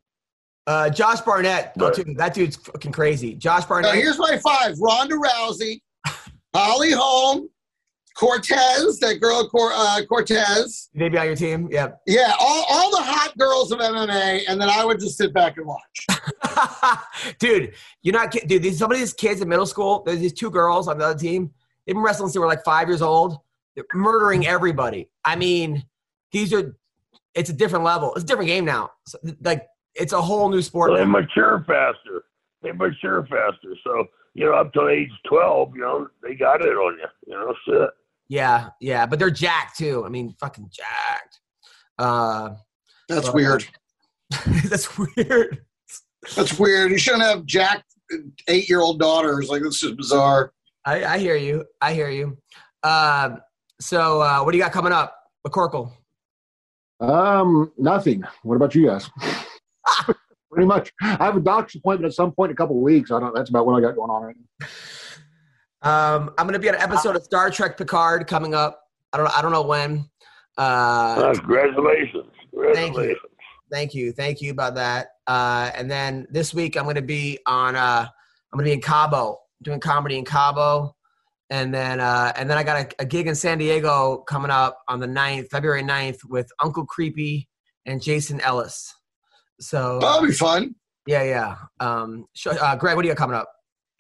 [0.68, 1.72] Uh, Josh Barnett.
[1.81, 1.95] Oh, Right.
[1.95, 3.35] dude, that dude's fucking crazy.
[3.35, 3.95] Josh Now, Barnett.
[3.95, 5.81] here's my five: Ronda Rousey,
[6.55, 7.49] Holly Holm,
[8.16, 10.88] Cortez, that girl Cor- uh, Cortez.
[10.94, 11.68] they be on your team?
[11.70, 12.00] Yep.
[12.06, 15.58] Yeah, all, all the hot girls of MMA, and then I would just sit back
[15.58, 16.06] and watch.
[17.38, 18.48] dude, you're not kidding.
[18.48, 21.04] Dude, these, some of these kids in middle school, there's these two girls on the
[21.04, 21.50] other team.
[21.86, 23.38] They've been wrestling since they were like five years old.
[23.74, 25.10] They're murdering everybody.
[25.22, 25.84] I mean,
[26.32, 26.74] these are,
[27.34, 28.14] it's a different level.
[28.14, 28.92] It's a different game now.
[29.06, 30.90] So, like, it's a whole new sport.
[30.90, 32.24] Well, they mature faster.
[32.62, 33.74] They mature faster.
[33.84, 37.06] So, you know, up to age 12, you know, they got it on you.
[37.26, 37.90] You know, shit.
[38.29, 39.07] Yeah, yeah.
[39.07, 40.05] But they're jacked too.
[40.05, 41.41] I mean, fucking jacked.
[41.99, 42.51] Uh,
[43.09, 43.64] That's Well, weird.
[44.64, 45.64] that's weird.
[46.35, 46.91] That's weird.
[46.91, 47.85] You shouldn't have jacked
[48.49, 49.49] eight-year-old daughters.
[49.49, 50.53] Like this is bizarre.
[50.85, 51.64] I, I hear you.
[51.81, 52.37] I hear you.
[52.83, 53.39] Um,
[53.81, 55.16] so, uh, what do you got coming up?
[55.47, 55.93] McCorkle.
[57.01, 58.24] Um, nothing.
[58.43, 59.09] What about you guys?
[60.51, 60.93] Pretty much.
[61.03, 63.11] I have a doctor's appointment at some point in a couple of weeks.
[63.11, 63.35] I don't.
[63.35, 64.66] That's about what I got going on right now.
[65.87, 68.80] Um, I'm gonna be on an episode of Star Trek Picard coming up.
[69.12, 70.09] I don't I don't know when.
[70.59, 72.24] Uh, Uh, congratulations.
[72.51, 73.18] Congratulations.
[73.70, 75.09] thank you, thank you about that.
[75.26, 77.76] Uh, and then this week I'm gonna be on.
[77.76, 78.07] Uh,
[78.53, 80.97] I'm gonna be in Cabo doing comedy in Cabo,
[81.51, 84.78] and then uh, and then I got a, a gig in San Diego coming up
[84.89, 87.49] on the 9th, February 9th with Uncle Creepy
[87.87, 88.93] and Jason Ellis.
[89.61, 90.74] So That'll be fun.
[91.07, 91.57] yeah, yeah.
[91.80, 93.51] Um, sh- uh, Greg, what do you got coming up?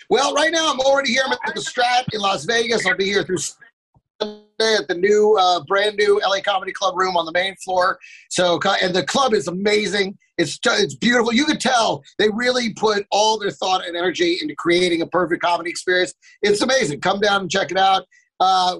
[0.08, 1.22] Well, right now I'm already here.
[1.26, 2.86] I'm at the Strat in Las Vegas.
[2.86, 7.16] I'll be here through Sunday at the new, uh, brand new LA Comedy Club room
[7.16, 7.98] on the main floor.
[8.30, 10.16] So, and the club is amazing.
[10.38, 11.32] It's it's beautiful.
[11.32, 15.42] You could tell they really put all their thought and energy into creating a perfect
[15.42, 16.14] comedy experience.
[16.42, 17.00] It's amazing.
[17.00, 18.04] Come down and check it out.
[18.38, 18.76] Uh,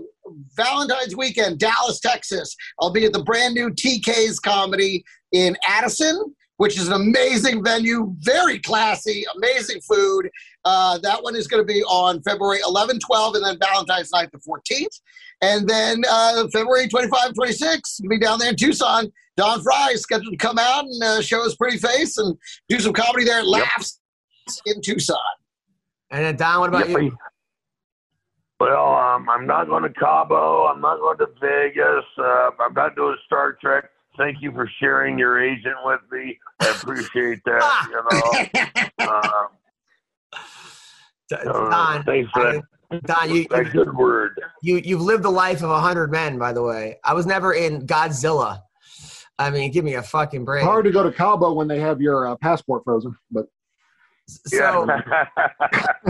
[0.55, 2.55] Valentine's weekend, Dallas, Texas.
[2.81, 5.03] I'll be at the brand new TK's Comedy
[5.33, 10.31] in Addison, which is an amazing venue, very classy, amazing food.
[10.65, 14.31] Uh, that one is going to be on February 11, 12, and then Valentine's night,
[14.33, 15.01] the 14th.
[15.43, 19.13] And then uh, February 25, 26, we'll be down there in Tucson.
[19.37, 22.37] Don Frye is scheduled to come out and uh, show his pretty face and
[22.69, 23.99] do some comedy there at Laffs
[24.65, 25.19] in Tucson.
[26.11, 27.03] And then Don, what about Yep.
[27.03, 27.17] you?
[28.59, 30.65] Well, um, I'm not going to Cabo.
[30.67, 32.05] I'm not going to Vegas.
[32.17, 33.91] Uh, I'm not doing Star Trek.
[34.17, 36.39] Thank you for sharing your agent with me.
[36.61, 37.89] I appreciate that.
[37.91, 39.49] You know, um,
[41.29, 44.41] D- uh, Don, thanks for that, Don, you, that good word.
[44.62, 46.39] you you've lived the life of a hundred men.
[46.39, 48.61] By the way, I was never in Godzilla.
[49.39, 50.64] I mean, give me a fucking break.
[50.64, 53.47] Hard to go to Cabo when they have your uh, passport frozen, but
[54.29, 55.26] So, Yeah.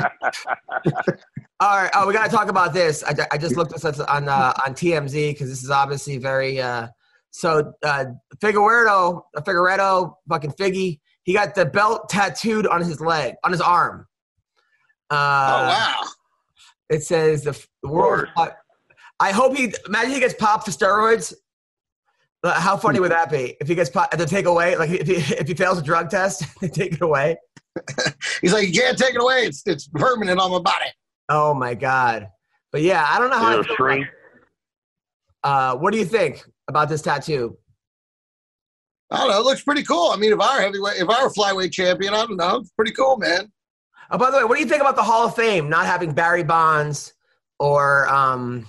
[1.60, 1.90] all right.
[1.94, 3.02] Oh, we got to talk about this.
[3.04, 6.60] I, I just looked this up on uh, on TMZ because this is obviously very.
[6.60, 6.88] Uh,
[7.36, 8.06] so uh,
[8.38, 13.60] Figueiredo, uh, Figueiredo, fucking Figgy, he got the belt tattooed on his leg, on his
[13.60, 14.06] arm.
[15.10, 16.02] Uh, oh, wow.
[16.88, 18.28] It says the, f- the world.
[19.20, 21.34] I hope he imagine he gets popped for steroids.
[22.44, 24.16] How funny would that be if he gets popped?
[24.16, 27.02] They take away like if he if he fails a drug test, they take it
[27.02, 27.36] away.
[28.40, 29.46] He's like, you can't take it away.
[29.46, 30.86] It's, it's permanent on my body.
[31.28, 32.28] Oh my god!
[32.72, 33.48] But yeah, I don't know how.
[33.48, 34.06] I It'll feel shrink.
[35.44, 37.56] about- Uh, what do you think about this tattoo?
[39.10, 39.40] I don't know.
[39.40, 40.10] It looks pretty cool.
[40.10, 42.56] I mean, if I were heavyweight, if I were flyweight champion, I don't know.
[42.56, 43.52] It's pretty cool, man.
[44.10, 46.12] Oh, by the way, what do you think about the Hall of Fame not having
[46.12, 47.14] Barry Bonds
[47.58, 48.66] or um,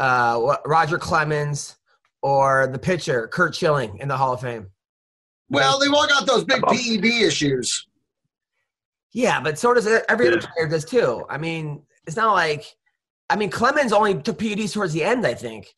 [0.00, 1.76] uh, Roger Clemens
[2.22, 4.68] or the pitcher Curt Schilling in the Hall of Fame?
[5.50, 7.86] Well, they've all got those big PED issues.
[9.12, 11.26] Yeah, but so does every other player does too.
[11.28, 12.64] I mean, it's not like
[13.28, 15.74] I mean Clemens only took PEDs towards the end, I think.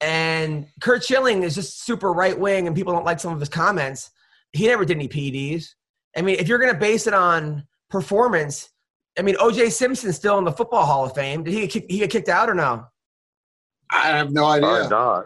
[0.00, 3.48] And Curt Schilling is just super right wing and people don't like some of his
[3.48, 4.10] comments.
[4.52, 5.66] He never did any PEDs.
[6.16, 8.70] I mean, if you're gonna base it on performance,
[9.18, 11.42] I mean OJ Simpson's still in the football hall of fame.
[11.42, 12.84] Did he get kick, he get kicked out or no?
[13.90, 14.88] I have no Or idea.
[14.88, 15.24] not.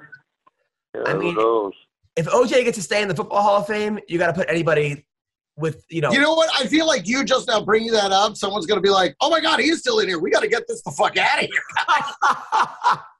[0.94, 1.72] Yeah, I mean- knows?
[2.14, 4.46] If OJ gets to stay in the Football Hall of Fame, you got to put
[4.50, 5.06] anybody
[5.56, 6.12] with you know.
[6.12, 6.50] You know what?
[6.60, 8.36] I feel like you just now bringing that up.
[8.36, 10.18] Someone's going to be like, "Oh my God, he's still in here.
[10.18, 12.98] We got to get this the fuck out of here."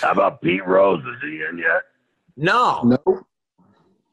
[0.00, 1.00] How about Pete Rose?
[1.00, 1.82] Is he in yet?
[2.36, 3.22] no, No,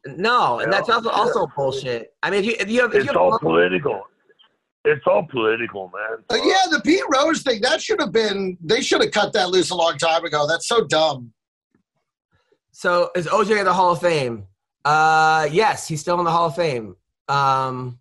[0.05, 0.95] no, and that's Yeah.
[0.95, 2.13] also also bullshit.
[2.23, 4.03] I mean, if you if you have if It's you all have, political.
[4.87, 6.23] It's all political, man.
[6.29, 8.55] Uh, yeah, the Pete Rose thing that should have been.
[8.63, 10.45] They should have cut that loose a long time ago.
[10.47, 11.33] That's so dumb.
[12.71, 14.45] so is OJ in the Hall of Fame?
[14.83, 16.95] Uh, yes, he's still in the Hall of Fame.
[17.27, 17.97] Um,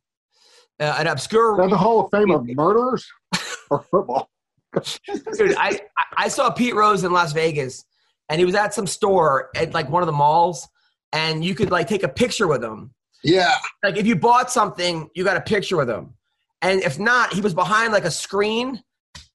[0.78, 3.06] uh, an obscure is the Hall of Fame of murderers
[3.70, 4.28] or football?
[5.38, 5.80] dude I,
[6.16, 7.84] I- saw pete rose in las vegas
[8.28, 10.68] and he was at some store at like one of the malls
[11.12, 12.92] and you could like take a picture with him.
[13.22, 16.14] Yeah, like if you bought something you got a picture with him.
[16.62, 18.82] And if not he was behind like a screen.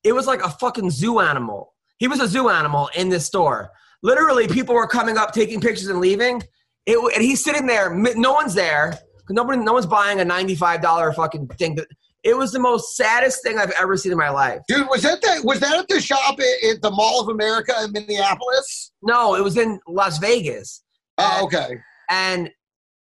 [0.04, 1.74] It was like a fucking zoo animal.
[1.98, 3.72] He was a zoo animal in this store.
[4.02, 6.42] Literally people were coming up taking pictures and leaving.
[6.86, 8.98] It, and he's sitting there no one's there.
[9.30, 11.76] Nobody no one's buying a $95 fucking thing.
[11.76, 11.88] that
[12.24, 15.22] it was the most saddest thing i've ever seen in my life dude, was that
[15.22, 18.92] that was that at the shop at, at the Mall of America in Minneapolis?
[19.02, 20.84] no it was in las vegas
[21.22, 21.78] Oh, okay.
[22.10, 22.50] and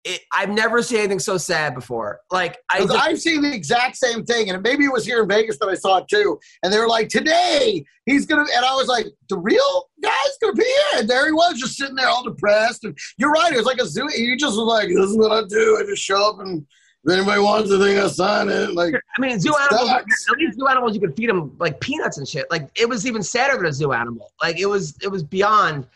[0.05, 2.21] it, I've never seen anything so sad before.
[2.31, 5.59] Like I, I've seen the exact same thing, and maybe it was here in Vegas
[5.59, 6.39] that I saw it too.
[6.63, 10.55] And they were like, "Today he's gonna," and I was like, "The real guy's gonna
[10.55, 12.85] be here." And there he was, just sitting there all depressed.
[12.85, 14.09] And you're right; it was like a zoo.
[14.15, 15.79] He just was like, "This is what I do.
[15.81, 16.65] I just show up, and
[17.05, 19.89] if anybody wants anything, I'll sign it." Like, I mean, zoo animals.
[19.89, 20.31] sucks.
[20.31, 22.51] At least zoo animals, you could feed them like peanuts and shit.
[22.51, 24.33] Like it was even sadder than a zoo animal.
[24.43, 25.87] Like it was, it was beyond.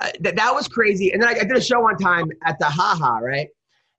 [0.00, 1.12] Uh, that that was crazy.
[1.12, 3.48] And then I, I did a show one time at the Haha, right?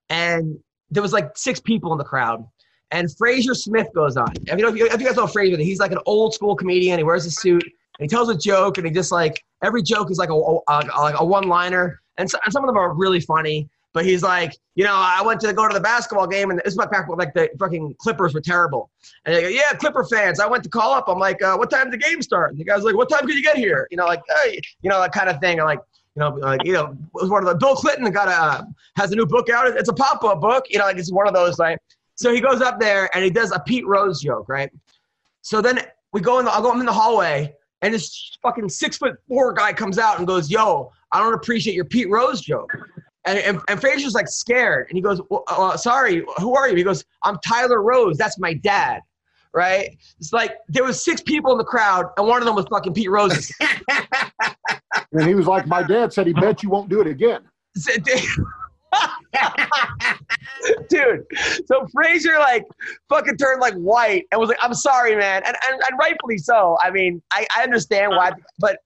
[0.10, 0.60] And
[0.90, 2.46] there was like six people in the crowd.
[2.90, 4.34] And Fraser Smith goes on.
[4.48, 6.56] If you know, if you, if you guys know Fraser, he's like an old school
[6.56, 6.98] comedian.
[6.98, 7.64] He wears a suit.
[7.64, 10.60] And he tells a joke, and he just like every joke is like a, a,
[10.68, 13.70] a like a one liner, and, so, and some of them are really funny.
[13.94, 16.74] But he's like, you know, I went to go to the basketball game, and this
[16.74, 18.90] is my back like the fucking Clippers were terrible.
[19.26, 20.40] And they go, yeah, Clipper fans.
[20.40, 21.10] I went to call up.
[21.10, 22.52] I'm like, uh, what time did the game start?
[22.52, 23.88] And the guy's like, what time could you get here?
[23.92, 25.60] You know, like, hey, you know, that kind of thing.
[25.60, 25.80] I'm like,
[26.16, 28.66] you know, like, you know, it was one of the Bill Clinton got a
[28.96, 29.68] has a new book out.
[29.68, 30.66] It's a pop up book.
[30.70, 31.80] You know, like it's one of those like.
[32.16, 34.70] So he goes up there and he does a Pete Rose joke, right?
[35.42, 35.80] So then
[36.14, 39.54] we go in the, I'll go in the hallway and this fucking six foot four
[39.54, 42.72] guy comes out and goes, "Yo, I don't appreciate your Pete Rose joke."
[43.26, 46.76] And, and, and Fraser's like scared, and he goes, well, uh, "Sorry, who are you?"
[46.76, 48.18] He goes, "I'm Tyler Rose.
[48.18, 49.02] That's my dad."
[49.54, 49.98] Right?
[50.18, 52.94] It's like there was six people in the crowd, and one of them was fucking
[52.94, 53.52] Pete Rose.
[55.14, 57.42] And he was like, my dad said he bet you won't do it again.
[60.90, 61.26] Dude,
[61.66, 62.66] so Fraser like
[63.08, 66.78] fucking turned like white and was like, "I'm sorry, man," and and, and rightfully so.
[66.84, 68.80] I mean, I, I understand why, but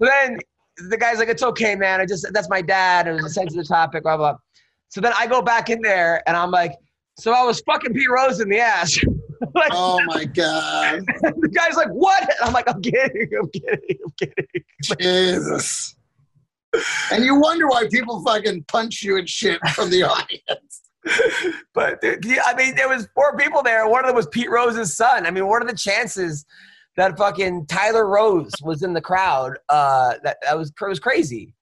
[0.00, 0.38] then
[0.76, 2.00] the guy's like, "It's okay, man.
[2.00, 4.36] I just that's my dad, and it was a sensitive topic, blah blah."
[4.88, 6.72] So then I go back in there and I'm like,
[7.18, 8.98] "So I was fucking Pete Rose in the ass."
[9.54, 13.98] like, oh my god, the guy's like, "What?" And I'm like, "I'm kidding, I'm kidding,
[14.04, 15.96] I'm kidding." Jesus!
[17.12, 20.82] And you wonder why people fucking punch you and shit from the audience.
[21.74, 23.86] But dude, yeah, I mean, there was four people there.
[23.88, 25.26] One of them was Pete Rose's son.
[25.26, 26.44] I mean, what are the chances
[26.96, 29.58] that fucking Tyler Rose was in the crowd?
[29.68, 31.54] Uh, that that was it was crazy.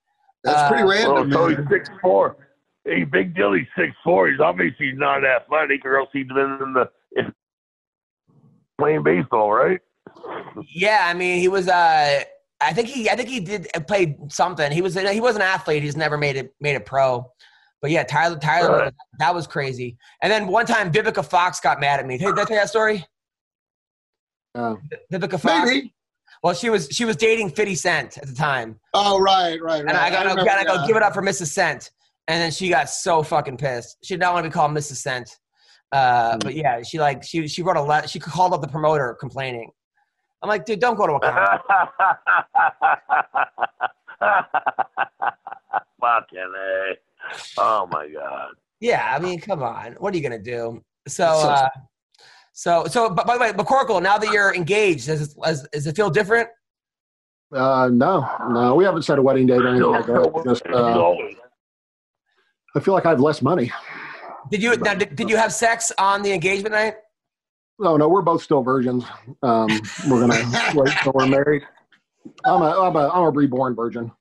[0.43, 1.29] That's pretty Uh, random.
[1.29, 1.57] Well, so man.
[1.57, 2.37] he's six four.
[2.85, 3.53] Hey, big deal.
[3.53, 4.29] He's six four.
[4.29, 7.33] He's obviously not athletic, or else he'd been in the in
[8.77, 9.79] playing baseball, right?
[10.67, 11.67] Yeah, I mean, he was.
[11.67, 12.23] Uh,
[12.61, 13.09] I think he.
[13.09, 14.71] I think he did uh, play something.
[14.71, 14.95] He was.
[14.95, 15.83] He was an athlete.
[15.83, 17.29] He's never made it made it pro.
[17.81, 18.37] But yeah, Tyler.
[18.37, 18.77] Tyler.
[18.77, 18.93] Right.
[19.19, 19.97] That was crazy.
[20.21, 22.17] And then one time, Vivica Fox got mad at me.
[22.17, 23.05] Hey, did I tell you that story?
[24.55, 24.75] Uh,
[25.11, 25.69] Vivica Fox.
[25.69, 25.93] Maybe.
[26.43, 28.79] Well, she was she was dating Fifty Cent at the time.
[28.93, 29.87] Oh right, right, right.
[29.87, 30.87] And I gotta, remember gotta go that.
[30.87, 31.47] give it up for Mrs.
[31.47, 31.91] Cent.
[32.27, 33.97] And then she got so fucking pissed.
[34.03, 34.95] She did not want to be called Mrs.
[34.97, 35.29] Cent.
[35.91, 38.07] Uh, but yeah, she like she she wrote a letter.
[38.07, 39.71] She called up the promoter complaining.
[40.41, 41.61] I'm like, dude, don't go to a concert.
[46.01, 46.95] Fucking A.
[47.57, 48.49] Oh my god.
[48.81, 49.93] yeah, I mean, come on.
[49.93, 50.83] What are you gonna do?
[51.07, 51.69] So, uh,
[52.53, 53.09] so, so.
[53.09, 56.09] But by the way, McCorkle, now that you're engaged, does it, does, does it feel
[56.09, 56.49] different?
[57.53, 60.43] uh, no, no, we haven't set a wedding date or anything like that.
[60.45, 61.13] Just, uh,
[62.75, 63.71] I feel like I have less money.
[64.49, 64.95] Did you now?
[64.95, 66.95] Did, did you have sex on the engagement night?
[67.79, 69.03] No, no, we're both still virgins.
[69.41, 69.67] Um,
[70.09, 71.63] we're gonna wait till we're married.
[72.45, 74.11] I'm a, I'm a, I'm a reborn virgin.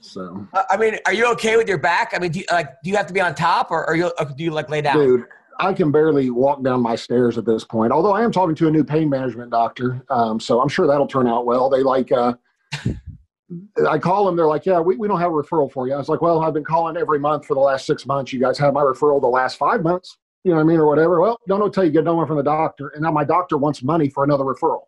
[0.00, 2.12] So, Uh, I mean, are you okay with your back?
[2.14, 4.10] I mean, do you, like, do you have to be on top, or, or, you,
[4.18, 4.96] or do you like lay down?
[4.96, 5.24] dude,
[5.62, 7.92] I can barely walk down my stairs at this point.
[7.92, 11.06] Although I am talking to a new pain management doctor, um, so I'm sure that'll
[11.06, 11.70] turn out well.
[11.70, 12.34] They like, uh,
[13.88, 14.34] I call them.
[14.34, 16.40] They're like, "Yeah, we, we don't have a referral for you." I was like, "Well,
[16.42, 18.32] I've been calling every month for the last six months.
[18.32, 20.18] You guys have my referral the last five months.
[20.42, 22.26] You know what I mean, or whatever." Well, don't know till you get no one
[22.26, 24.86] from the doctor, and now my doctor wants money for another referral.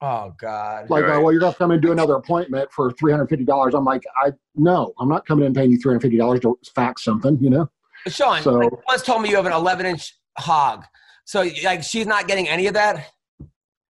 [0.00, 0.90] Oh God.
[0.90, 3.74] Like, uh, well, you're gonna come and do another appointment for three hundred fifty dollars.
[3.74, 6.40] I'm like, I no, I'm not coming in and paying you three hundred fifty dollars
[6.40, 7.38] to fax something.
[7.40, 7.70] You know?
[8.10, 10.84] Sean, So- like, you once told me you have an 11 inch hog.
[11.24, 13.06] So like she's not getting any of that.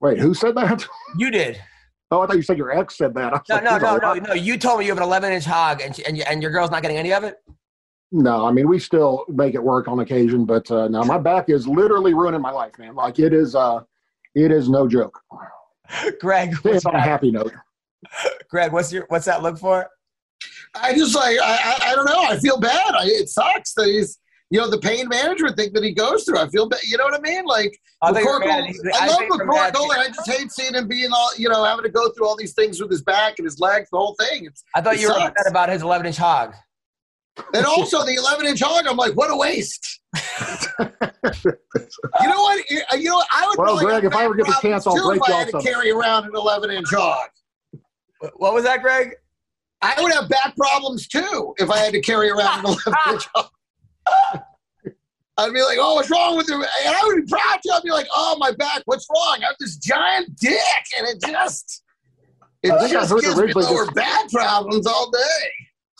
[0.00, 0.86] Wait, who said that?
[1.16, 1.60] You did.
[2.10, 3.42] Oh, I thought you said your ex said that.
[3.48, 4.32] No, like, no, no, no, no.
[4.32, 6.50] You told me you have an 11 inch hog, and she, and, you, and your
[6.50, 7.36] girl's not getting any of it.
[8.10, 11.50] No, I mean we still make it work on occasion, but uh, no, my back
[11.50, 12.94] is literally ruining my life, man.
[12.94, 13.80] Like it is, uh,
[14.34, 15.20] it is no joke.
[16.20, 17.52] Greg, It's on a happy note.
[18.50, 19.86] Greg, what's your what's that look for?
[20.82, 22.22] I just like I, I, I don't know.
[22.22, 22.94] I feel bad.
[22.94, 24.18] I, it sucks that he's
[24.50, 26.38] you know the pain management thing that he goes through.
[26.38, 26.80] I feel bad.
[26.84, 27.44] You know what I mean?
[27.44, 29.74] Like I McCorkle, I, I love think you're mad.
[29.74, 32.26] McCorkle, and I just hate seeing him being all you know having to go through
[32.26, 34.46] all these things with his back and his legs, the whole thing.
[34.46, 36.54] It's, I thought It you were upset about his 11 inch hog.
[37.54, 38.86] and also the 11 inch hog.
[38.86, 40.00] I'm like, what a waste.
[42.20, 42.70] You know what?
[42.70, 43.58] You uh, you know, I would.
[43.58, 45.90] Well, probably Greg, if I ever get the chance, I'll break y'all had to carry
[45.90, 47.28] around an 11 inch hog.
[48.36, 49.14] What was that, Greg?
[49.80, 53.28] I would have back problems too if I had to carry around an 11 inch
[53.34, 53.50] hog.
[55.36, 56.56] I'd be like, oh, what's wrong with you?
[56.56, 56.64] And
[56.94, 57.72] I would be proud to.
[57.74, 59.38] I'd be like, oh, my back, what's wrong?
[59.40, 60.58] I have this giant dick,
[60.98, 61.84] and it just,
[62.64, 65.50] it I think I just heard gives me lower this- back problems all day.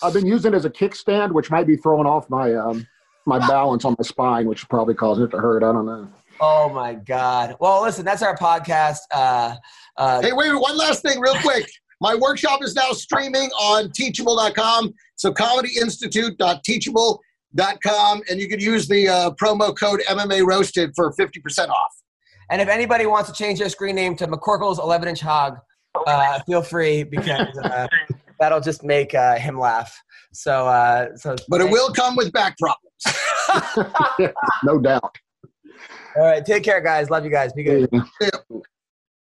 [0.03, 2.87] I've been using it as a kickstand, which might be throwing off my um,
[3.27, 5.63] my balance on my spine, which is probably causing it to hurt.
[5.65, 6.09] I don't know.
[6.41, 7.57] Oh my God.
[7.59, 8.99] Well, listen, that's our podcast.
[9.13, 9.57] Uh,
[9.97, 11.69] uh, Hey, wait, one last thing, real quick.
[12.01, 14.95] My workshop is now streaming on teachable.com.
[15.17, 18.23] So comedyinstitute.teachable.com.
[18.31, 21.93] And you can use the uh, promo code MMA Roasted for 50% off.
[22.51, 25.59] and if anybody wants to change their screen name to McCorkle's 11 inch hog,
[26.07, 27.89] uh, feel free because uh,
[28.39, 30.01] that'll just make uh, him laugh.
[30.33, 31.35] So, uh, so.
[31.49, 32.85] But it will come with back problems.
[34.65, 35.17] no doubt.
[36.17, 36.45] All right.
[36.45, 37.11] Take care, guys.
[37.11, 37.53] Love you guys.
[37.53, 37.89] Be good.
[38.21, 38.31] Yeah.